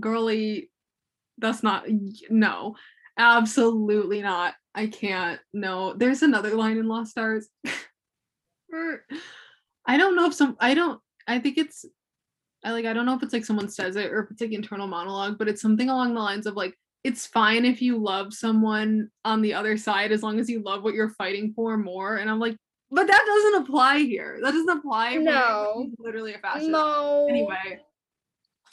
girly 0.00 0.70
that's 1.38 1.62
not 1.62 1.84
no 2.30 2.74
Absolutely 3.16 4.22
not. 4.22 4.54
I 4.74 4.88
can't. 4.88 5.40
No. 5.52 5.94
There's 5.94 6.22
another 6.22 6.54
line 6.54 6.78
in 6.78 6.88
Lost 6.88 7.12
Stars. 7.12 7.48
I 9.86 9.96
don't 9.96 10.16
know 10.16 10.26
if 10.26 10.34
some 10.34 10.56
I 10.58 10.74
don't 10.74 11.00
I 11.28 11.38
think 11.38 11.58
it's 11.58 11.84
I 12.64 12.72
like 12.72 12.86
I 12.86 12.92
don't 12.92 13.06
know 13.06 13.14
if 13.14 13.22
it's 13.22 13.32
like 13.32 13.44
someone 13.44 13.68
says 13.68 13.94
it 13.94 14.10
or 14.10 14.24
if 14.24 14.32
it's 14.32 14.40
like 14.40 14.50
internal 14.50 14.88
monologue, 14.88 15.38
but 15.38 15.46
it's 15.48 15.62
something 15.62 15.88
along 15.90 16.14
the 16.14 16.20
lines 16.20 16.46
of 16.46 16.54
like 16.54 16.74
it's 17.04 17.26
fine 17.26 17.64
if 17.64 17.80
you 17.80 17.98
love 17.98 18.34
someone 18.34 19.10
on 19.24 19.42
the 19.42 19.54
other 19.54 19.76
side 19.76 20.10
as 20.10 20.24
long 20.24 20.40
as 20.40 20.50
you 20.50 20.60
love 20.60 20.82
what 20.82 20.94
you're 20.94 21.10
fighting 21.10 21.52
for 21.54 21.76
more. 21.76 22.16
And 22.16 22.28
I'm 22.28 22.40
like, 22.40 22.56
but 22.90 23.06
that 23.06 23.24
doesn't 23.26 23.62
apply 23.62 23.98
here. 23.98 24.38
That 24.42 24.52
doesn't 24.52 24.78
apply. 24.78 25.16
No, 25.16 25.90
literally 25.98 26.34
a 26.34 26.38
fascist. 26.38 26.70
No. 26.70 27.26
Anyway, 27.28 27.80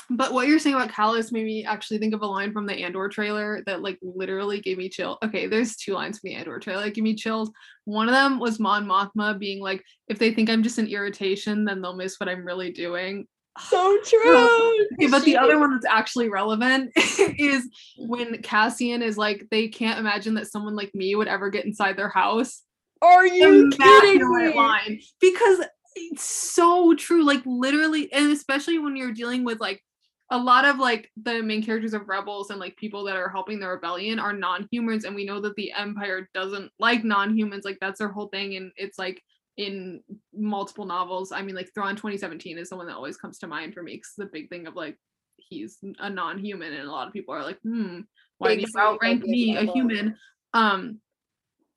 but 0.09 0.33
what 0.33 0.47
you're 0.47 0.59
saying 0.59 0.75
about 0.75 0.91
Kallus 0.91 1.31
made 1.31 1.45
me 1.45 1.63
actually 1.65 1.97
think 1.97 2.13
of 2.13 2.21
a 2.21 2.25
line 2.27 2.51
from 2.51 2.65
the 2.65 2.73
Andor 2.83 3.07
trailer 3.07 3.63
that 3.65 3.81
like 3.81 3.97
literally 4.01 4.59
gave 4.59 4.77
me 4.77 4.89
chill. 4.89 5.17
Okay, 5.23 5.47
there's 5.47 5.75
two 5.77 5.93
lines 5.93 6.19
from 6.19 6.29
the 6.29 6.35
Andor 6.35 6.59
trailer 6.59 6.83
that 6.83 6.93
give 6.93 7.03
me 7.03 7.15
chills. 7.15 7.49
One 7.85 8.09
of 8.09 8.13
them 8.13 8.37
was 8.37 8.59
Mon 8.59 8.85
Mothma 8.85 9.39
being 9.39 9.61
like, 9.61 9.83
if 10.07 10.19
they 10.19 10.33
think 10.33 10.49
I'm 10.49 10.63
just 10.63 10.77
an 10.79 10.87
irritation, 10.87 11.63
then 11.63 11.81
they'll 11.81 11.95
miss 11.95 12.17
what 12.19 12.29
I'm 12.29 12.45
really 12.45 12.71
doing. 12.71 13.25
So 13.59 13.97
true. 14.05 14.85
Okay, 14.93 15.07
but 15.07 15.23
She- 15.23 15.31
the 15.33 15.37
other 15.37 15.59
one 15.59 15.71
that's 15.71 15.85
actually 15.85 16.29
relevant 16.29 16.91
is 16.95 17.67
when 17.97 18.41
Cassian 18.41 19.01
is 19.01 19.17
like, 19.17 19.47
they 19.51 19.67
can't 19.67 19.99
imagine 19.99 20.33
that 20.35 20.47
someone 20.47 20.75
like 20.75 20.95
me 20.95 21.15
would 21.15 21.27
ever 21.27 21.49
get 21.49 21.65
inside 21.65 21.97
their 21.97 22.07
house. 22.09 22.61
Are 23.01 23.25
you 23.25 23.69
kidding 23.71 24.29
me? 24.29 24.55
line 24.55 24.99
because 25.19 25.61
it's 25.95 26.23
so 26.23 26.93
true. 26.95 27.23
Like 27.23 27.41
literally, 27.45 28.11
and 28.13 28.31
especially 28.31 28.79
when 28.79 28.95
you're 28.95 29.13
dealing 29.13 29.43
with 29.43 29.59
like 29.59 29.81
a 30.29 30.37
lot 30.37 30.65
of 30.65 30.79
like 30.79 31.11
the 31.21 31.41
main 31.41 31.63
characters 31.63 31.93
of 31.93 32.07
rebels 32.07 32.51
and 32.51 32.59
like 32.59 32.75
people 32.77 33.03
that 33.03 33.17
are 33.17 33.29
helping 33.29 33.59
the 33.59 33.67
rebellion 33.67 34.19
are 34.19 34.33
non-humans, 34.33 35.03
and 35.03 35.15
we 35.15 35.25
know 35.25 35.41
that 35.41 35.55
the 35.55 35.71
Empire 35.73 36.29
doesn't 36.33 36.71
like 36.79 37.03
non-humans. 37.03 37.65
Like 37.65 37.77
that's 37.81 37.99
their 37.99 38.09
whole 38.09 38.27
thing, 38.27 38.55
and 38.55 38.71
it's 38.77 38.97
like 38.97 39.21
in 39.57 40.01
multiple 40.33 40.85
novels. 40.85 41.31
I 41.31 41.41
mean, 41.41 41.55
like 41.55 41.73
Thrawn 41.73 41.95
2017 41.95 42.57
is 42.57 42.69
the 42.69 42.77
one 42.77 42.87
that 42.87 42.95
always 42.95 43.17
comes 43.17 43.39
to 43.39 43.47
mind 43.47 43.73
for 43.73 43.83
me 43.83 43.95
because 43.95 44.13
the 44.17 44.25
big 44.25 44.49
thing 44.49 44.67
of 44.67 44.75
like 44.75 44.97
he's 45.37 45.79
a 45.99 46.09
non-human, 46.09 46.73
and 46.73 46.87
a 46.87 46.91
lot 46.91 47.07
of 47.07 47.13
people 47.13 47.33
are 47.33 47.43
like, 47.43 47.59
hmm, 47.61 48.01
why 48.37 48.55
do 48.55 48.61
you 48.61 48.67
outrank 48.79 49.23
me, 49.23 49.57
a 49.57 49.65
human? 49.65 50.15
Um, 50.53 50.99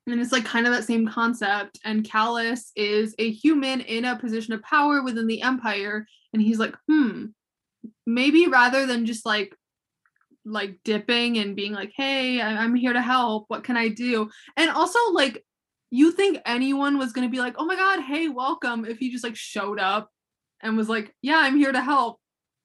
and 0.07 0.21
it's 0.21 0.31
like 0.31 0.45
kind 0.45 0.67
of 0.67 0.73
that 0.73 0.83
same 0.83 1.07
concept. 1.07 1.79
And 1.83 2.03
Kallus 2.03 2.71
is 2.75 3.15
a 3.17 3.31
human 3.31 3.81
in 3.81 4.05
a 4.05 4.17
position 4.17 4.53
of 4.53 4.61
power 4.61 5.03
within 5.03 5.27
the 5.27 5.41
Empire, 5.41 6.05
and 6.33 6.41
he's 6.41 6.59
like, 6.59 6.75
hmm, 6.87 7.27
maybe 8.05 8.47
rather 8.47 8.85
than 8.85 9.05
just 9.05 9.25
like 9.25 9.55
like 10.47 10.77
dipping 10.83 11.39
and 11.39 11.55
being 11.55 11.73
like, 11.73 11.91
hey, 11.95 12.39
I'm 12.39 12.75
here 12.75 12.93
to 12.93 13.01
help. 13.01 13.45
What 13.47 13.63
can 13.63 13.77
I 13.77 13.87
do? 13.87 14.29
And 14.55 14.69
also 14.69 14.99
like 15.11 15.43
you 15.89 16.11
think 16.11 16.39
anyone 16.45 16.97
was 16.97 17.13
gonna 17.13 17.29
be 17.29 17.39
like, 17.39 17.55
oh 17.57 17.65
my 17.65 17.75
god, 17.75 18.01
hey, 18.01 18.27
welcome, 18.27 18.85
if 18.85 18.97
he 18.99 19.11
just 19.11 19.23
like 19.23 19.35
showed 19.35 19.79
up 19.79 20.09
and 20.61 20.77
was 20.77 20.89
like, 20.89 21.13
yeah, 21.21 21.37
I'm 21.37 21.57
here 21.57 21.71
to 21.71 21.81
help. 21.81 22.19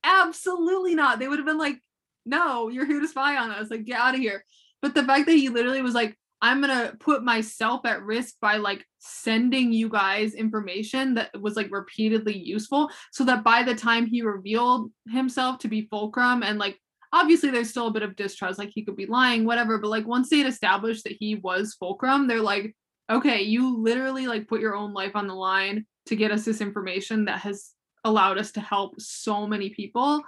Absolutely 0.04 0.94
not. 0.94 1.18
They 1.18 1.28
would 1.28 1.38
have 1.38 1.46
been 1.46 1.58
like, 1.58 1.78
no, 2.26 2.68
you're 2.68 2.86
here 2.86 3.00
to 3.00 3.08
spy 3.08 3.36
on 3.36 3.50
us. 3.50 3.70
Like, 3.70 3.84
get 3.84 3.98
out 3.98 4.14
of 4.14 4.20
here. 4.20 4.44
But 4.82 4.94
the 4.94 5.04
fact 5.04 5.26
that 5.26 5.32
he 5.32 5.48
literally 5.48 5.82
was 5.82 5.94
like, 5.94 6.16
I'm 6.42 6.60
gonna 6.60 6.94
put 6.98 7.22
myself 7.22 7.84
at 7.84 8.02
risk 8.02 8.34
by 8.40 8.56
like 8.56 8.84
sending 8.98 9.72
you 9.72 9.88
guys 9.88 10.34
information 10.34 11.14
that 11.14 11.30
was 11.40 11.54
like 11.56 11.68
repeatedly 11.70 12.36
useful 12.36 12.90
so 13.12 13.24
that 13.24 13.44
by 13.44 13.62
the 13.62 13.74
time 13.74 14.06
he 14.06 14.22
revealed 14.22 14.90
himself 15.08 15.58
to 15.58 15.68
be 15.68 15.88
Fulcrum 15.90 16.42
and 16.42 16.58
like 16.58 16.78
obviously 17.12 17.50
there's 17.50 17.68
still 17.68 17.88
a 17.88 17.92
bit 17.92 18.02
of 18.02 18.16
distrust, 18.16 18.58
like 18.58 18.70
he 18.72 18.84
could 18.84 18.96
be 18.96 19.06
lying, 19.06 19.44
whatever, 19.44 19.78
but 19.78 19.90
like 19.90 20.06
once 20.06 20.30
they 20.30 20.38
had 20.38 20.46
established 20.46 21.04
that 21.04 21.16
he 21.18 21.34
was 21.36 21.74
Fulcrum, 21.74 22.26
they're 22.26 22.40
like, 22.40 22.74
okay, 23.10 23.42
you 23.42 23.76
literally 23.76 24.26
like 24.26 24.48
put 24.48 24.60
your 24.60 24.76
own 24.76 24.94
life 24.94 25.16
on 25.16 25.26
the 25.26 25.34
line 25.34 25.84
to 26.06 26.16
get 26.16 26.30
us 26.30 26.44
this 26.44 26.60
information 26.60 27.26
that 27.26 27.40
has 27.40 27.72
allowed 28.04 28.38
us 28.38 28.52
to 28.52 28.60
help 28.60 28.98
so 29.00 29.46
many 29.46 29.70
people. 29.70 30.22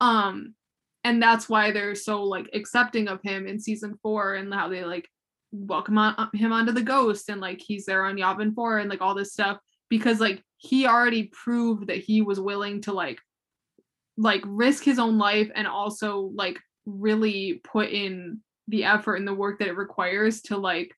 Um 0.00 0.54
and 1.04 1.22
that's 1.22 1.48
why 1.48 1.70
they're 1.70 1.94
so 1.94 2.24
like 2.24 2.48
accepting 2.54 3.08
of 3.08 3.20
him 3.22 3.46
in 3.46 3.60
season 3.60 3.98
four 4.02 4.34
and 4.34 4.52
how 4.52 4.68
they 4.68 4.84
like 4.84 5.08
welcome 5.54 5.98
on, 5.98 6.28
him 6.34 6.52
onto 6.52 6.72
the 6.72 6.82
ghost 6.82 7.28
and 7.28 7.40
like 7.40 7.60
he's 7.60 7.86
there 7.86 8.04
on 8.04 8.16
Yavin 8.16 8.54
4 8.54 8.78
and 8.78 8.90
like 8.90 9.00
all 9.00 9.14
this 9.14 9.32
stuff 9.32 9.58
because 9.88 10.20
like 10.20 10.42
he 10.56 10.86
already 10.86 11.24
proved 11.32 11.86
that 11.86 11.98
he 11.98 12.22
was 12.22 12.40
willing 12.40 12.80
to 12.82 12.92
like 12.92 13.20
like 14.16 14.42
risk 14.46 14.84
his 14.84 14.98
own 14.98 15.18
life 15.18 15.50
and 15.54 15.66
also 15.66 16.32
like 16.34 16.58
really 16.86 17.60
put 17.64 17.90
in 17.90 18.40
the 18.68 18.84
effort 18.84 19.16
and 19.16 19.26
the 19.26 19.34
work 19.34 19.58
that 19.58 19.68
it 19.68 19.76
requires 19.76 20.42
to 20.42 20.56
like 20.56 20.94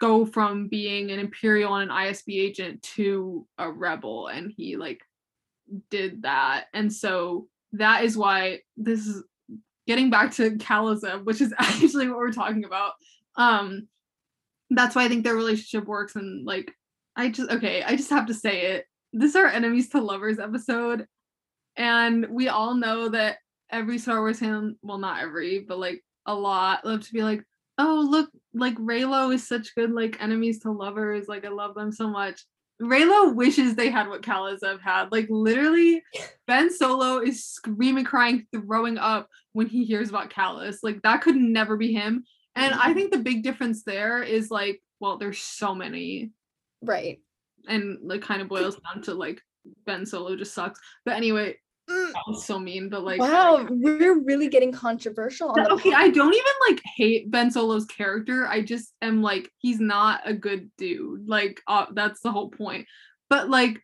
go 0.00 0.24
from 0.24 0.68
being 0.68 1.10
an 1.10 1.18
imperial 1.18 1.74
and 1.74 1.90
an 1.90 1.96
ISB 1.96 2.40
agent 2.40 2.82
to 2.82 3.46
a 3.58 3.70
rebel. 3.70 4.28
And 4.28 4.52
he 4.56 4.76
like 4.76 5.00
did 5.90 6.22
that. 6.22 6.66
And 6.72 6.92
so 6.92 7.48
that 7.72 8.04
is 8.04 8.16
why 8.16 8.60
this 8.76 9.06
is 9.06 9.24
getting 9.86 10.10
back 10.10 10.32
to 10.34 10.52
Kalazeb, 10.52 11.24
which 11.24 11.40
is 11.40 11.52
actually 11.58 12.08
what 12.08 12.18
we're 12.18 12.32
talking 12.32 12.64
about. 12.64 12.92
Um 13.36 13.88
that's 14.70 14.94
why 14.94 15.04
I 15.04 15.08
think 15.08 15.24
their 15.24 15.36
relationship 15.36 15.86
works 15.86 16.16
and 16.16 16.46
like 16.46 16.72
I 17.16 17.30
just 17.30 17.50
okay, 17.50 17.82
I 17.82 17.96
just 17.96 18.10
have 18.10 18.26
to 18.26 18.34
say 18.34 18.72
it. 18.72 18.86
This 19.12 19.30
is 19.30 19.36
our 19.36 19.46
enemies 19.46 19.88
to 19.90 20.00
lovers 20.00 20.38
episode. 20.38 21.06
And 21.76 22.26
we 22.30 22.48
all 22.48 22.74
know 22.74 23.08
that 23.10 23.38
every 23.70 23.98
Star 23.98 24.20
Wars 24.20 24.40
fan, 24.40 24.76
well 24.82 24.98
not 24.98 25.22
every, 25.22 25.60
but 25.60 25.78
like 25.78 26.02
a 26.26 26.34
lot 26.34 26.84
love 26.84 27.02
to 27.06 27.12
be 27.12 27.22
like, 27.22 27.42
oh 27.78 28.06
look, 28.08 28.30
like 28.54 28.76
Reylo 28.76 29.34
is 29.34 29.46
such 29.46 29.74
good 29.74 29.92
like 29.92 30.20
enemies 30.22 30.60
to 30.60 30.70
lovers. 30.70 31.28
Like 31.28 31.44
I 31.44 31.48
love 31.48 31.74
them 31.74 31.92
so 31.92 32.08
much. 32.08 32.44
Reylo 32.80 33.34
wishes 33.34 33.74
they 33.74 33.90
had 33.90 34.08
what 34.08 34.22
Kalazeb 34.22 34.80
had. 34.80 35.10
Like 35.10 35.26
literally, 35.30 36.02
Ben 36.46 36.70
Solo 36.70 37.18
is 37.18 37.44
screaming, 37.44 38.04
crying, 38.04 38.46
throwing 38.52 38.98
up 38.98 39.28
when 39.52 39.66
he 39.66 39.84
hears 39.84 40.10
about 40.10 40.30
Kallus. 40.30 40.78
Like 40.82 41.02
that 41.02 41.22
could 41.22 41.36
never 41.36 41.76
be 41.76 41.92
him. 41.92 42.24
And 42.58 42.74
I 42.74 42.92
think 42.94 43.12
the 43.12 43.18
big 43.18 43.42
difference 43.42 43.84
there 43.84 44.22
is 44.22 44.50
like, 44.50 44.82
well, 45.00 45.18
there's 45.18 45.38
so 45.38 45.74
many, 45.74 46.30
Right. 46.82 47.20
and 47.66 47.98
like 48.02 48.22
kind 48.22 48.42
of 48.42 48.48
boils 48.48 48.76
down 48.76 49.02
to 49.04 49.14
like 49.14 49.40
Ben 49.86 50.04
Solo 50.06 50.34
just 50.36 50.54
sucks. 50.54 50.80
But 51.04 51.16
anyway, 51.16 51.56
Mm. 51.90 52.12
that 52.12 52.22
was 52.28 52.44
so 52.44 52.58
mean. 52.58 52.90
But 52.90 53.02
like, 53.02 53.18
wow, 53.18 53.66
we're 53.70 54.20
really 54.22 54.48
getting 54.48 54.72
controversial 54.72 55.48
on 55.50 55.72
okay, 55.72 55.94
I 55.94 56.10
don't 56.10 56.34
even 56.34 56.52
like 56.68 56.82
hate 56.96 57.30
Ben 57.30 57.50
Solo's 57.50 57.86
character. 57.86 58.46
I 58.46 58.60
just 58.60 58.92
am 59.00 59.22
like, 59.22 59.50
he's 59.58 59.80
not 59.80 60.20
a 60.26 60.34
good 60.34 60.70
dude. 60.76 61.26
Like, 61.26 61.62
uh, 61.66 61.86
that's 61.94 62.20
the 62.20 62.30
whole 62.30 62.50
point. 62.50 62.86
But 63.30 63.48
like, 63.48 63.80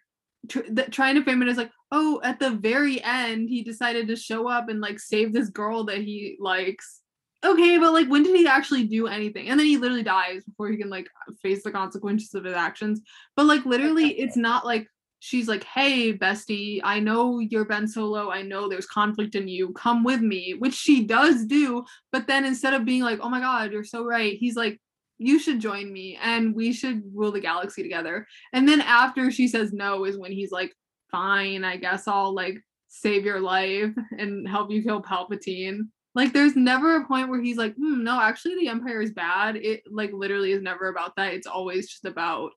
tr- 0.50 0.60
th- 0.74 0.90
trying 0.90 1.14
to 1.14 1.22
frame 1.24 1.40
it 1.40 1.48
as 1.48 1.56
like, 1.56 1.70
oh, 1.92 2.20
at 2.22 2.38
the 2.40 2.50
very 2.50 3.02
end, 3.02 3.48
he 3.48 3.62
decided 3.62 4.08
to 4.08 4.16
show 4.16 4.48
up 4.48 4.68
and 4.68 4.80
like 4.82 4.98
save 5.00 5.32
this 5.32 5.48
girl 5.48 5.84
that 5.84 5.98
he 5.98 6.36
likes. 6.38 7.00
Okay, 7.44 7.76
but 7.78 7.92
like, 7.92 8.08
when 8.08 8.22
did 8.22 8.34
he 8.34 8.46
actually 8.46 8.84
do 8.84 9.06
anything? 9.06 9.48
And 9.48 9.60
then 9.60 9.66
he 9.66 9.76
literally 9.76 10.02
dies 10.02 10.44
before 10.44 10.68
he 10.68 10.78
can 10.78 10.88
like 10.88 11.08
face 11.42 11.62
the 11.62 11.70
consequences 11.70 12.34
of 12.34 12.44
his 12.44 12.54
actions. 12.54 13.02
But 13.36 13.46
like, 13.46 13.66
literally, 13.66 14.18
it's 14.18 14.36
not 14.36 14.64
like 14.64 14.88
she's 15.18 15.48
like, 15.48 15.64
hey, 15.64 16.16
bestie, 16.16 16.80
I 16.82 17.00
know 17.00 17.38
you're 17.38 17.64
Ben 17.64 17.86
Solo. 17.86 18.30
I 18.30 18.42
know 18.42 18.68
there's 18.68 18.86
conflict 18.86 19.34
in 19.34 19.48
you. 19.48 19.72
Come 19.72 20.04
with 20.04 20.20
me, 20.20 20.54
which 20.58 20.74
she 20.74 21.04
does 21.04 21.44
do. 21.44 21.84
But 22.12 22.26
then 22.26 22.44
instead 22.44 22.74
of 22.74 22.84
being 22.84 23.02
like, 23.02 23.20
oh 23.22 23.28
my 23.28 23.40
God, 23.40 23.72
you're 23.72 23.84
so 23.84 24.04
right, 24.04 24.36
he's 24.38 24.56
like, 24.56 24.80
you 25.18 25.38
should 25.38 25.60
join 25.60 25.92
me 25.92 26.18
and 26.20 26.54
we 26.54 26.72
should 26.72 27.02
rule 27.14 27.32
the 27.32 27.40
galaxy 27.40 27.82
together. 27.82 28.26
And 28.52 28.68
then 28.68 28.80
after 28.80 29.30
she 29.30 29.48
says 29.48 29.72
no, 29.72 30.04
is 30.04 30.18
when 30.18 30.32
he's 30.32 30.50
like, 30.50 30.74
fine, 31.10 31.64
I 31.64 31.76
guess 31.76 32.08
I'll 32.08 32.34
like 32.34 32.58
save 32.88 33.24
your 33.24 33.40
life 33.40 33.94
and 34.18 34.48
help 34.48 34.70
you 34.70 34.82
kill 34.82 35.02
Palpatine. 35.02 35.88
Like, 36.14 36.32
there's 36.32 36.54
never 36.54 36.96
a 36.96 37.06
point 37.06 37.28
where 37.28 37.40
he's 37.42 37.56
like, 37.56 37.74
hmm, 37.74 38.04
no, 38.04 38.20
actually, 38.20 38.54
the 38.56 38.68
Empire 38.68 39.00
is 39.02 39.12
bad. 39.12 39.56
It 39.56 39.82
like 39.90 40.12
literally 40.12 40.52
is 40.52 40.62
never 40.62 40.88
about 40.88 41.16
that. 41.16 41.34
It's 41.34 41.46
always 41.46 41.88
just 41.88 42.04
about 42.04 42.52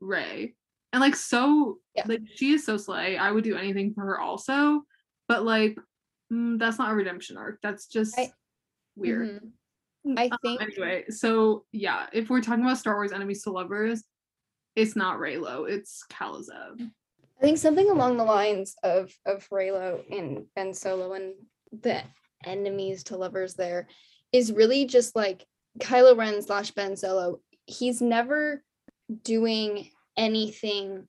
Rey. 0.00 0.54
And 0.92 1.00
like, 1.00 1.16
so 1.16 1.78
Yeah. 1.94 2.04
like 2.06 2.22
she 2.34 2.52
is 2.52 2.64
so 2.64 2.76
slay. 2.76 3.16
I 3.18 3.30
would 3.30 3.44
do 3.44 3.56
anything 3.56 3.92
for 3.94 4.02
her 4.02 4.20
also, 4.20 4.82
but 5.28 5.44
like 5.44 5.76
mm, 6.32 6.58
that's 6.58 6.78
not 6.78 6.92
a 6.92 6.94
redemption 6.94 7.36
arc. 7.36 7.58
That's 7.62 7.86
just 7.86 8.18
I- 8.18 8.32
weird. 8.96 9.40
Mhm. 10.06 10.18
I 10.18 10.28
Um, 10.28 10.38
think 10.42 10.62
anyway, 10.62 11.04
so 11.10 11.64
yeah, 11.72 12.06
if 12.12 12.30
we're 12.30 12.40
talking 12.42 12.64
about 12.64 12.78
Star 12.78 12.94
Wars 12.94 13.12
enemies 13.12 13.42
to 13.42 13.50
lovers, 13.50 14.04
it's 14.76 14.94
not 14.96 15.18
Reylo, 15.18 15.68
it's 15.68 16.04
Kalazeb. 16.10 16.90
I 17.38 17.40
think 17.40 17.58
something 17.58 17.90
along 17.90 18.16
the 18.16 18.24
lines 18.24 18.76
of 18.82 19.12
of 19.26 19.46
Reylo 19.50 20.04
and 20.16 20.46
Ben 20.54 20.72
Solo 20.72 21.12
and 21.14 21.34
the 21.72 22.02
enemies 22.46 23.04
to 23.04 23.16
lovers 23.16 23.54
there 23.54 23.88
is 24.32 24.52
really 24.52 24.86
just 24.86 25.14
like 25.14 25.46
Kylo 25.78 26.16
Ren 26.16 26.42
slash 26.42 26.70
Ben 26.72 26.96
Solo. 26.96 27.40
He's 27.66 28.00
never 28.00 28.62
doing 29.22 29.90
anything 30.16 31.06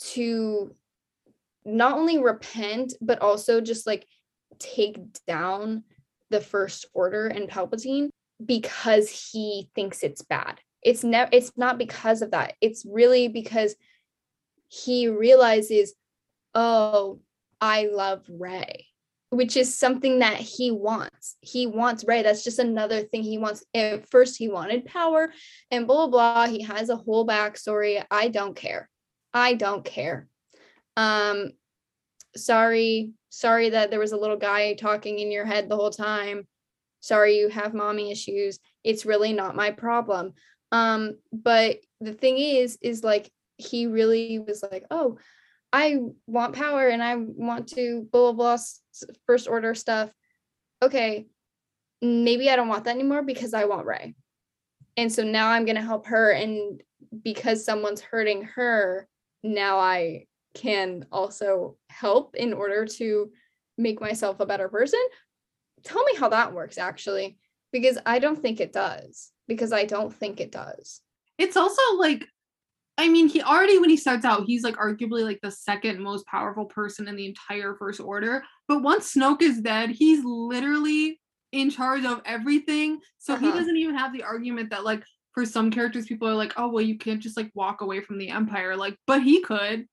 to 0.00 0.74
not 1.64 1.98
only 1.98 2.18
repent 2.18 2.94
but 3.00 3.20
also 3.20 3.60
just 3.60 3.86
like 3.86 4.06
take 4.58 4.98
down 5.26 5.82
the 6.30 6.40
first 6.40 6.86
order 6.94 7.26
and 7.26 7.48
Palpatine 7.48 8.10
because 8.44 9.30
he 9.32 9.68
thinks 9.74 10.02
it's 10.02 10.22
bad. 10.22 10.60
It's 10.82 11.02
never 11.02 11.28
it's 11.32 11.52
not 11.56 11.78
because 11.78 12.22
of 12.22 12.30
that. 12.30 12.54
It's 12.60 12.86
really 12.88 13.28
because 13.28 13.74
he 14.68 15.08
realizes, 15.08 15.94
oh, 16.54 17.20
I 17.60 17.88
love 17.92 18.24
Rey, 18.28 18.86
which 19.30 19.56
is 19.56 19.76
something 19.76 20.20
that 20.20 20.36
he 20.36 20.70
wants. 20.70 21.36
He 21.40 21.66
wants 21.66 22.04
right? 22.06 22.24
That's 22.24 22.44
just 22.44 22.58
another 22.58 23.02
thing 23.02 23.22
he 23.22 23.38
wants. 23.38 23.64
At 23.74 24.08
first, 24.08 24.38
he 24.38 24.48
wanted 24.48 24.86
power 24.86 25.32
and 25.70 25.86
blah, 25.86 26.06
blah, 26.06 26.44
blah. 26.44 26.52
He 26.52 26.62
has 26.62 26.88
a 26.88 26.96
whole 26.96 27.26
backstory. 27.26 28.02
I 28.10 28.28
don't 28.28 28.56
care. 28.56 28.88
I 29.34 29.54
don't 29.54 29.84
care. 29.84 30.28
Um, 30.96 31.52
sorry, 32.36 33.12
sorry 33.28 33.70
that 33.70 33.90
there 33.90 34.00
was 34.00 34.12
a 34.12 34.16
little 34.16 34.36
guy 34.36 34.74
talking 34.74 35.18
in 35.18 35.30
your 35.30 35.44
head 35.44 35.68
the 35.68 35.76
whole 35.76 35.90
time. 35.90 36.46
Sorry 37.00 37.38
you 37.38 37.48
have 37.48 37.74
mommy 37.74 38.10
issues. 38.10 38.58
It's 38.82 39.06
really 39.06 39.32
not 39.32 39.54
my 39.54 39.70
problem. 39.70 40.32
Um, 40.72 41.18
but 41.32 41.76
the 42.00 42.14
thing 42.14 42.38
is, 42.38 42.78
is 42.82 43.04
like 43.04 43.30
he 43.56 43.86
really 43.86 44.38
was 44.38 44.64
like, 44.70 44.84
oh, 44.90 45.18
I 45.72 45.98
want 46.26 46.54
power 46.54 46.88
and 46.88 47.02
I 47.02 47.16
want 47.16 47.68
to 47.68 48.06
blah 48.10 48.32
blah 48.32 48.56
blah 48.56 48.58
first 49.26 49.48
order 49.48 49.74
stuff. 49.74 50.10
Okay, 50.82 51.26
maybe 52.00 52.50
I 52.50 52.56
don't 52.56 52.68
want 52.68 52.84
that 52.84 52.94
anymore 52.94 53.22
because 53.22 53.54
I 53.54 53.64
want 53.64 53.86
Rey. 53.86 54.14
And 54.96 55.12
so 55.12 55.22
now 55.22 55.48
I'm 55.48 55.64
gonna 55.64 55.82
help 55.82 56.06
her, 56.06 56.30
and 56.30 56.82
because 57.22 57.64
someone's 57.64 58.00
hurting 58.00 58.44
her, 58.44 59.08
now 59.42 59.78
I 59.78 60.26
can 60.54 61.06
also 61.12 61.76
help 61.90 62.34
in 62.34 62.52
order 62.52 62.84
to 62.84 63.30
make 63.76 64.00
myself 64.00 64.40
a 64.40 64.46
better 64.46 64.68
person. 64.68 65.00
Tell 65.84 66.02
me 66.04 66.16
how 66.16 66.28
that 66.30 66.52
works 66.52 66.78
actually, 66.78 67.38
because 67.72 67.98
I 68.04 68.18
don't 68.18 68.40
think 68.40 68.60
it 68.60 68.72
does. 68.72 69.30
Because 69.46 69.72
I 69.72 69.84
don't 69.84 70.12
think 70.12 70.40
it 70.40 70.52
does. 70.52 71.00
It's 71.38 71.56
also 71.56 71.80
like, 71.96 72.26
I 72.98 73.08
mean, 73.08 73.28
he 73.28 73.40
already 73.42 73.78
when 73.78 73.88
he 73.90 73.96
starts 73.96 74.24
out, 74.24 74.44
he's 74.46 74.64
like 74.64 74.76
arguably 74.76 75.22
like 75.22 75.38
the 75.42 75.50
second 75.52 76.00
most 76.02 76.26
powerful 76.26 76.64
person 76.66 77.06
in 77.08 77.14
the 77.16 77.26
entire 77.26 77.76
First 77.76 78.00
Order. 78.00 78.42
But 78.66 78.82
once 78.82 79.14
Snoke 79.14 79.40
is 79.40 79.60
dead, 79.60 79.90
he's 79.90 80.24
literally 80.24 81.20
in 81.52 81.70
charge 81.70 82.04
of 82.04 82.20
everything. 82.26 82.98
So 83.18 83.36
he 83.36 83.46
Uh-huh. 83.46 83.56
doesn't 83.58 83.76
even 83.76 83.94
have 83.96 84.12
the 84.12 84.24
argument 84.24 84.70
that 84.70 84.84
like 84.84 85.04
for 85.32 85.46
some 85.46 85.70
characters, 85.70 86.06
people 86.06 86.28
are 86.28 86.34
like, 86.34 86.52
oh 86.56 86.68
well, 86.68 86.82
you 86.84 86.98
can't 86.98 87.20
just 87.22 87.36
like 87.36 87.50
walk 87.54 87.80
away 87.82 88.00
from 88.00 88.18
the 88.18 88.30
Empire. 88.30 88.76
Like, 88.76 88.96
but 89.06 89.22
he 89.22 89.42
could. 89.42 89.86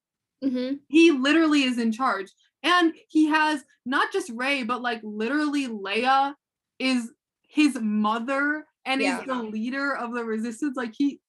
Mm-hmm. 0.44 0.78
He 0.90 1.12
literally 1.12 1.64
is 1.64 1.78
in 1.78 1.92
charge. 1.92 2.28
And 2.64 2.94
he 3.10 3.28
has 3.28 3.64
not 3.86 4.12
just 4.12 4.32
Rey, 4.34 4.64
but 4.64 4.82
like 4.82 5.00
literally 5.04 5.68
Leia 5.68 6.34
is 6.80 7.12
his 7.48 7.78
mother 7.80 8.66
and 8.84 9.00
Yeah. 9.02 9.20
is 9.20 9.26
the 9.28 9.36
leader 9.36 9.96
of 9.96 10.14
the 10.14 10.26
resistance. 10.26 10.76
Like 10.76 10.94
he 10.98 11.20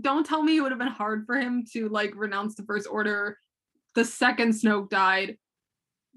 don't 0.00 0.26
tell 0.26 0.42
me 0.42 0.56
it 0.56 0.60
would 0.60 0.72
have 0.72 0.78
been 0.78 0.88
hard 0.88 1.24
for 1.26 1.36
him 1.36 1.64
to 1.72 1.88
like 1.88 2.12
renounce 2.14 2.54
the 2.54 2.64
first 2.64 2.86
order 2.90 3.38
the 3.96 4.04
second 4.04 4.52
Snoke 4.52 4.90
died, 4.90 5.38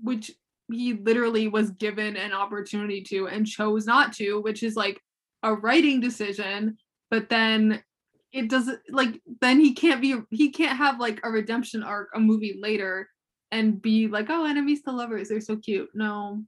which 0.04 0.32
he 0.72 0.94
literally 0.94 1.48
was 1.48 1.72
given 1.72 2.16
an 2.18 2.34
opportunity 2.34 3.02
to 3.02 3.28
and 3.28 3.48
chose 3.48 3.86
not 3.86 4.14
to, 4.14 4.42
which 4.42 4.62
is 4.62 4.76
like 4.76 5.02
a 5.42 5.54
writing 5.54 6.02
decision, 6.02 6.78
but 7.10 7.30
then 7.30 7.82
it 8.32 8.50
doesn't 8.50 8.80
like 8.92 9.20
then 9.42 9.60
he 9.60 9.74
can't 9.74 10.02
be 10.02 10.16
he 10.30 10.52
can't 10.52 10.78
have 10.78 11.00
like 11.00 11.20
a 11.24 11.32
redemption 11.32 11.82
arc 11.82 12.10
a 12.14 12.20
movie 12.20 12.60
later 12.62 13.10
and 13.52 13.82
be 13.82 14.08
like 14.08 14.28
oh 14.30 14.46
enemies 14.46 14.84
to 14.84 14.92
lovers 14.92 15.30
they're 15.30 15.42
so 15.42 15.56
cute 15.56 15.90
no 15.96 16.40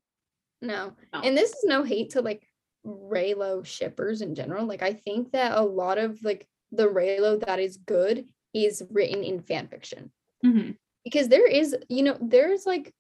No. 0.61 0.93
No. 1.11 1.21
And 1.21 1.35
this 1.35 1.49
is 1.49 1.63
no 1.63 1.83
hate 1.83 2.11
to 2.11 2.21
like 2.21 2.47
Reylo 2.85 3.65
shippers 3.65 4.21
in 4.21 4.35
general. 4.35 4.67
Like 4.67 4.83
I 4.83 4.93
think 4.93 5.31
that 5.31 5.57
a 5.57 5.61
lot 5.61 5.97
of 5.97 6.23
like 6.23 6.47
the 6.71 6.87
Reylo 6.87 7.43
that 7.45 7.59
is 7.59 7.77
good 7.77 8.25
is 8.53 8.83
written 8.89 9.23
in 9.23 9.41
fan 9.41 9.67
fiction. 9.67 10.11
Mhm. 10.43 10.77
Because 11.03 11.27
there 11.27 11.47
is, 11.47 11.75
you 11.89 12.03
know, 12.03 12.17
there's 12.21 12.65
like 12.65 12.93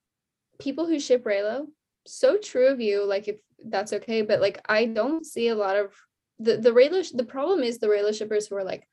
people 0.59 0.85
who 0.85 0.99
ship 0.99 1.23
Reylo. 1.23 1.67
So 2.07 2.37
true 2.37 2.67
of 2.67 2.81
you, 2.81 3.05
like 3.05 3.27
if 3.27 3.39
that's 3.63 3.93
okay, 3.93 4.21
but 4.23 4.41
like 4.41 4.61
I 4.67 4.85
don't 4.85 5.25
see 5.25 5.49
a 5.49 5.55
lot 5.55 5.75
of 5.77 5.93
the 6.39 6.57
the 6.57 6.71
Reylo 6.71 7.05
the 7.15 7.23
problem 7.23 7.61
is 7.61 7.77
the 7.77 7.87
Reylo 7.87 8.17
shippers 8.17 8.47
who 8.47 8.55
are 8.55 8.63
like 8.63 8.87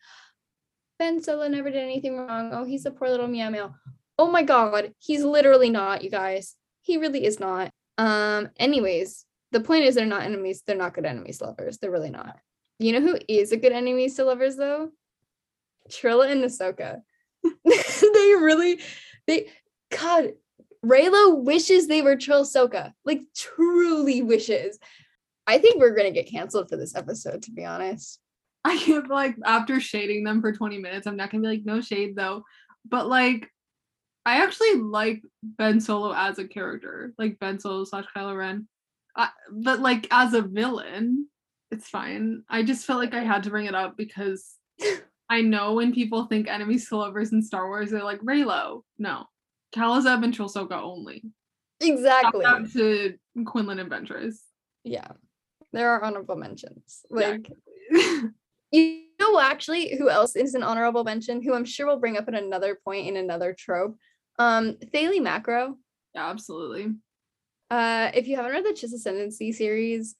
Ben 0.98 1.22
Solo 1.22 1.48
never 1.48 1.70
did 1.70 1.82
anything 1.82 2.18
wrong. 2.18 2.50
Oh, 2.52 2.64
he's 2.64 2.84
a 2.84 2.90
poor 2.90 3.08
little 3.08 3.28
meow 3.28 3.50
meow. 3.50 3.74
Oh 4.18 4.30
my 4.30 4.42
god, 4.42 4.92
he's 4.98 5.22
literally 5.24 5.70
not, 5.70 6.02
you 6.02 6.10
guys. 6.10 6.56
He 6.82 6.96
really 6.96 7.24
is 7.24 7.38
not. 7.38 7.70
Um, 7.98 8.50
anyways, 8.58 9.24
the 9.52 9.60
point 9.60 9.84
is 9.84 9.94
they're 9.94 10.06
not 10.06 10.22
enemies, 10.22 10.62
they're 10.66 10.76
not 10.76 10.94
good 10.94 11.06
enemies 11.06 11.40
lovers. 11.40 11.78
They're 11.78 11.90
really 11.90 12.10
not. 12.10 12.36
You 12.78 12.92
know 12.92 13.00
who 13.00 13.18
is 13.28 13.52
a 13.52 13.56
good 13.56 13.72
enemies 13.72 14.14
to 14.16 14.24
lovers 14.24 14.56
though? 14.56 14.90
Trilla 15.90 16.30
and 16.30 16.44
Ahsoka. 16.44 17.02
they 17.64 18.34
really 18.34 18.80
they 19.26 19.48
God 19.90 20.32
Reylo 20.84 21.42
wishes 21.42 21.86
they 21.86 22.02
were 22.02 22.16
Trill 22.16 22.44
Ahsoka. 22.44 22.92
Like 23.04 23.22
truly 23.36 24.22
wishes. 24.22 24.78
I 25.46 25.58
think 25.58 25.80
we're 25.80 25.96
gonna 25.96 26.10
get 26.10 26.30
canceled 26.30 26.68
for 26.68 26.76
this 26.76 26.94
episode, 26.94 27.42
to 27.42 27.52
be 27.52 27.64
honest. 27.64 28.20
i 28.64 28.76
can't 28.76 29.08
like 29.08 29.36
after 29.44 29.80
shading 29.80 30.24
them 30.24 30.40
for 30.40 30.52
20 30.52 30.78
minutes 30.78 31.06
i'm 31.06 31.16
not 31.16 31.30
gonna 31.30 31.42
be 31.42 31.48
like 31.48 31.64
no 31.64 31.80
shade 31.80 32.16
though 32.16 32.42
but 32.88 33.08
like 33.08 33.48
i 34.26 34.42
actually 34.42 34.74
like 34.74 35.22
ben 35.42 35.80
solo 35.80 36.12
as 36.12 36.38
a 36.38 36.46
character 36.46 37.14
like 37.18 37.38
ben 37.38 37.58
solo 37.60 37.84
slash 37.84 38.04
kylo 38.14 38.36
ren 38.36 38.66
I, 39.16 39.30
but 39.50 39.80
like 39.80 40.06
as 40.10 40.34
a 40.34 40.42
villain 40.42 41.28
it's 41.70 41.88
fine 41.88 42.42
i 42.48 42.62
just 42.62 42.86
felt 42.86 43.00
like 43.00 43.14
i 43.14 43.22
had 43.22 43.42
to 43.42 43.50
bring 43.50 43.66
it 43.66 43.74
up 43.74 43.96
because 43.96 44.56
i 45.30 45.40
know 45.40 45.74
when 45.74 45.92
people 45.92 46.24
think 46.24 46.48
enemies 46.48 46.88
to 46.88 46.96
lovers 46.96 47.32
in 47.32 47.42
star 47.42 47.68
wars 47.68 47.90
they're 47.90 48.02
like 48.02 48.20
reylo 48.20 48.82
no 48.98 49.26
Kalazeb 49.74 50.24
and 50.24 50.34
Trilsoka 50.34 50.72
only. 50.72 51.24
Exactly. 51.80 52.44
Shout 52.44 52.62
out 52.62 52.72
to 52.72 53.14
Quinlan 53.44 53.78
and 53.78 53.90
Ventress. 53.90 54.36
Yeah. 54.84 55.08
There 55.72 55.90
are 55.90 56.02
honorable 56.02 56.36
mentions. 56.36 57.04
Yeah. 57.10 57.28
Like 57.28 57.50
you 58.72 59.02
know 59.20 59.40
actually 59.40 59.96
who 59.96 60.08
else 60.08 60.36
is 60.36 60.54
an 60.54 60.62
honorable 60.62 61.04
mention 61.04 61.42
who 61.42 61.54
I'm 61.54 61.64
sure 61.64 61.86
we'll 61.86 61.98
bring 61.98 62.16
up 62.16 62.28
at 62.28 62.34
another 62.34 62.78
point 62.82 63.06
in 63.06 63.16
another 63.16 63.54
trope. 63.56 63.96
Um 64.38 64.76
Thalie 64.92 65.20
Macro. 65.20 65.76
yeah, 66.14 66.28
absolutely. 66.28 66.94
Uh 67.70 68.10
if 68.14 68.26
you 68.26 68.36
haven't 68.36 68.52
read 68.52 68.64
the 68.64 68.70
Chiss 68.70 68.94
Ascendancy 68.94 69.52
series, 69.52 70.16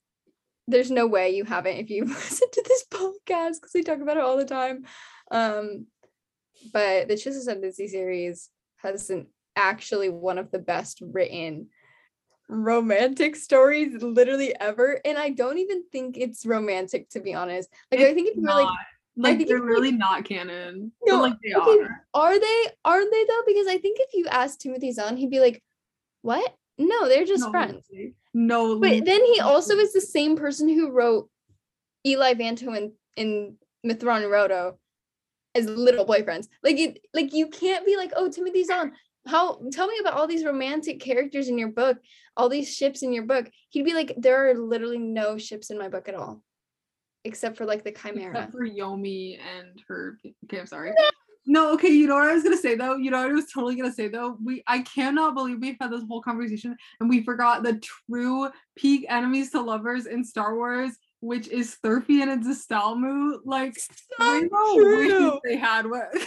there's 0.69 0.91
no 0.91 1.07
way 1.07 1.31
you 1.35 1.45
haven't 1.45 1.79
if 1.79 1.91
you 1.91 2.05
listen 2.07 2.49
to 2.53 2.65
this 2.67 2.85
podcast 2.93 3.55
because 3.55 3.73
we 3.75 3.83
talk 3.83 4.01
about 4.01 4.17
it 4.17 4.23
all 4.23 4.37
the 4.37 4.45
time. 4.45 4.85
Um 5.31 5.87
but 6.73 7.09
the 7.09 7.15
Chiss 7.15 7.37
Ascendancy 7.37 7.89
series 7.89 8.51
has 8.77 9.11
an 9.11 9.27
actually 9.57 10.09
one 10.09 10.39
of 10.39 10.51
the 10.51 10.59
best 10.59 11.01
written 11.03 11.69
romantic 12.49 13.37
stories 13.37 14.03
literally 14.03 14.55
ever 14.59 14.99
and 15.05 15.19
i 15.19 15.29
don't 15.29 15.59
even 15.59 15.83
think 15.93 16.17
it's 16.17 16.47
romantic 16.47 17.07
to 17.11 17.21
be 17.21 17.35
honest 17.35 17.69
like 17.93 18.01
i 18.01 18.15
think 18.15 18.35
were 18.37 18.43
not. 18.43 18.57
like 18.65 18.77
like 19.17 19.39
they're 19.47 19.57
it's, 19.59 19.63
like- 19.65 19.69
really 19.69 19.93
not 19.93 20.25
canon. 20.25 20.91
No, 21.05 21.21
like 21.21 21.35
they 21.45 21.53
okay, 21.55 21.83
are. 21.83 22.05
are 22.15 22.39
they 22.41 22.65
are 22.87 23.11
they 23.11 23.25
though 23.25 23.43
because 23.47 23.67
i 23.67 23.77
think 23.77 23.99
if 24.01 24.15
you 24.15 24.27
asked 24.31 24.61
timothy 24.63 24.93
zahn 24.93 25.17
he'd 25.19 25.31
be 25.31 25.41
like 25.41 25.63
what 26.23 26.55
no 26.79 27.07
they're 27.09 27.27
just 27.27 27.45
No, 27.45 27.51
friends 27.51 27.85
Lindsay. 27.91 28.15
No, 28.35 28.79
but 28.79 29.05
then 29.05 29.25
he 29.25 29.41
also 29.41 29.77
is 29.77 29.93
the 29.93 30.01
same 30.01 30.37
person 30.37 30.69
who 30.69 30.91
wrote 30.91 31.29
eli 32.07 32.35
vanto 32.35 32.77
in 32.77 32.93
in 33.17 33.57
mithran 33.85 34.23
and 34.23 34.31
roto 34.31 34.79
as 35.55 35.67
little 35.67 36.07
boyfriends 36.07 36.47
like 36.63 36.79
it 36.79 37.01
like 37.15 37.33
you 37.33 37.49
can't 37.49 37.85
be 37.85 37.97
like 37.97 38.13
oh 38.17 38.31
timothy 38.31 38.63
zahn 38.65 38.93
how 39.27 39.61
tell 39.73 39.89
me 39.89 39.99
about 40.01 40.15
all 40.15 40.27
these 40.27 40.45
romantic 40.45 41.01
characters 41.01 41.49
in 41.49 41.59
your 41.59 41.69
book 41.69 41.99
all 42.37 42.49
these 42.49 42.73
ships 42.73 43.03
in 43.03 43.13
your 43.13 43.25
book 43.25 43.51
he'd 43.71 43.85
be 43.85 43.95
like 43.95 44.15
there 44.17 44.49
are 44.49 44.55
literally 44.55 44.99
no 44.99 45.37
ships 45.37 45.71
in 45.71 45.79
my 45.79 45.89
book 45.89 46.09
at 46.09 46.15
all 46.15 46.43
except 47.25 47.57
for 47.57 47.67
like 47.67 47.85
the 47.85 47.93
chimera 47.93 48.31
except 48.31 48.53
for 48.53 48.67
Yomi 48.67 49.39
and 49.39 49.83
her. 49.89 50.19
Okay, 50.45 50.61
I'm 50.61 50.67
sorry. 50.67 50.93
No, 50.97 51.11
okay. 51.57 51.89
You 51.89 52.07
know 52.07 52.17
what 52.17 52.29
I 52.29 52.35
was 52.35 52.43
gonna 52.43 52.57
say 52.57 52.75
though. 52.75 52.97
You 52.97 53.11
know 53.11 53.23
what 53.23 53.31
I 53.31 53.33
was 53.33 53.51
totally 53.53 53.77
gonna 53.77 53.93
say 53.93 54.09
though. 54.09 54.37
We 54.43 54.63
I 54.67 54.81
cannot 54.81 55.35
believe 55.35 55.61
we've 55.61 55.77
had 55.81 55.91
this 55.91 56.05
whole 56.09 56.21
conversation 56.21 56.77
and 57.01 57.09
we 57.09 57.25
forgot 57.25 57.63
the 57.63 57.81
true 58.09 58.51
peak 58.77 59.07
enemies 59.09 59.51
to 59.53 59.61
lovers 59.61 60.07
in 60.07 60.25
Star 60.25 60.55
Wars, 60.57 60.93
which 61.21 61.49
is 61.49 61.77
Thurfian 61.83 62.31
and 62.31 62.45
Zistalmu. 62.45 63.39
Like 63.45 63.79
wishes 64.19 64.51
true. 64.51 65.41
they 65.45 65.57
had 65.57 65.89
what. 65.89 66.09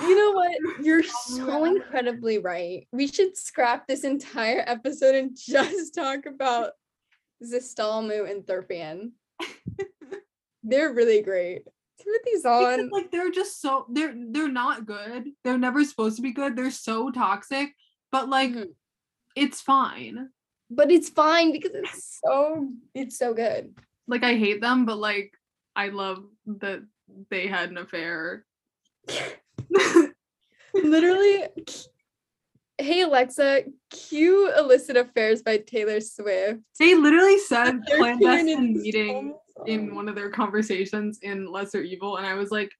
You 0.00 0.16
know 0.16 0.32
what? 0.32 0.84
You're 0.84 1.02
so 1.02 1.64
incredibly 1.66 2.38
right. 2.38 2.88
We 2.92 3.08
should 3.08 3.36
scrap 3.36 3.86
this 3.86 4.04
entire 4.04 4.64
episode 4.66 5.14
and 5.14 5.36
just 5.36 5.94
talk 5.94 6.24
about 6.24 6.70
Zistalmu 7.44 8.30
and 8.30 8.42
Thurfian. 8.42 9.10
They're 10.62 10.94
really 10.94 11.20
great. 11.22 11.62
Timothy's 12.02 12.42
because, 12.42 12.80
on. 12.80 12.88
like 12.90 13.10
they're 13.10 13.30
just 13.30 13.60
so 13.60 13.86
they're 13.90 14.14
they're 14.30 14.48
not 14.48 14.86
good. 14.86 15.30
They're 15.44 15.58
never 15.58 15.84
supposed 15.84 16.16
to 16.16 16.22
be 16.22 16.32
good. 16.32 16.56
They're 16.56 16.70
so 16.70 17.10
toxic, 17.10 17.74
but 18.10 18.28
like 18.28 18.50
Mhm. 18.52 18.74
it's 19.36 19.60
fine. 19.60 20.30
But 20.70 20.90
it's 20.90 21.08
fine 21.10 21.52
because 21.52 21.72
it's 21.74 22.20
so 22.24 22.68
it's 22.94 23.18
so 23.18 23.34
good. 23.34 23.74
Like 24.08 24.24
I 24.24 24.34
hate 24.36 24.60
them, 24.60 24.84
but 24.86 24.98
like 24.98 25.32
I 25.76 25.88
love 25.88 26.24
that 26.46 26.82
they 27.30 27.46
had 27.46 27.70
an 27.70 27.78
affair. 27.78 28.44
Literally. 30.74 31.44
Hey 32.78 33.02
Alexa, 33.02 33.64
cue 33.90 34.50
illicit 34.56 34.96
affairs 34.96 35.42
by 35.42 35.58
Taylor 35.58 36.00
Swift. 36.00 36.60
they 36.80 36.94
literally 36.94 37.38
said 37.38 37.80
clandestine 37.86 38.74
meeting 38.80 39.34
in 39.66 39.94
one 39.94 40.08
of 40.08 40.14
their 40.14 40.30
conversations 40.30 41.18
in 41.22 41.50
Lesser 41.50 41.82
Evil, 41.82 42.16
and 42.16 42.26
I 42.26 42.34
was 42.34 42.50
like, 42.50 42.70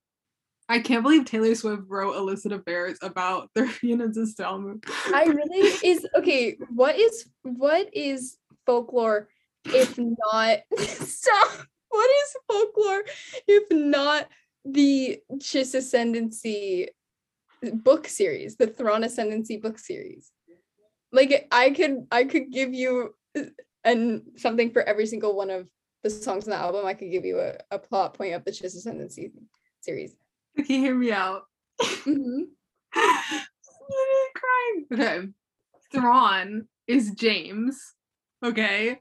I 0.69 0.79
can't 0.79 1.03
believe 1.03 1.25
Taylor 1.25 1.55
Swift 1.55 1.83
wrote 1.89 2.17
illicit 2.17 2.53
affairs 2.53 2.99
about 3.03 3.51
Thurfian 3.55 4.03
and 4.05 4.15
Zistalmu. 4.15 4.83
I 5.15 5.25
really 5.25 5.69
is 5.85 6.07
okay. 6.17 6.57
What 6.71 6.97
is 6.97 7.29
what 7.43 7.89
is 7.93 8.39
folklore 8.65 9.29
if 9.67 9.99
not 9.99 10.59
stop? 10.79 11.67
What 11.89 12.11
is 12.11 12.37
folklore 12.49 13.03
if 13.47 13.71
not 13.71 14.29
the 14.65 15.21
Chiss 15.35 15.75
ascendancy 15.75 16.89
book 17.63 18.09
series, 18.09 18.57
the 18.57 18.67
Thrawn 18.67 19.05
Ascendancy 19.05 19.57
book 19.57 19.79
series. 19.79 20.31
Like 21.13 21.47
I 21.53 21.71
could 21.71 22.07
I 22.11 22.25
could 22.25 22.51
give 22.51 22.73
you 22.73 23.15
uh, 23.37 23.43
and 23.85 24.23
something 24.37 24.71
for 24.71 24.83
every 24.83 25.07
single 25.07 25.37
one 25.37 25.51
of 25.51 25.67
the 26.03 26.11
songs 26.11 26.45
in 26.45 26.51
the 26.51 26.57
album. 26.57 26.87
I 26.87 26.95
could 26.95 27.11
give 27.11 27.25
you 27.25 27.39
a, 27.41 27.57
a 27.71 27.79
plot 27.79 28.15
point 28.15 28.35
of 28.35 28.45
the 28.45 28.51
Chiss 28.51 28.77
Ascendancy 28.77 29.33
series. 29.81 30.17
Okay, 30.59 30.79
hear 30.79 30.95
me 30.95 31.13
out. 31.13 31.45
Mhm. 31.81 32.47
crying. 32.93 34.87
Okay. 34.93 35.29
Thrawn 35.93 36.69
is 36.87 37.13
James. 37.13 37.95
Okay. 38.45 39.01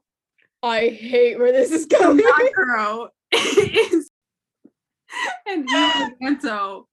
I 0.64 0.88
hate 0.90 1.40
where 1.40 1.52
this 1.52 1.72
is 1.72 1.86
going. 1.86 2.20
Makaro 2.20 3.10
is 3.32 4.10
and 5.46 5.68
Evanto 5.68 6.86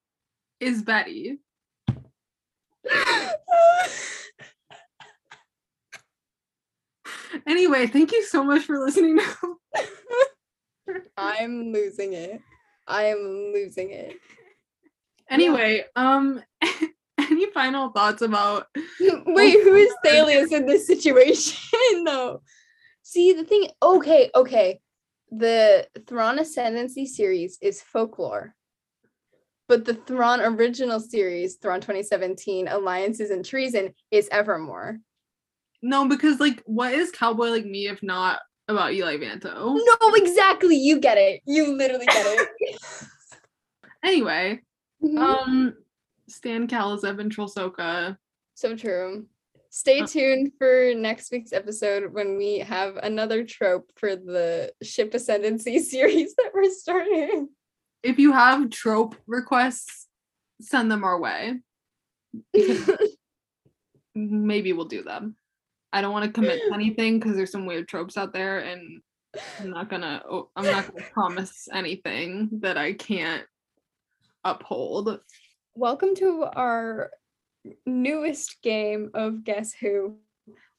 is 0.61 0.83
Betty. 0.83 1.39
Anyway, 7.47 7.87
thank 7.87 8.12
you 8.12 8.24
so 8.24 8.45
much 8.45 8.64
for 8.64 8.79
listening. 8.79 9.18
I'm 11.16 11.72
losing 11.72 12.14
it. 12.14 12.41
I 12.87 13.05
am 13.05 13.53
losing 13.55 13.91
it. 13.91 14.16
anyway, 15.31 15.85
um 15.97 16.43
any 17.18 17.51
final 17.51 17.91
thoughts 17.91 18.22
about 18.22 18.66
Wait, 19.01 19.62
who 19.62 19.74
is 19.74 19.93
Thalias 20.05 20.53
in 20.53 20.66
this 20.66 20.87
situation 20.87 22.05
though? 22.05 22.43
See 23.03 23.33
the 23.33 23.45
thing, 23.45 23.70
okay, 23.83 24.31
okay. 24.35 24.81
The 25.31 25.87
Thrawn 26.07 26.39
Ascendancy 26.39 27.07
series 27.07 27.59
is 27.61 27.83
folklore. 27.83 28.55
But 29.68 29.85
the 29.85 29.95
Thrawn 29.95 30.41
original 30.41 30.99
series, 30.99 31.57
Thrawn 31.57 31.81
2017, 31.81 32.68
Alliances 32.68 33.31
and 33.31 33.45
Treason, 33.45 33.95
is 34.11 34.29
Evermore. 34.33 35.01
No 35.83 36.09
because 36.09 36.41
like 36.41 36.62
what 36.66 36.93
is 36.95 37.11
cowboy 37.11 37.49
like 37.49 37.64
me 37.64 37.87
if 37.89 38.03
not 38.03 38.41
about 38.68 38.93
Eli 38.93 39.16
Vanto? 39.16 39.74
No, 39.76 40.14
exactly. 40.14 40.76
You 40.76 41.01
get 41.01 41.18
it. 41.18 41.41
You 41.47 41.72
literally 41.76 42.07
get 42.07 42.26
it. 42.61 42.76
Anyway, 44.05 44.61
Mhm. 45.03 45.18
um 45.18 45.74
Stan 46.29 46.68
Kalizeb 46.68 47.18
and 47.20 47.35
Trilsoka. 47.35 48.16
So 48.55 48.76
true. 48.76 49.26
Stay 49.70 50.01
Uh, 50.03 50.07
tuned 50.07 50.53
for 50.57 50.93
next 50.95 51.31
week's 51.33 51.53
episode 51.53 52.12
when 52.12 52.37
we 52.37 52.59
have 52.61 52.97
another 52.99 53.45
trope 53.45 53.91
for 53.97 54.14
the 54.16 54.72
ship 54.83 55.12
ascendancy 55.14 55.79
series 55.93 56.35
that 56.37 56.53
we're 56.55 56.70
starting. 56.70 57.49
If 58.03 58.18
you 58.18 58.33
have 58.33 58.70
trope 58.70 59.16
requests, 59.26 60.07
send 60.61 60.91
them 60.91 61.03
our 61.05 61.18
way. 61.20 61.59
Maybe 64.14 64.72
we'll 64.72 64.87
do 64.87 65.03
them. 65.03 65.37
I 65.93 66.03
don't 66.03 66.12
want 66.12 66.26
to 66.26 66.32
commit 66.32 66.61
to 66.68 66.74
anything 66.74 67.18
because 67.18 67.36
there's 67.36 67.53
some 67.53 67.66
weird 67.66 67.89
tropes 67.89 68.16
out 68.16 68.32
there, 68.32 68.61
and 68.61 69.01
I'm 69.61 69.70
not 69.70 69.89
gonna. 69.89 70.22
I'm 70.55 70.64
not 70.64 70.93
gonna 70.93 71.07
promise 71.12 71.68
anything 71.72 72.49
that 72.61 72.76
I 72.76 72.93
can't 72.93 73.45
uphold. 74.45 75.20
Welcome 75.74 76.14
to 76.16 76.47
our 76.55 77.11
newest 77.86 78.61
game 78.62 79.11
of 79.14 79.45
Guess 79.45 79.72
Who. 79.74 80.18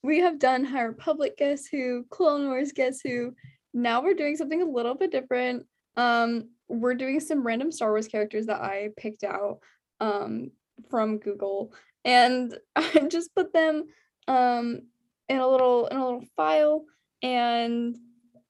We 0.03 0.19
have 0.19 0.39
done 0.39 0.63
High 0.63 0.83
Republic 0.83 1.37
Guess 1.37 1.67
Who, 1.67 2.05
Clone 2.09 2.47
Wars 2.47 2.71
Guess 2.71 3.01
Who. 3.01 3.33
Now 3.73 4.01
we're 4.01 4.13
doing 4.13 4.37
something 4.37 4.61
a 4.61 4.69
little 4.69 4.95
bit 4.95 5.11
different. 5.11 5.65
Um, 5.97 6.49
we're 6.67 6.95
doing 6.95 7.19
some 7.19 7.45
random 7.45 7.71
Star 7.71 7.89
Wars 7.89 8.07
characters 8.07 8.45
that 8.45 8.61
I 8.61 8.89
picked 8.95 9.23
out 9.23 9.59
um, 9.99 10.51
from 10.89 11.17
Google, 11.17 11.73
and 12.05 12.55
I 12.75 13.07
just 13.09 13.33
put 13.33 13.53
them 13.53 13.85
um, 14.27 14.83
in 15.29 15.37
a 15.37 15.47
little 15.47 15.87
in 15.87 15.97
a 15.97 16.03
little 16.03 16.25
file, 16.35 16.83
and 17.21 17.95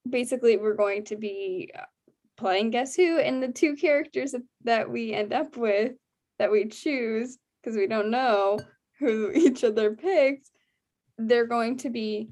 basically 0.10 0.58
we're 0.58 0.76
going 0.76 1.04
to 1.06 1.16
be 1.16 1.72
playing 2.38 2.70
Guess 2.72 2.96
Who, 2.96 3.20
and 3.20 3.44
the 3.44 3.52
two 3.52 3.76
characters 3.76 4.34
that- 4.64 4.90
we 4.90 5.14
end 5.14 5.34
up 5.34 5.58
with 5.58 5.94
that 6.40 6.52
we 6.52 6.66
choose 6.66 7.38
because 7.62 7.78
we 7.78 7.86
don't 7.86 8.10
know 8.10 8.60
who 8.98 9.32
each 9.36 9.64
other 9.64 9.94
picked, 9.96 10.50
they're 11.18 11.46
going 11.46 11.78
to 11.78 11.90
be 11.90 12.30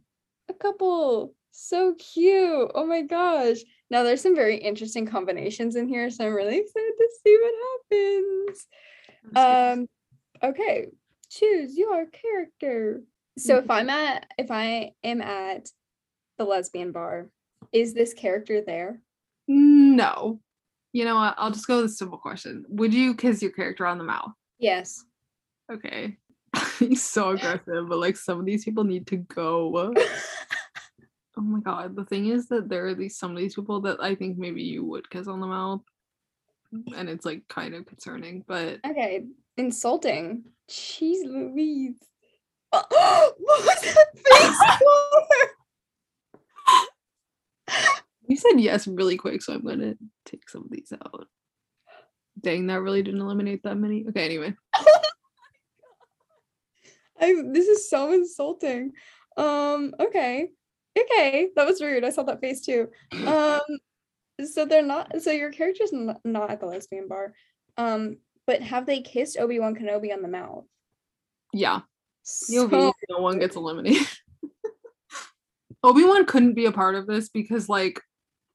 a 0.50 0.54
couple. 0.54 1.34
So 1.52 1.96
cute. 1.96 2.72
Oh 2.76 2.86
my 2.86 3.02
gosh. 3.02 3.58
Now 3.90 4.04
there's 4.04 4.22
some 4.22 4.36
very 4.36 4.58
interesting 4.58 5.06
combinations 5.08 5.76
in 5.76 5.88
here, 5.88 6.10
so 6.10 6.26
I'm 6.26 6.34
really 6.34 6.58
excited 6.60 6.94
to 6.98 7.10
see 7.24 7.38
what 7.42 7.54
happens. 7.92 8.68
Um 9.36 9.88
okay, 10.44 10.88
choose 11.30 11.78
your 11.78 12.06
character. 12.06 13.02
So 13.38 13.58
if 13.58 13.64
mm-hmm. 13.64 13.72
I'm 13.72 13.90
at 13.90 14.28
if 14.38 14.52
I 14.52 14.92
am 15.04 15.22
at 15.22 15.70
the 16.38 16.46
lesbian 16.46 16.92
bar, 16.92 17.30
is 17.72 17.94
this 17.94 18.14
character 18.14 18.62
there? 18.66 19.02
no, 19.50 20.40
you 20.92 21.06
know 21.06 21.16
what? 21.16 21.36
I'll 21.38 21.52
just 21.52 21.68
go 21.68 21.78
with 21.78 21.86
a 21.86 21.90
simple 21.90 22.18
question. 22.18 22.66
Would 22.70 22.94
you 22.94 23.16
kiss 23.16 23.42
your 23.42 23.52
character 23.52 23.86
on 23.86 23.98
the 23.98 24.04
mouth? 24.04 24.32
Yes. 24.60 25.06
Okay. 25.72 26.18
He's 26.80 27.04
so 27.10 27.30
aggressive, 27.30 27.88
but 27.88 28.00
like 28.00 28.18
some 28.18 28.40
of 28.40 28.46
these 28.46 28.66
people 28.66 28.84
need 28.84 29.08
to 29.08 29.18
go. 29.18 29.94
Oh 31.38 31.42
my 31.42 31.60
god. 31.60 31.96
The 31.96 32.04
thing 32.04 32.30
is 32.30 32.48
that 32.48 32.68
there 32.68 32.88
are 32.88 32.96
these 32.96 33.18
some 33.18 33.32
of 33.32 33.38
these 33.38 33.54
people 33.54 33.80
that 33.82 34.02
I 34.02 34.16
think 34.16 34.40
maybe 34.40 34.64
you 34.64 34.84
would 34.86 35.08
kiss 35.10 35.28
on 35.28 35.40
the 35.40 35.46
mouth. 35.46 35.82
And 36.96 37.08
it's 37.08 37.26
like 37.26 37.48
kind 37.48 37.76
of 37.76 37.86
concerning, 37.86 38.44
but 38.48 38.80
Okay, 38.86 39.24
insulting. 39.56 40.44
Jeez 40.70 41.24
Louise. 41.24 42.00
What 42.90 43.38
was 43.40 43.82
that 43.82 44.08
face 44.26 44.58
for? 47.68 47.88
you 48.28 48.38
said 48.38 48.60
yes 48.60 48.88
really 48.88 49.18
quick, 49.18 49.42
so 49.42 49.54
I'm 49.54 49.66
gonna 49.66 49.96
take 50.26 50.50
some 50.50 50.64
of 50.64 50.72
these 50.72 50.92
out. 50.94 51.28
Dang, 52.40 52.68
that 52.68 52.82
really 52.82 53.02
didn't 53.04 53.22
eliminate 53.22 53.64
that 53.64 53.76
many. 53.78 54.06
Okay, 54.10 54.26
anyway. 54.26 54.54
I 57.20 57.34
this 57.52 57.68
is 57.68 57.90
so 57.90 58.14
insulting. 58.14 58.94
Um, 59.38 59.94
okay. 60.00 60.50
Okay, 60.98 61.50
that 61.56 61.68
was 61.68 61.82
rude. 61.82 62.04
I 62.04 62.10
saw 62.10 62.24
that 62.24 62.42
face 62.42 62.62
too. 62.62 62.90
Um, 63.26 63.62
so 64.44 64.66
they're 64.66 64.82
not 64.84 65.22
so 65.22 65.32
your 65.32 65.52
character's 65.52 65.94
n- 65.94 66.18
not 66.24 66.50
at 66.52 66.60
the 66.60 66.66
lesbian 66.66 67.08
bar. 67.08 67.34
Um, 67.78 68.18
but 68.48 68.62
have 68.62 68.86
they 68.86 69.02
kissed 69.02 69.38
Obi-Wan 69.38 69.76
Kenobi 69.76 70.14
on 70.14 70.22
the 70.22 70.28
mouth? 70.28 70.66
Yeah. 71.54 71.82
So, 72.30 72.94
no 73.10 73.20
one 73.20 73.40
gets 73.40 73.56
eliminated. 73.56 74.06
Obi-Wan 75.84 76.26
couldn't 76.26 76.56
be 76.56 76.66
a 76.66 76.72
part 76.74 76.96
of 76.96 77.08
this 77.08 77.30
because 77.30 77.70
like 77.70 78.02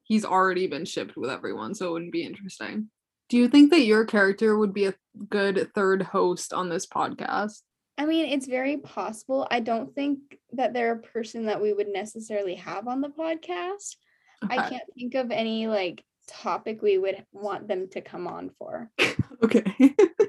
he's 0.03 0.25
already 0.25 0.67
been 0.67 0.85
shipped 0.85 1.17
with 1.17 1.29
everyone, 1.29 1.73
so 1.73 1.87
it 1.87 1.91
wouldn't 1.93 2.11
be 2.11 2.23
interesting. 2.23 2.89
Do 3.29 3.37
you 3.37 3.47
think 3.47 3.71
that 3.71 3.81
your 3.81 4.05
character 4.05 4.57
would 4.57 4.73
be 4.73 4.85
a 4.85 4.93
good 5.29 5.71
third 5.73 6.03
host 6.03 6.53
on 6.53 6.69
this 6.69 6.85
podcast? 6.85 7.61
I 7.97 8.05
mean, 8.05 8.25
it's 8.27 8.47
very 8.47 8.77
possible. 8.77 9.47
I 9.49 9.59
don't 9.59 9.93
think 9.95 10.19
that 10.51 10.73
they're 10.73 10.93
a 10.93 10.99
person 10.99 11.45
that 11.45 11.61
we 11.61 11.73
would 11.73 11.87
necessarily 11.87 12.55
have 12.55 12.87
on 12.87 13.01
the 13.01 13.09
podcast. 13.09 13.95
I 14.43 14.69
can't 14.69 14.83
think 14.95 15.15
of 15.15 15.31
any 15.31 15.67
like 15.67 16.03
topic 16.27 16.81
we 16.81 16.97
would 16.97 17.25
want 17.31 17.67
them 17.67 17.87
to 17.91 18.01
come 18.01 18.27
on 18.27 18.51
for. 18.59 18.91
Okay. 19.43 19.63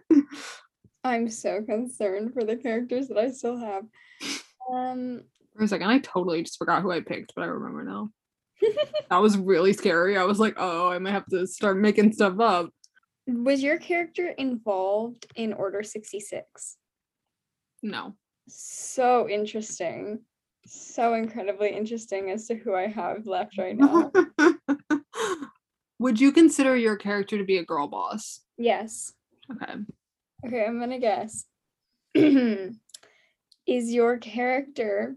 I'm 1.04 1.28
so 1.28 1.62
concerned 1.62 2.32
for 2.32 2.44
the 2.44 2.56
characters 2.56 3.08
that 3.08 3.18
I 3.18 3.30
still 3.30 3.58
have. 3.58 3.84
Um, 4.72 5.22
For 5.56 5.64
a 5.64 5.68
second, 5.68 5.88
I 5.88 5.98
totally 5.98 6.42
just 6.42 6.58
forgot 6.58 6.82
who 6.82 6.90
I 6.90 7.00
picked, 7.00 7.34
but 7.36 7.42
I 7.42 7.46
remember 7.46 7.84
now. 7.84 8.10
That 9.10 9.20
was 9.20 9.36
really 9.36 9.74
scary. 9.74 10.16
I 10.16 10.24
was 10.24 10.40
like, 10.40 10.54
oh, 10.56 10.88
I 10.88 10.98
might 10.98 11.10
have 11.12 11.26
to 11.26 11.46
start 11.46 11.76
making 11.76 12.12
stuff 12.14 12.40
up. 12.40 12.70
was 13.26 13.62
your 13.62 13.78
character 13.78 14.28
involved 14.30 15.26
in 15.36 15.52
Order 15.52 15.82
66? 15.82 16.76
No. 17.82 18.14
So 18.48 19.28
interesting. 19.28 20.20
So 20.66 21.12
incredibly 21.14 21.76
interesting 21.76 22.30
as 22.30 22.46
to 22.48 22.54
who 22.56 22.74
I 22.74 22.86
have 22.86 23.26
left 23.26 23.58
right 23.58 23.76
now. 23.76 24.10
Would 25.98 26.18
you 26.20 26.32
consider 26.32 26.74
your 26.76 26.96
character 26.96 27.36
to 27.38 27.44
be 27.44 27.58
a 27.58 27.64
girl 27.64 27.86
boss? 27.86 28.40
yes. 28.56 29.12
Okay. 29.52 29.74
Okay, 30.46 30.64
I'm 30.64 30.78
gonna 30.78 30.98
guess. 30.98 31.46
Is 32.14 32.74
your 33.66 34.18
character 34.18 35.16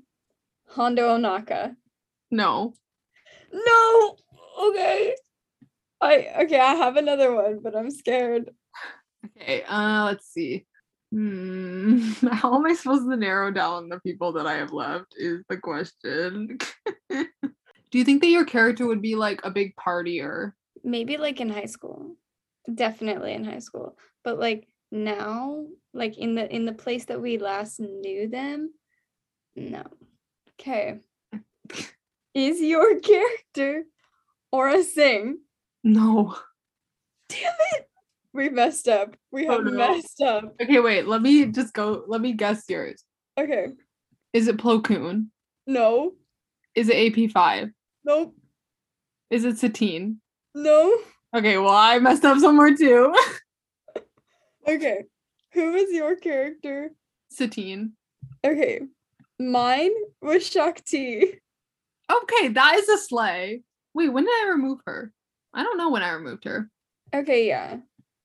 Hondo 0.69 1.17
Ohnaka? 1.17 1.75
No. 2.31 2.73
No. 3.51 4.15
Okay. 4.61 5.15
I 5.99 6.27
okay, 6.43 6.59
I 6.59 6.75
have 6.75 6.95
another 6.95 7.33
one, 7.33 7.59
but 7.61 7.75
I'm 7.75 7.91
scared. 7.91 8.51
Okay, 9.25 9.63
uh, 9.63 10.05
let's 10.05 10.27
see. 10.27 10.65
Hmm. 11.11 11.99
How 12.31 12.55
am 12.55 12.65
I 12.65 12.73
supposed 12.73 13.09
to 13.09 13.17
narrow 13.17 13.51
down 13.51 13.89
the 13.89 13.99
people 13.99 14.31
that 14.33 14.47
I 14.47 14.55
have 14.55 14.71
left? 14.71 15.13
Is 15.17 15.43
the 15.49 15.57
question. 15.57 16.57
Do 17.09 17.97
you 17.97 18.03
think 18.03 18.21
that 18.21 18.29
your 18.29 18.45
character 18.45 18.85
would 18.85 19.01
be 19.01 19.15
like 19.15 19.41
a 19.43 19.51
big 19.51 19.75
partier? 19.75 20.53
Maybe 20.83 21.17
like 21.17 21.41
in 21.41 21.49
high 21.49 21.65
school. 21.65 22.15
Definitely 22.73 23.33
in 23.33 23.43
high 23.43 23.59
school. 23.59 23.97
But 24.23 24.39
like 24.39 24.67
now, 24.91 25.65
Like 25.93 26.17
in 26.17 26.35
the 26.35 26.53
in 26.53 26.65
the 26.65 26.73
place 26.73 27.05
that 27.05 27.21
we 27.21 27.37
last 27.37 27.79
knew 27.79 28.27
them? 28.27 28.73
No. 29.55 29.83
Okay. 30.59 30.99
Is 32.33 32.61
your 32.61 32.99
character 33.09 33.83
Aurra 34.53 34.83
Sing? 34.83 35.39
No. 35.83 36.35
Damn 37.29 37.53
it. 37.73 37.89
We 38.33 38.49
messed 38.49 38.87
up. 38.87 39.15
We 39.31 39.47
Oh, 39.47 39.53
have 39.53 39.65
no. 39.65 39.71
messed 39.71 40.21
up. 40.21 40.55
Okay, 40.61 40.79
wait. 40.79 41.07
Let 41.07 41.21
me 41.21 41.45
just 41.47 41.73
go. 41.73 42.03
Let 42.07 42.21
me 42.21 42.33
guess 42.33 42.63
yours. 42.69 43.03
Okay. 43.39 43.67
Is 44.33 44.47
it 44.47 44.57
Plo 44.57 44.83
Koon? 44.83 45.31
No. 45.65 46.13
Is 46.75 46.89
it 46.89 46.95
AP5? 47.13 47.71
Nope. 48.05 48.35
Is 49.31 49.43
it 49.45 49.57
Satine? 49.57 50.21
No. 50.53 50.95
Okay, 51.35 51.57
well, 51.57 51.73
I 51.75 51.97
messed 51.99 52.23
up 52.23 52.37
somewhere 52.39 52.75
too. 52.75 53.13
Okay. 54.67 55.03
Who 55.53 55.73
was 55.73 55.91
your 55.91 56.15
character? 56.15 56.91
Satine. 57.29 57.93
Okay. 58.45 58.81
Mine 59.39 59.93
was 60.21 60.47
Shakti. 60.47 61.39
Okay, 62.11 62.47
that 62.49 62.75
is 62.75 62.89
a 62.89 62.97
slay. 62.97 63.61
Wait, 63.93 64.09
when 64.09 64.25
did 64.25 64.31
I 64.31 64.49
remove 64.49 64.79
her? 64.85 65.11
I 65.53 65.63
don't 65.63 65.77
know 65.77 65.89
when 65.89 66.03
I 66.03 66.11
removed 66.11 66.45
her. 66.45 66.69
Okay, 67.13 67.47
yeah. 67.47 67.77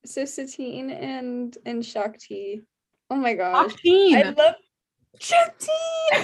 So 0.04 0.24
Satine 0.24 0.90
and 0.90 1.56
and 1.64 1.84
Shakti. 1.84 2.62
Oh 3.10 3.16
my 3.16 3.34
gosh. 3.34 3.66
I 3.66 3.68
Satine. 3.68 4.34
love 4.34 4.54
Shakti. 5.20 5.68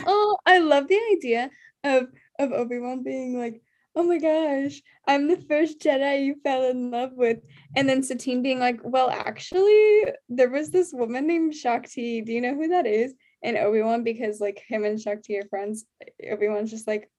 Oh, 0.07 0.37
I 0.47 0.59
love 0.59 0.89
the 0.89 1.01
idea 1.17 1.51
of 1.85 2.09
of 2.39 2.53
Obi-Wan 2.53 3.03
being 3.03 3.39
like, 3.39 3.61
"Oh 3.99 4.05
my 4.05 4.19
gosh, 4.19 4.81
I'm 5.09 5.27
the 5.27 5.41
first 5.49 5.81
Jedi 5.81 6.25
you 6.25 6.37
fell 6.45 6.71
in 6.71 6.93
love 6.93 7.15
with." 7.15 7.41
And 7.77 7.89
then 7.89 8.03
Satine 8.05 8.43
being 8.43 8.61
like, 8.61 8.81
"Well, 8.85 9.11
actually, 9.11 10.05
there 10.29 10.49
was 10.49 10.71
this 10.71 10.93
woman 10.93 11.27
named 11.27 11.55
Shakti. 11.55 12.23
Do 12.23 12.33
you 12.33 12.41
know 12.41 12.55
who 12.55 12.69
that 12.69 12.87
is?" 12.87 13.15
And 13.43 13.57
Obi-Wan 13.57 14.05
because 14.05 14.41
like 14.41 14.63
him 14.69 14.85
and 14.85 15.01
Shakti 15.01 15.37
are 15.39 15.49
friends. 15.49 15.85
Obi-Wan's 16.31 16.71
just 16.71 16.87
like, 16.87 17.11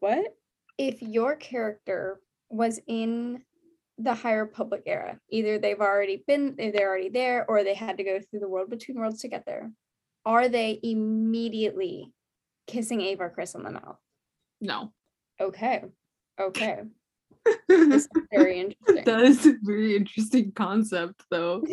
"What?" 0.00 0.34
If 0.78 1.02
your 1.02 1.36
character 1.36 2.20
was 2.48 2.80
in 2.86 3.44
the 3.98 4.14
High 4.14 4.34
Republic 4.34 4.84
era, 4.86 5.20
either 5.30 5.58
they've 5.58 5.80
already 5.80 6.24
been, 6.26 6.56
they're 6.56 6.88
already 6.88 7.10
there, 7.10 7.44
or 7.48 7.62
they 7.62 7.74
had 7.74 7.98
to 7.98 8.04
go 8.04 8.18
through 8.20 8.40
the 8.40 8.48
world 8.48 8.70
between 8.70 8.98
worlds 8.98 9.20
to 9.20 9.28
get 9.28 9.44
there 9.44 9.70
are 10.24 10.48
they 10.48 10.78
immediately 10.82 12.12
kissing 12.66 13.00
Avar 13.02 13.34
Kriss 13.36 13.54
on 13.54 13.64
the 13.64 13.70
mouth? 13.70 13.98
no. 14.60 14.92
Okay. 15.40 15.82
Okay. 16.40 16.82
Very 17.68 18.60
interesting. 18.60 19.04
that 19.04 19.20
is 19.22 19.46
a 19.46 19.54
very 19.62 19.96
interesting 19.96 20.52
concept 20.52 21.22
though. 21.30 21.62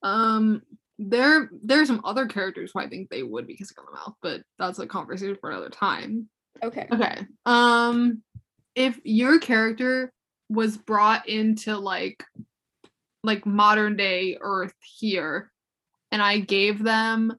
Um 0.00 0.62
there 1.00 1.50
there 1.64 1.80
are 1.80 1.86
some 1.86 2.00
other 2.04 2.26
characters 2.26 2.70
who 2.72 2.80
I 2.80 2.88
think 2.88 3.10
they 3.10 3.24
would 3.24 3.48
be 3.48 3.56
kissing 3.56 3.76
on 3.80 3.86
the 3.86 3.92
mouth, 3.98 4.14
but 4.22 4.42
that's 4.56 4.78
a 4.78 4.86
conversation 4.86 5.36
for 5.40 5.50
another 5.50 5.70
time. 5.70 6.28
okay. 6.62 6.86
Okay. 6.92 7.26
Um 7.46 8.22
if 8.76 9.00
your 9.02 9.40
character 9.40 10.12
was 10.48 10.76
brought 10.76 11.28
into 11.28 11.76
like 11.76 12.24
like 13.24 13.44
modern 13.44 13.96
day 13.96 14.38
earth 14.40 14.74
here 14.80 15.50
and 16.12 16.22
I 16.22 16.38
gave 16.38 16.82
them 16.82 17.36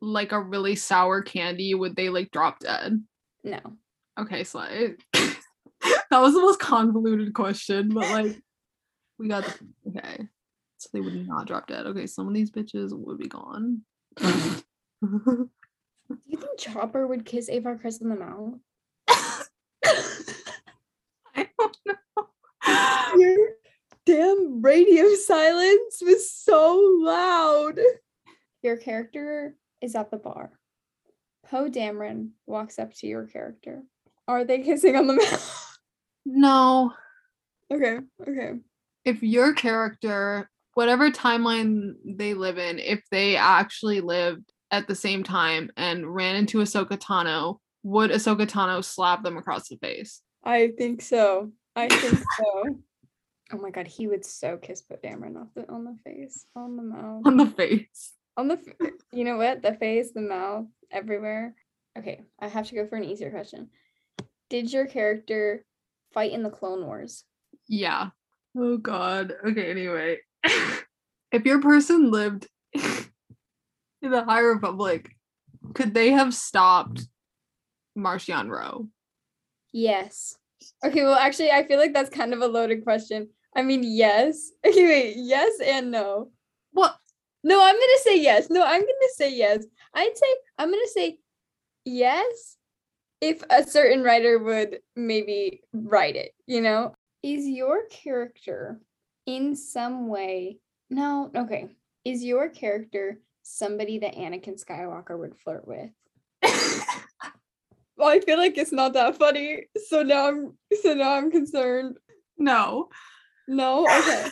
like 0.00 0.32
a 0.32 0.40
really 0.40 0.74
sour 0.74 1.22
candy, 1.22 1.74
would 1.74 1.94
they 1.94 2.08
like 2.08 2.32
drop 2.32 2.58
dead? 2.58 3.02
No. 3.44 3.60
Okay, 4.20 4.44
so 4.44 4.58
I- 4.60 4.94
that 5.12 6.20
was 6.20 6.34
the 6.34 6.40
most 6.40 6.60
convoluted 6.60 7.32
question, 7.34 7.88
but 7.90 8.08
like 8.10 8.40
we 9.18 9.28
got 9.28 9.44
the 9.44 9.90
okay. 9.90 10.28
So 10.78 10.90
they 10.92 11.00
would 11.00 11.26
not 11.26 11.46
drop 11.46 11.68
dead. 11.68 11.86
Okay, 11.86 12.06
some 12.06 12.26
of 12.26 12.34
these 12.34 12.50
bitches 12.50 12.92
would 12.92 13.18
be 13.18 13.28
gone. 13.28 13.82
Do 14.16 14.62
you 16.26 16.36
think 16.36 16.58
Chopper 16.58 17.06
would 17.06 17.24
kiss 17.24 17.48
Avar 17.48 17.76
Kriss 17.76 18.02
in 18.02 18.08
the 18.08 18.16
mouth? 18.16 18.58
I 21.34 21.48
don't 21.58 21.76
know. 21.86 23.16
Your 23.18 23.50
damn 24.04 24.60
radio 24.60 25.14
silence 25.14 26.02
was 26.04 26.30
so 26.30 26.98
loud. 27.00 27.78
Your 28.62 28.76
character 28.76 29.56
is 29.80 29.94
at 29.94 30.10
the 30.10 30.16
bar. 30.16 30.50
Poe 31.46 31.68
Dameron 31.68 32.30
walks 32.46 32.78
up 32.78 32.94
to 32.94 33.06
your 33.06 33.26
character. 33.26 33.82
Are 34.28 34.44
they 34.44 34.60
kissing 34.62 34.96
on 34.96 35.06
the 35.06 35.14
mouth? 35.14 35.78
No. 36.24 36.92
okay. 37.72 37.98
Okay. 38.20 38.52
If 39.04 39.22
your 39.22 39.52
character, 39.54 40.48
whatever 40.74 41.10
timeline 41.10 41.94
they 42.04 42.34
live 42.34 42.58
in, 42.58 42.78
if 42.78 43.02
they 43.10 43.36
actually 43.36 44.00
lived 44.00 44.52
at 44.70 44.86
the 44.86 44.94
same 44.94 45.22
time 45.24 45.70
and 45.76 46.06
ran 46.14 46.36
into 46.36 46.58
Ahsoka 46.58 46.96
Tano, 46.96 47.58
would 47.82 48.10
Ahsoka 48.10 48.46
Tano 48.46 48.82
slap 48.84 49.24
them 49.24 49.36
across 49.36 49.68
the 49.68 49.76
face? 49.78 50.22
I 50.44 50.70
think 50.78 51.02
so. 51.02 51.50
I 51.74 51.88
think 51.88 52.18
so. 52.36 52.64
Oh 53.52 53.58
my 53.58 53.70
god, 53.70 53.86
he 53.86 54.06
would 54.06 54.24
so 54.24 54.56
kiss 54.56 54.80
Poe 54.82 54.96
Dameron 55.02 55.40
off 55.40 55.48
the 55.54 55.68
on 55.70 55.84
the 55.84 55.98
face, 56.04 56.46
on 56.56 56.76
the 56.76 56.82
mouth, 56.82 57.22
On 57.26 57.36
the 57.36 57.46
face. 57.46 58.12
on 58.36 58.48
the. 58.48 58.54
f- 58.54 58.90
You 59.12 59.24
know 59.24 59.36
what? 59.36 59.60
The 59.62 59.74
face, 59.74 60.12
the 60.14 60.20
mouth, 60.22 60.66
everywhere. 60.90 61.54
Okay, 61.98 62.22
I 62.40 62.48
have 62.48 62.68
to 62.68 62.74
go 62.74 62.86
for 62.86 62.96
an 62.96 63.04
easier 63.04 63.30
question. 63.30 63.68
Did 64.52 64.70
your 64.70 64.84
character 64.84 65.64
fight 66.12 66.32
in 66.32 66.42
the 66.42 66.50
Clone 66.50 66.84
Wars? 66.84 67.24
Yeah. 67.68 68.10
Oh 68.54 68.76
god. 68.76 69.32
Okay, 69.42 69.70
anyway. 69.70 70.18
if 70.44 71.46
your 71.46 71.62
person 71.62 72.10
lived 72.10 72.48
in 72.74 74.10
the 74.10 74.22
High 74.22 74.40
Republic, 74.40 75.08
could 75.72 75.94
they 75.94 76.10
have 76.10 76.34
stopped 76.34 77.08
Marchion 77.96 78.50
Ro? 78.50 78.88
Yes. 79.72 80.36
Okay, 80.84 81.02
well, 81.02 81.14
actually, 81.14 81.50
I 81.50 81.66
feel 81.66 81.78
like 81.78 81.94
that's 81.94 82.10
kind 82.10 82.34
of 82.34 82.42
a 82.42 82.46
loaded 82.46 82.84
question. 82.84 83.30
I 83.56 83.62
mean, 83.62 83.82
yes. 83.82 84.50
Okay, 84.66 84.84
wait, 84.84 85.14
yes 85.16 85.60
and 85.64 85.90
no. 85.90 86.30
What? 86.72 86.94
No, 87.42 87.58
I'm 87.58 87.74
gonna 87.74 88.02
say 88.02 88.20
yes. 88.20 88.50
No, 88.50 88.62
I'm 88.62 88.82
gonna 88.82 89.12
say 89.16 89.34
yes. 89.34 89.64
I'd 89.94 90.14
say 90.14 90.26
I'm 90.58 90.70
gonna 90.70 90.86
say 90.88 91.20
yes 91.86 92.58
if 93.22 93.42
a 93.48 93.64
certain 93.64 94.02
writer 94.02 94.38
would 94.38 94.80
maybe 94.94 95.62
write 95.72 96.16
it, 96.16 96.32
you 96.46 96.60
know? 96.60 96.94
Is 97.22 97.48
your 97.48 97.86
character 97.88 98.80
in 99.24 99.56
some 99.56 100.08
way 100.08 100.58
no, 100.90 101.30
okay. 101.34 101.68
Is 102.04 102.22
your 102.22 102.50
character 102.50 103.18
somebody 103.42 104.00
that 104.00 104.14
Anakin 104.14 104.62
Skywalker 104.62 105.18
would 105.18 105.34
flirt 105.38 105.66
with? 105.66 105.88
Well, 107.96 108.10
I 108.10 108.20
feel 108.20 108.36
like 108.36 108.58
it's 108.58 108.72
not 108.72 108.94
that 108.94 109.16
funny. 109.16 109.66
So 109.88 110.02
now 110.02 110.26
I'm 110.26 110.58
so 110.82 110.94
now 110.94 111.12
I'm 111.14 111.30
concerned. 111.30 111.98
no. 112.36 112.88
No, 113.46 113.86
okay. 113.86 114.28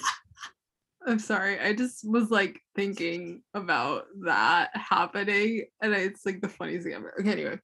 I'm 1.06 1.18
sorry. 1.18 1.58
I 1.60 1.72
just 1.72 2.08
was 2.08 2.30
like 2.30 2.60
thinking 2.74 3.42
about 3.54 4.06
that 4.24 4.70
happening, 4.74 5.66
and 5.80 5.94
it's 5.94 6.26
like 6.26 6.40
the 6.40 6.48
funniest 6.48 6.84
thing 6.84 6.94
ever. 6.94 7.14
Okay, 7.20 7.30
anyway. 7.30 7.58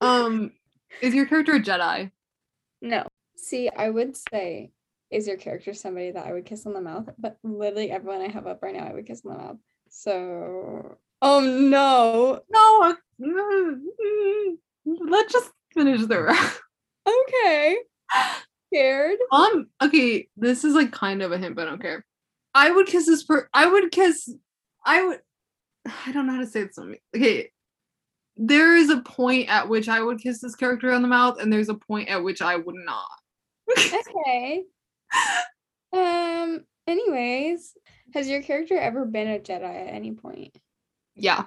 Um, 0.00 0.50
is 1.00 1.14
your 1.14 1.26
character 1.26 1.54
a 1.54 1.60
Jedi? 1.60 2.10
No. 2.80 3.06
See, 3.36 3.68
I 3.68 3.90
would 3.90 4.16
say, 4.16 4.70
is 5.10 5.26
your 5.26 5.36
character 5.36 5.74
somebody 5.74 6.10
that 6.10 6.26
I 6.26 6.32
would 6.32 6.46
kiss 6.46 6.66
on 6.66 6.74
the 6.74 6.80
mouth? 6.80 7.08
But 7.18 7.38
literally 7.42 7.90
everyone 7.90 8.20
I 8.20 8.28
have 8.28 8.46
up 8.46 8.62
right 8.62 8.74
now, 8.74 8.86
I 8.86 8.92
would 8.92 9.06
kiss 9.06 9.22
on 9.24 9.32
the 9.32 9.38
mouth. 9.38 9.56
So, 9.90 10.98
oh 11.22 11.40
no. 11.40 12.40
No. 12.50 12.96
Let's 14.84 15.32
just 15.32 15.50
finish 15.72 16.04
the 16.06 16.22
round. 16.22 16.52
Okay. 17.06 17.76
Scared. 18.68 19.18
Um, 19.30 19.68
okay, 19.82 20.28
this 20.36 20.64
is 20.64 20.74
like 20.74 20.90
kind 20.90 21.22
of 21.22 21.32
a 21.32 21.38
hint, 21.38 21.54
but 21.54 21.66
I 21.66 21.70
don't 21.70 21.82
care. 21.82 22.04
I 22.54 22.70
would 22.70 22.86
kiss 22.86 23.06
this 23.06 23.24
per 23.24 23.48
I 23.52 23.66
would 23.66 23.90
kiss 23.90 24.32
I 24.86 25.04
would 25.04 25.20
I 26.06 26.12
don't 26.12 26.26
know 26.26 26.34
how 26.34 26.40
to 26.40 26.46
say 26.46 26.64
this. 26.64 26.78
Okay. 27.14 27.50
There 28.36 28.76
is 28.76 28.90
a 28.90 29.00
point 29.00 29.48
at 29.48 29.68
which 29.68 29.88
I 29.88 30.02
would 30.02 30.18
kiss 30.18 30.40
this 30.40 30.56
character 30.56 30.92
on 30.92 31.02
the 31.02 31.08
mouth, 31.08 31.40
and 31.40 31.52
there's 31.52 31.68
a 31.68 31.74
point 31.74 32.08
at 32.08 32.22
which 32.22 32.42
I 32.42 32.56
would 32.56 32.76
not. 32.76 33.06
Okay. 33.78 34.64
Um, 35.94 36.64
anyways, 36.88 37.74
has 38.14 38.28
your 38.28 38.42
character 38.42 38.76
ever 38.76 39.04
been 39.04 39.28
a 39.28 39.38
Jedi 39.38 39.62
at 39.62 39.94
any 39.94 40.10
point? 40.10 40.56
Yeah. 41.14 41.44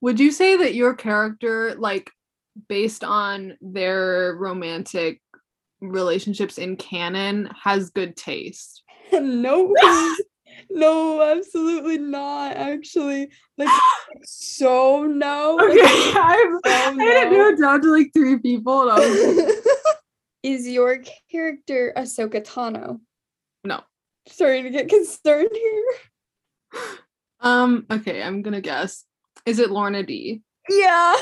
Would 0.00 0.20
you 0.20 0.30
say 0.30 0.56
that 0.56 0.74
your 0.74 0.94
character, 0.94 1.74
like, 1.76 2.12
based 2.68 3.02
on 3.02 3.56
their 3.60 4.36
romantic 4.38 5.20
relationships 5.80 6.58
in 6.58 6.76
canon, 6.76 7.50
has 7.60 7.90
good 7.90 8.16
taste? 8.16 8.84
no. 9.12 9.74
no, 10.70 11.22
absolutely 11.22 11.98
not. 11.98 12.56
Actually, 12.56 13.30
like 13.56 13.68
so 14.24 15.04
no. 15.04 15.56
like, 15.56 15.70
Okay, 15.70 15.80
I'm, 16.16 16.60
so 16.64 16.70
I 16.72 16.92
no. 16.94 17.48
it 17.48 17.58
down 17.60 17.80
to 17.82 17.90
like 17.92 18.10
three 18.12 18.38
people, 18.38 18.82
and 18.82 18.90
I 18.92 18.98
was 18.98 19.56
Is 20.44 20.68
your 20.68 21.02
character 21.30 21.92
Ahsoka 21.96 22.40
Tano? 22.44 23.00
no. 23.64 23.80
Starting 24.28 24.64
to 24.64 24.70
get 24.70 24.88
concerned 24.88 25.50
here. 25.52 25.84
Um, 27.40 27.86
okay, 27.88 28.20
I'm 28.20 28.42
gonna 28.42 28.60
guess. 28.60 29.04
Is 29.46 29.60
it 29.60 29.70
Lourna 29.70 30.04
Dee? 30.04 30.42
Yeah. 30.68 31.14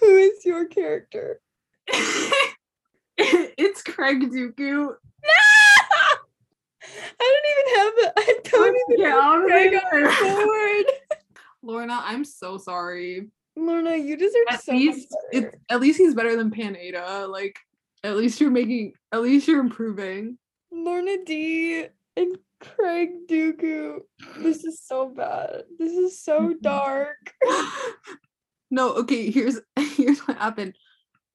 Who 0.00 0.16
is 0.16 0.46
your 0.46 0.64
character? 0.64 1.42
it's 3.18 3.82
Craig 3.82 4.30
Dooku. 4.30 4.94
I 7.20 7.40
don't 7.42 7.50
even 7.50 7.76
have 7.78 7.92
it. 7.98 8.12
I 8.16 8.50
don't 8.50 8.76
even 8.90 9.04
Get 9.04 9.10
have 9.10 9.22
out 9.22 9.40
of 9.42 9.46
Craig 9.46 9.74
on 9.74 9.80
there. 9.90 10.08
the 10.08 10.44
board. 10.44 11.20
Lourna, 11.64 12.00
I'm 12.02 12.24
so 12.24 12.58
sorry. 12.58 13.28
Lourna, 13.58 14.02
you 14.02 14.16
deserve 14.16 14.46
At 14.50 14.62
so 14.62 14.72
least 14.72 15.10
much 15.10 15.44
it's 15.44 15.56
at 15.68 15.80
least 15.80 15.98
he's 15.98 16.14
better 16.14 16.36
than 16.36 16.50
Panada. 16.50 17.28
Like 17.28 17.58
at 18.02 18.16
least 18.16 18.40
you're 18.40 18.50
making 18.50 18.94
at 19.12 19.22
least 19.22 19.46
you're 19.46 19.60
improving. 19.60 20.38
Lourna 20.72 21.24
Dee 21.24 21.86
and 22.16 22.38
Craig 22.60 23.26
Dooku. 23.28 24.00
This 24.38 24.64
is 24.64 24.80
so 24.82 25.08
bad. 25.08 25.64
This 25.78 25.92
is 25.92 26.22
so 26.22 26.40
mm-hmm. 26.40 26.60
dark. 26.60 27.34
no, 28.70 28.94
okay, 28.94 29.30
here's 29.30 29.60
here's 29.76 30.20
what 30.20 30.38
happened. 30.38 30.76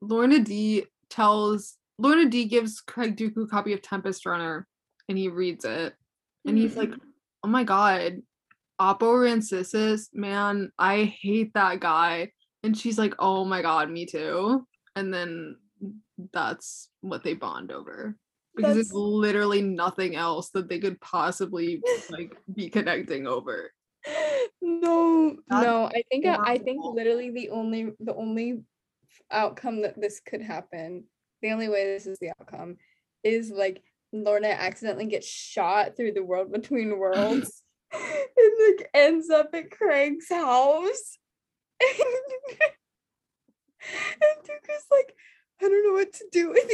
Lourna 0.04 0.44
Dee 0.44 0.86
tells 1.10 1.78
Lourna 2.02 2.30
Dee 2.30 2.46
gives 2.46 2.82
Craig 2.82 3.18
Dooku 3.18 3.44
a 3.44 3.48
copy 3.48 3.74
of 3.74 3.82
Tempest 3.82 4.26
Runner 4.26 4.68
and 5.10 5.18
he 5.18 5.30
reads 5.30 5.66
it. 5.66 5.94
And 6.46 6.58
he's 6.58 6.76
like, 6.76 6.90
mm-hmm. 6.90 7.10
oh 7.44 7.48
my 7.48 7.64
god, 7.64 8.22
Oppo 8.80 9.00
Rancisis, 9.02 10.10
man, 10.14 10.72
I 10.78 11.04
hate 11.04 11.54
that 11.54 11.80
guy. 11.80 12.32
And 12.64 12.78
she's 12.78 12.98
like, 12.98 13.16
oh 13.20 13.46
my 13.46 13.62
god, 13.62 13.90
me 13.90 14.06
too. 14.06 14.68
And 14.96 15.14
then 15.14 15.58
that's 16.34 16.90
what 17.02 17.24
they 17.24 17.34
bond 17.34 17.72
over. 17.72 18.16
Because 18.56 18.78
it's 18.78 18.94
literally 18.94 19.62
nothing 19.62 20.16
else 20.16 20.50
that 20.52 20.70
they 20.70 20.80
could 20.80 21.00
possibly 21.02 21.82
like 22.10 22.38
be 22.56 22.70
connecting 22.70 23.28
over. 23.28 23.72
no, 24.62 25.36
That's 25.50 25.66
no. 25.66 25.86
I 25.88 26.04
think 26.10 26.26
I, 26.26 26.38
I 26.54 26.58
think 26.58 26.82
literally 26.84 27.32
the 27.32 27.50
only 27.50 27.92
the 28.00 28.16
only 28.16 28.62
outcome 29.32 29.82
that 29.82 30.00
this 30.00 30.22
could 30.22 30.42
happen, 30.42 31.04
the 31.42 31.52
only 31.52 31.68
way 31.68 31.84
this 31.86 32.06
is 32.06 32.18
the 32.20 32.30
outcome, 32.40 32.78
is 33.24 33.52
like 33.52 33.84
Lourna 34.24 34.56
accidentally 34.58 35.08
gets 35.08 35.28
shot 35.28 35.96
through 35.96 36.14
the 36.14 36.24
world 36.24 36.52
between 36.52 37.00
worlds 37.00 37.64
and 37.94 38.78
like 38.78 38.90
ends 38.94 39.30
up 39.30 39.50
at 39.54 39.72
Craig's 39.72 40.30
house. 40.30 41.18
and 41.82 42.00
Dooku's 44.44 44.86
like, 44.92 45.16
I 45.62 45.68
don't 45.68 45.88
know 45.88 45.94
what 45.94 46.14
to 46.14 46.26
do 46.32 46.52
with 46.52 46.70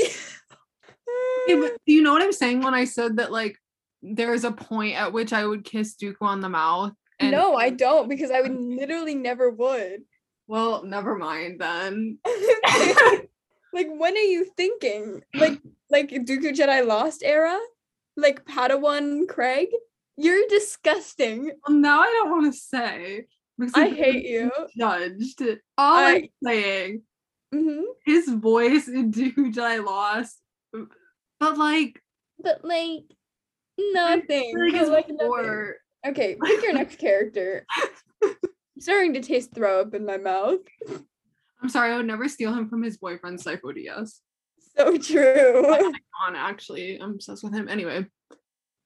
you. 1.48 1.78
do 1.86 1.94
you 1.94 2.02
know 2.02 2.14
what 2.14 2.22
I'm 2.22 2.34
saying 2.34 2.62
when 2.62 2.74
I 2.74 2.86
said 2.86 3.18
that 3.18 3.32
like 3.32 3.58
there's 4.02 4.44
a 4.44 4.52
point 4.52 4.96
at 4.96 5.14
which 5.14 5.34
I 5.34 5.46
would 5.46 5.64
kiss 5.64 5.96
Dooku 5.96 6.22
on 6.22 6.42
the 6.42 6.50
mouth? 6.50 6.94
no, 7.22 7.56
I 7.56 7.70
don't 7.70 8.10
because 8.10 8.32
I 8.32 8.42
would 8.42 8.60
literally 8.60 9.16
never 9.16 9.50
would. 9.50 10.02
Well, 10.48 10.84
never 10.84 11.16
mind 11.16 11.62
then. 11.62 12.18
like 13.74 13.88
when 13.88 14.16
are 14.16 14.20
you 14.20 14.46
thinking? 14.58 15.24
Like 15.34 15.60
like 15.92 16.10
Dooku 16.10 16.56
Jedi 16.56 16.86
Lost 16.86 17.22
era? 17.24 17.60
Like 18.18 18.46
Padawan 18.46 19.28
Craig? 19.28 19.70
You're 20.18 20.48
disgusting. 20.50 21.52
Well, 21.68 21.78
now 21.78 22.02
I 22.02 22.06
don't 22.06 22.32
want 22.32 22.54
to 22.54 22.60
say 22.60 23.26
because 23.58 23.74
I 23.76 23.90
hate 23.90 24.26
you. 24.26 24.52
Judged. 24.78 25.42
All 25.78 25.98
I, 25.98 26.12
am 26.12 26.28
saying, 26.44 27.02
hmm 27.54 27.82
his 28.06 28.30
voice 28.30 28.88
in 28.88 29.12
Dooku 29.12 29.54
Jedi 29.54 29.84
Lost, 29.86 30.38
but 31.40 31.58
like, 31.58 32.02
But 32.42 32.64
like 32.64 33.04
nothing. 33.78 34.54
like 34.58 34.88
like, 34.88 35.10
nothing. 35.10 35.74
Okay, 36.08 36.38
pick 36.44 36.64
your 36.64 36.74
next 36.74 36.98
character. 36.98 37.66
I'm 38.24 38.36
starting 38.80 39.14
to 39.14 39.22
taste 39.22 39.54
throw 39.54 39.82
up 39.82 39.94
in 39.94 40.06
my 40.06 40.18
mouth. 40.18 40.60
I'm 41.62 41.70
sorry, 41.70 41.92
I 41.92 41.98
would 41.98 42.08
never 42.08 42.28
steal 42.28 42.54
him 42.54 42.70
from 42.70 42.82
his 42.82 42.98
boyfriend 42.98 43.40
Sifo 43.40 43.72
Dyas. 43.76 44.20
So 44.82 44.98
true. 44.98 45.64
Oh 45.68 45.94
on 46.26 46.36
actually, 46.36 47.00
I'm 47.00 47.12
obsessed 47.12 47.44
with 47.44 47.54
him. 47.54 47.68
Anyway, 47.68 48.06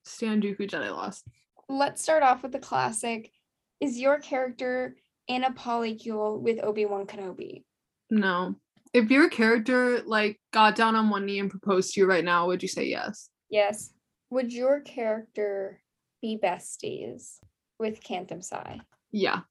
Stan 0.03 0.41
Dooku 0.41 0.69
Jedi 0.69 0.91
Lost. 0.91 1.25
Let's 1.69 2.01
start 2.01 2.23
off 2.23 2.43
with 2.43 2.51
the 2.51 2.59
classic. 2.59 3.31
Is 3.79 3.97
your 3.97 4.19
character 4.19 4.95
in 5.27 5.43
a 5.43 5.51
polycule 5.51 6.39
with 6.39 6.63
Obi-Wan 6.63 7.07
Kenobi? 7.07 7.63
No. 8.09 8.55
If 8.93 9.09
your 9.09 9.29
character 9.29 10.01
like 10.05 10.39
got 10.53 10.75
down 10.75 10.95
on 10.95 11.09
one 11.09 11.25
knee 11.25 11.39
and 11.39 11.49
proposed 11.49 11.93
to 11.93 12.01
you 12.01 12.07
right 12.07 12.23
now, 12.23 12.47
would 12.47 12.61
you 12.61 12.69
say 12.69 12.85
yes? 12.85 13.29
Yes. 13.49 13.91
Would 14.29 14.53
your 14.53 14.81
character 14.81 15.81
be 16.21 16.37
besties 16.41 17.37
with 17.79 18.03
Cantum 18.03 18.41
Sai? 18.41 18.79
Yeah. 19.11 19.41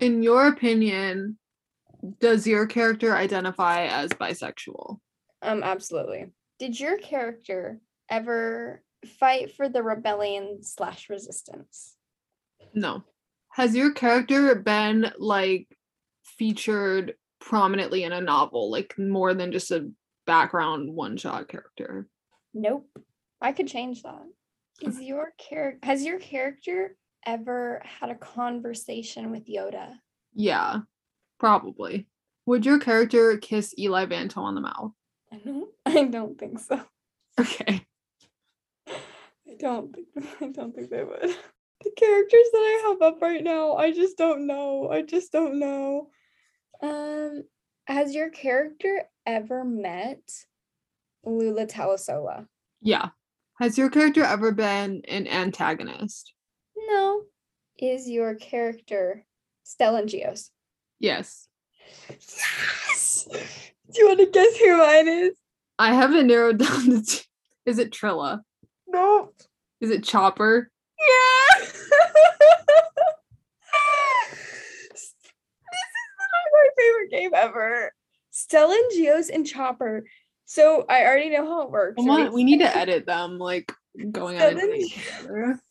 In 0.00 0.22
your 0.22 0.48
opinion, 0.48 1.38
does 2.20 2.46
your 2.46 2.66
character 2.66 3.16
identify 3.16 3.86
as 3.86 4.10
bisexual? 4.10 4.98
Um, 5.42 5.62
absolutely. 5.62 6.26
Did 6.58 6.78
your 6.78 6.98
character 6.98 7.80
ever 8.08 8.82
fight 9.18 9.54
for 9.56 9.68
the 9.68 9.82
rebellion 9.82 10.62
slash 10.62 11.10
resistance? 11.10 11.96
No. 12.74 13.02
Has 13.50 13.74
your 13.74 13.92
character 13.92 14.54
been 14.54 15.12
like 15.18 15.76
featured 16.24 17.14
prominently 17.40 18.04
in 18.04 18.12
a 18.12 18.20
novel, 18.20 18.70
like 18.70 18.94
more 18.98 19.34
than 19.34 19.52
just 19.52 19.70
a 19.70 19.90
background 20.26 20.94
one 20.94 21.16
shot 21.16 21.48
character? 21.48 22.08
Nope. 22.54 22.88
I 23.40 23.52
could 23.52 23.66
change 23.66 24.02
that. 24.04 24.22
Is 24.80 25.00
your 25.00 25.32
character 25.38 25.78
has 25.86 26.04
your 26.04 26.18
character 26.18 26.96
ever 27.26 27.82
had 27.84 28.10
a 28.10 28.14
conversation 28.14 29.30
with 29.30 29.46
Yoda? 29.46 29.94
Yeah, 30.34 30.80
probably. 31.38 32.06
Would 32.46 32.64
your 32.64 32.78
character 32.78 33.36
kiss 33.36 33.74
Eli 33.78 34.06
Vanto 34.06 34.38
on 34.38 34.54
the 34.54 34.60
mouth? 34.60 34.92
I 35.32 35.36
don't 35.38 35.70
I 35.86 36.04
don't 36.04 36.38
think 36.38 36.58
so. 36.58 36.80
Okay. 37.40 37.84
I 38.88 39.54
don't 39.58 39.94
think 39.94 40.08
I 40.40 40.48
don't 40.48 40.74
think 40.74 40.90
they 40.90 41.04
would. 41.04 41.20
The 41.84 41.90
characters 41.96 42.46
that 42.52 42.58
I 42.58 42.88
have 42.88 43.02
up 43.02 43.20
right 43.20 43.42
now, 43.42 43.74
I 43.74 43.92
just 43.92 44.16
don't 44.16 44.46
know. 44.46 44.88
I 44.90 45.02
just 45.02 45.32
don't 45.32 45.58
know. 45.58 46.10
Um, 46.80 47.44
has 47.86 48.14
your 48.14 48.30
character 48.30 49.04
ever 49.26 49.64
met 49.64 50.20
Lula 51.24 51.66
Talisola? 51.66 52.46
Yeah. 52.80 53.08
Has 53.60 53.78
your 53.78 53.90
character 53.90 54.22
ever 54.22 54.52
been 54.52 55.02
an 55.08 55.26
antagonist? 55.26 56.32
No. 56.76 57.22
Is 57.78 58.08
your 58.08 58.34
character 58.36 59.24
Stellan 59.66 60.06
Gios? 60.06 60.50
Yes. 60.98 61.48
Yes. 62.88 63.71
Do 63.92 64.00
you 64.00 64.08
want 64.08 64.20
to 64.20 64.26
guess 64.26 64.56
who 64.56 64.78
mine 64.78 65.08
is? 65.08 65.32
I 65.78 65.94
haven't 65.94 66.26
narrowed 66.26 66.58
down 66.64 66.88
the 66.88 67.02
two. 67.02 67.20
Is 67.66 67.78
it 67.78 67.92
Trilla? 67.92 68.40
No. 68.86 69.32
Is 69.80 69.90
it 69.90 70.04
Chopper? 70.04 70.70
Yeah. 70.98 71.58
this 71.60 71.82
is 74.92 75.14
my 76.52 76.68
favorite 76.78 77.10
game 77.10 77.30
ever. 77.34 77.92
Stellan, 78.32 78.82
Gios, 78.96 79.28
and 79.32 79.46
Chopper. 79.46 80.04
So 80.46 80.84
I 80.88 81.04
already 81.04 81.30
know 81.30 81.46
how 81.46 81.62
it 81.62 81.70
works. 81.70 81.96
Come 81.96 82.10
on, 82.10 82.22
right? 82.22 82.32
we 82.32 82.44
need 82.44 82.58
to 82.58 82.76
edit 82.76 83.06
them 83.06 83.38
like 83.38 83.72
going 84.10 84.36
it 84.38 84.50
together. 84.50 85.60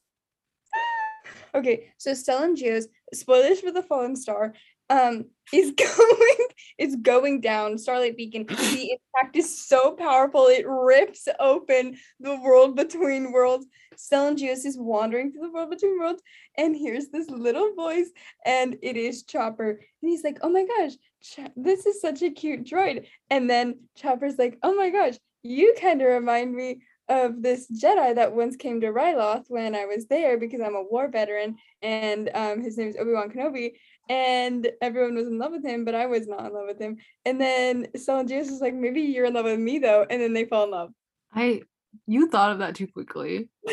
Okay, 1.54 1.92
so 1.98 2.12
Stellan 2.12 2.56
Gios, 2.56 2.86
spoilers 3.14 3.60
for 3.60 3.72
the 3.72 3.84
Fallen 3.84 4.16
Star, 4.16 4.54
um, 4.92 5.26
is 5.54 5.72
going 5.78 6.48
is 6.78 6.96
going 6.98 7.42
down. 7.42 7.78
Starlight 7.78 8.18
Beacon. 8.18 8.46
The 8.72 8.98
impact 8.98 9.36
is 9.36 9.66
so 9.66 9.92
powerful 9.92 10.48
it 10.48 10.66
rips 10.68 11.28
open 11.40 11.98
the 12.20 12.40
world 12.40 12.76
between 12.76 13.32
worlds. 13.32 13.66
Stellan 13.96 14.38
Gios 14.38 14.66
is 14.66 14.78
wandering 14.78 15.32
through 15.32 15.44
the 15.44 15.52
world 15.52 15.70
between 15.70 16.00
worlds 16.00 16.22
and 16.58 16.76
hears 16.76 17.08
this 17.10 17.30
little 17.30 17.74
voice, 17.76 18.10
and 18.46 18.78
it 18.82 18.98
is 18.98 19.24
Chopper. 19.24 19.70
And 20.02 20.12
he's 20.12 20.24
like, 20.24 20.40
"Oh 20.42 20.50
my 20.50 20.66
gosh, 20.66 20.94
Ch- 21.24 21.52
this 21.56 21.86
is 21.86 22.02
such 22.02 22.22
a 22.22 22.32
cute 22.32 22.64
droid." 22.64 23.08
And 23.30 23.50
then 23.50 23.80
Chopper's 23.96 24.38
like, 24.38 24.58
"Oh 24.64 24.76
my 24.76 24.90
gosh, 24.90 25.16
you 25.44 25.74
kind 25.80 26.02
of 26.02 26.08
remind 26.08 26.54
me 26.56 26.82
of 27.12 27.42
this 27.42 27.68
Jedi 27.70 28.16
that 28.16 28.34
once 28.34 28.56
came 28.56 28.80
to 28.82 28.88
Ryloth 28.88 29.46
when 29.50 29.76
I 29.76 29.86
was 29.86 30.08
there 30.08 30.38
because 30.38 30.62
I'm 30.62 30.76
a 30.76 30.84
war 30.84 31.10
veteran 31.10 31.58
and 31.82 32.30
um, 32.34 32.62
his 32.62 32.78
name 32.78 32.88
is 32.88 32.96
Obi 32.96 33.12
Wan 33.12 33.30
Kenobi. 33.30 33.74
And 34.10 34.70
everyone 34.82 35.16
was 35.16 35.28
in 35.28 35.38
love 35.38 35.52
with 35.52 35.66
him, 35.66 35.86
but 35.86 35.96
I 35.96 36.06
was 36.06 36.28
not 36.28 36.46
in 36.46 36.54
love 36.54 36.68
with 36.68 36.80
him. 36.80 36.98
And 37.26 37.40
then 37.40 37.88
Stellan 37.96 38.28
Gios 38.28 38.50
was 38.50 38.60
like, 38.62 38.74
maybe 38.74 39.02
you're 39.02 39.26
in 39.26 39.34
love 39.34 39.46
with 39.46 39.60
me 39.60 39.80
though. 39.80 40.06
And 40.10 40.22
then 40.22 40.34
they 40.34 40.46
fall 40.46 40.66
in 40.66 40.72
love. 40.72 40.92
I 41.34 41.62
you 42.08 42.30
thought 42.30 42.52
of 42.52 42.60
that 42.60 42.76
too 42.76 42.88
quickly. 42.88 43.50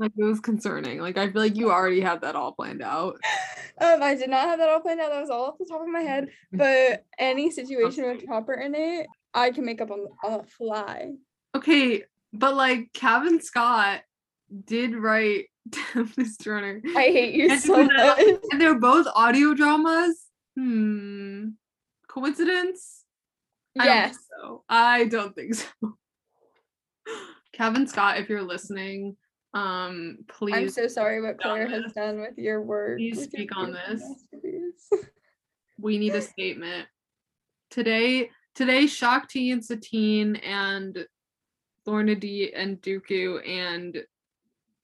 Like 0.00 0.12
it 0.16 0.24
was 0.24 0.40
concerning. 0.40 1.00
Like 1.00 1.18
I 1.18 1.30
feel 1.30 1.42
like 1.42 1.56
you 1.56 1.70
already 1.70 2.00
had 2.00 2.22
that 2.22 2.34
all 2.34 2.52
planned 2.52 2.82
out. 2.82 3.16
um, 3.80 4.02
I 4.02 4.14
did 4.14 4.30
not 4.30 4.48
have 4.48 4.58
that 4.58 4.68
all 4.70 4.80
planned 4.80 4.98
out. 4.98 5.10
That 5.10 5.20
was 5.20 5.28
all 5.28 5.44
off 5.44 5.58
the 5.58 5.66
top 5.66 5.82
of 5.82 5.88
my 5.88 6.00
head. 6.00 6.28
But 6.50 7.04
any 7.18 7.50
situation 7.50 8.06
with 8.06 8.24
Chopper 8.26 8.54
in 8.54 8.74
it, 8.74 9.06
I 9.34 9.50
can 9.50 9.66
make 9.66 9.82
up 9.82 9.90
on, 9.90 10.06
on 10.24 10.38
the 10.38 10.44
fly. 10.44 11.12
Okay, 11.54 12.04
but 12.32 12.56
like 12.56 12.94
Cavan 12.94 13.42
Scott 13.42 14.00
did 14.64 14.94
write 14.94 15.50
Tempest 15.92 16.46
Runner. 16.46 16.80
I 16.96 17.02
hate 17.02 17.34
you 17.34 17.50
And 17.50 17.60
so 17.60 17.84
much. 17.84 18.18
And 18.50 18.60
they're 18.60 18.78
both 18.78 19.06
audio 19.14 19.54
dramas. 19.54 20.26
Hmm. 20.56 21.48
Coincidence? 22.08 23.04
I 23.78 23.84
don't 23.84 23.86
think 23.86 24.12
Yes. 24.12 24.18
so. 24.40 24.64
I 24.68 25.04
don't 25.04 25.34
think 25.34 25.54
so. 25.54 25.96
Cavan 27.52 27.86
Scott, 27.86 28.18
if 28.18 28.28
you're 28.28 28.42
listening, 28.42 29.16
um, 29.54 30.18
please 30.28 30.54
I'm 30.54 30.68
so 30.68 30.86
sorry 30.88 31.20
what 31.20 31.40
Claire 31.40 31.68
has 31.68 31.84
this. 31.84 31.92
done 31.92 32.20
with 32.20 32.36
your 32.38 32.62
work. 32.62 32.98
Please 32.98 33.22
speak 33.24 33.56
on 33.56 33.72
this. 33.72 34.02
we 35.78 35.98
need 35.98 36.14
a 36.14 36.22
statement. 36.22 36.86
Today, 37.70 38.30
today, 38.54 38.86
Shakti 38.86 39.50
and 39.50 39.64
Satine 39.64 40.36
and 40.36 41.06
Lourna 41.86 42.52
and 42.56 42.80
Dooku 42.80 43.46
and 43.48 44.04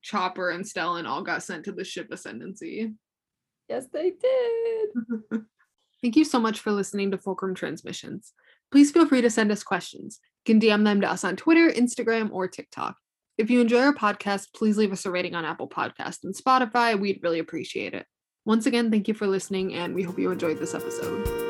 Chopper 0.07 0.51
and 0.51 0.65
Stellan 0.65 1.05
all 1.05 1.23
got 1.23 1.43
sent 1.43 1.65
to 1.65 1.73
the 1.73 1.83
ship 1.85 2.09
Ascendancy. 2.13 2.93
yes, 3.69 3.87
they 3.93 4.13
did. 4.13 5.43
Thank 6.03 6.15
you 6.15 6.25
so 6.25 6.39
much 6.39 6.61
for 6.61 6.71
listening 6.71 7.11
to 7.11 7.19
Fulcrum 7.19 7.57
Transmissions. 7.57 8.33
Please 8.71 8.93
feel 8.93 9.09
free 9.09 9.21
to 9.23 9.31
send 9.31 9.51
us 9.51 9.65
questions. 9.65 10.21
You 10.47 10.55
can 10.55 10.61
DM 10.61 10.85
them 10.85 11.01
to 11.01 11.11
us 11.11 11.25
on 11.25 11.35
Twitter, 11.35 11.69
Instagram, 11.71 12.31
or 12.31 12.47
TikTok. 12.47 12.95
If 13.37 13.51
you 13.51 13.61
enjoy 13.61 13.81
our 13.81 13.95
podcast, 13.95 14.55
please 14.55 14.79
leave 14.79 14.93
us 14.93 15.07
a 15.07 15.11
rating 15.11 15.35
on 15.35 15.45
Apple 15.45 15.69
Podcast 15.69 16.19
and 16.23 16.35
Spotify. 16.35 16.99
We'd 16.99 17.21
really 17.25 17.41
appreciate 17.41 17.93
it. 17.93 18.07
Once 18.45 18.67
again, 18.67 18.93
thank 18.93 19.09
you 19.09 19.15
for 19.15 19.27
listening, 19.27 19.75
and 19.75 19.93
we 19.93 20.05
hope 20.05 20.21
you 20.21 20.31
enjoyed 20.31 20.61
this 20.61 20.75
episode. 20.75 21.46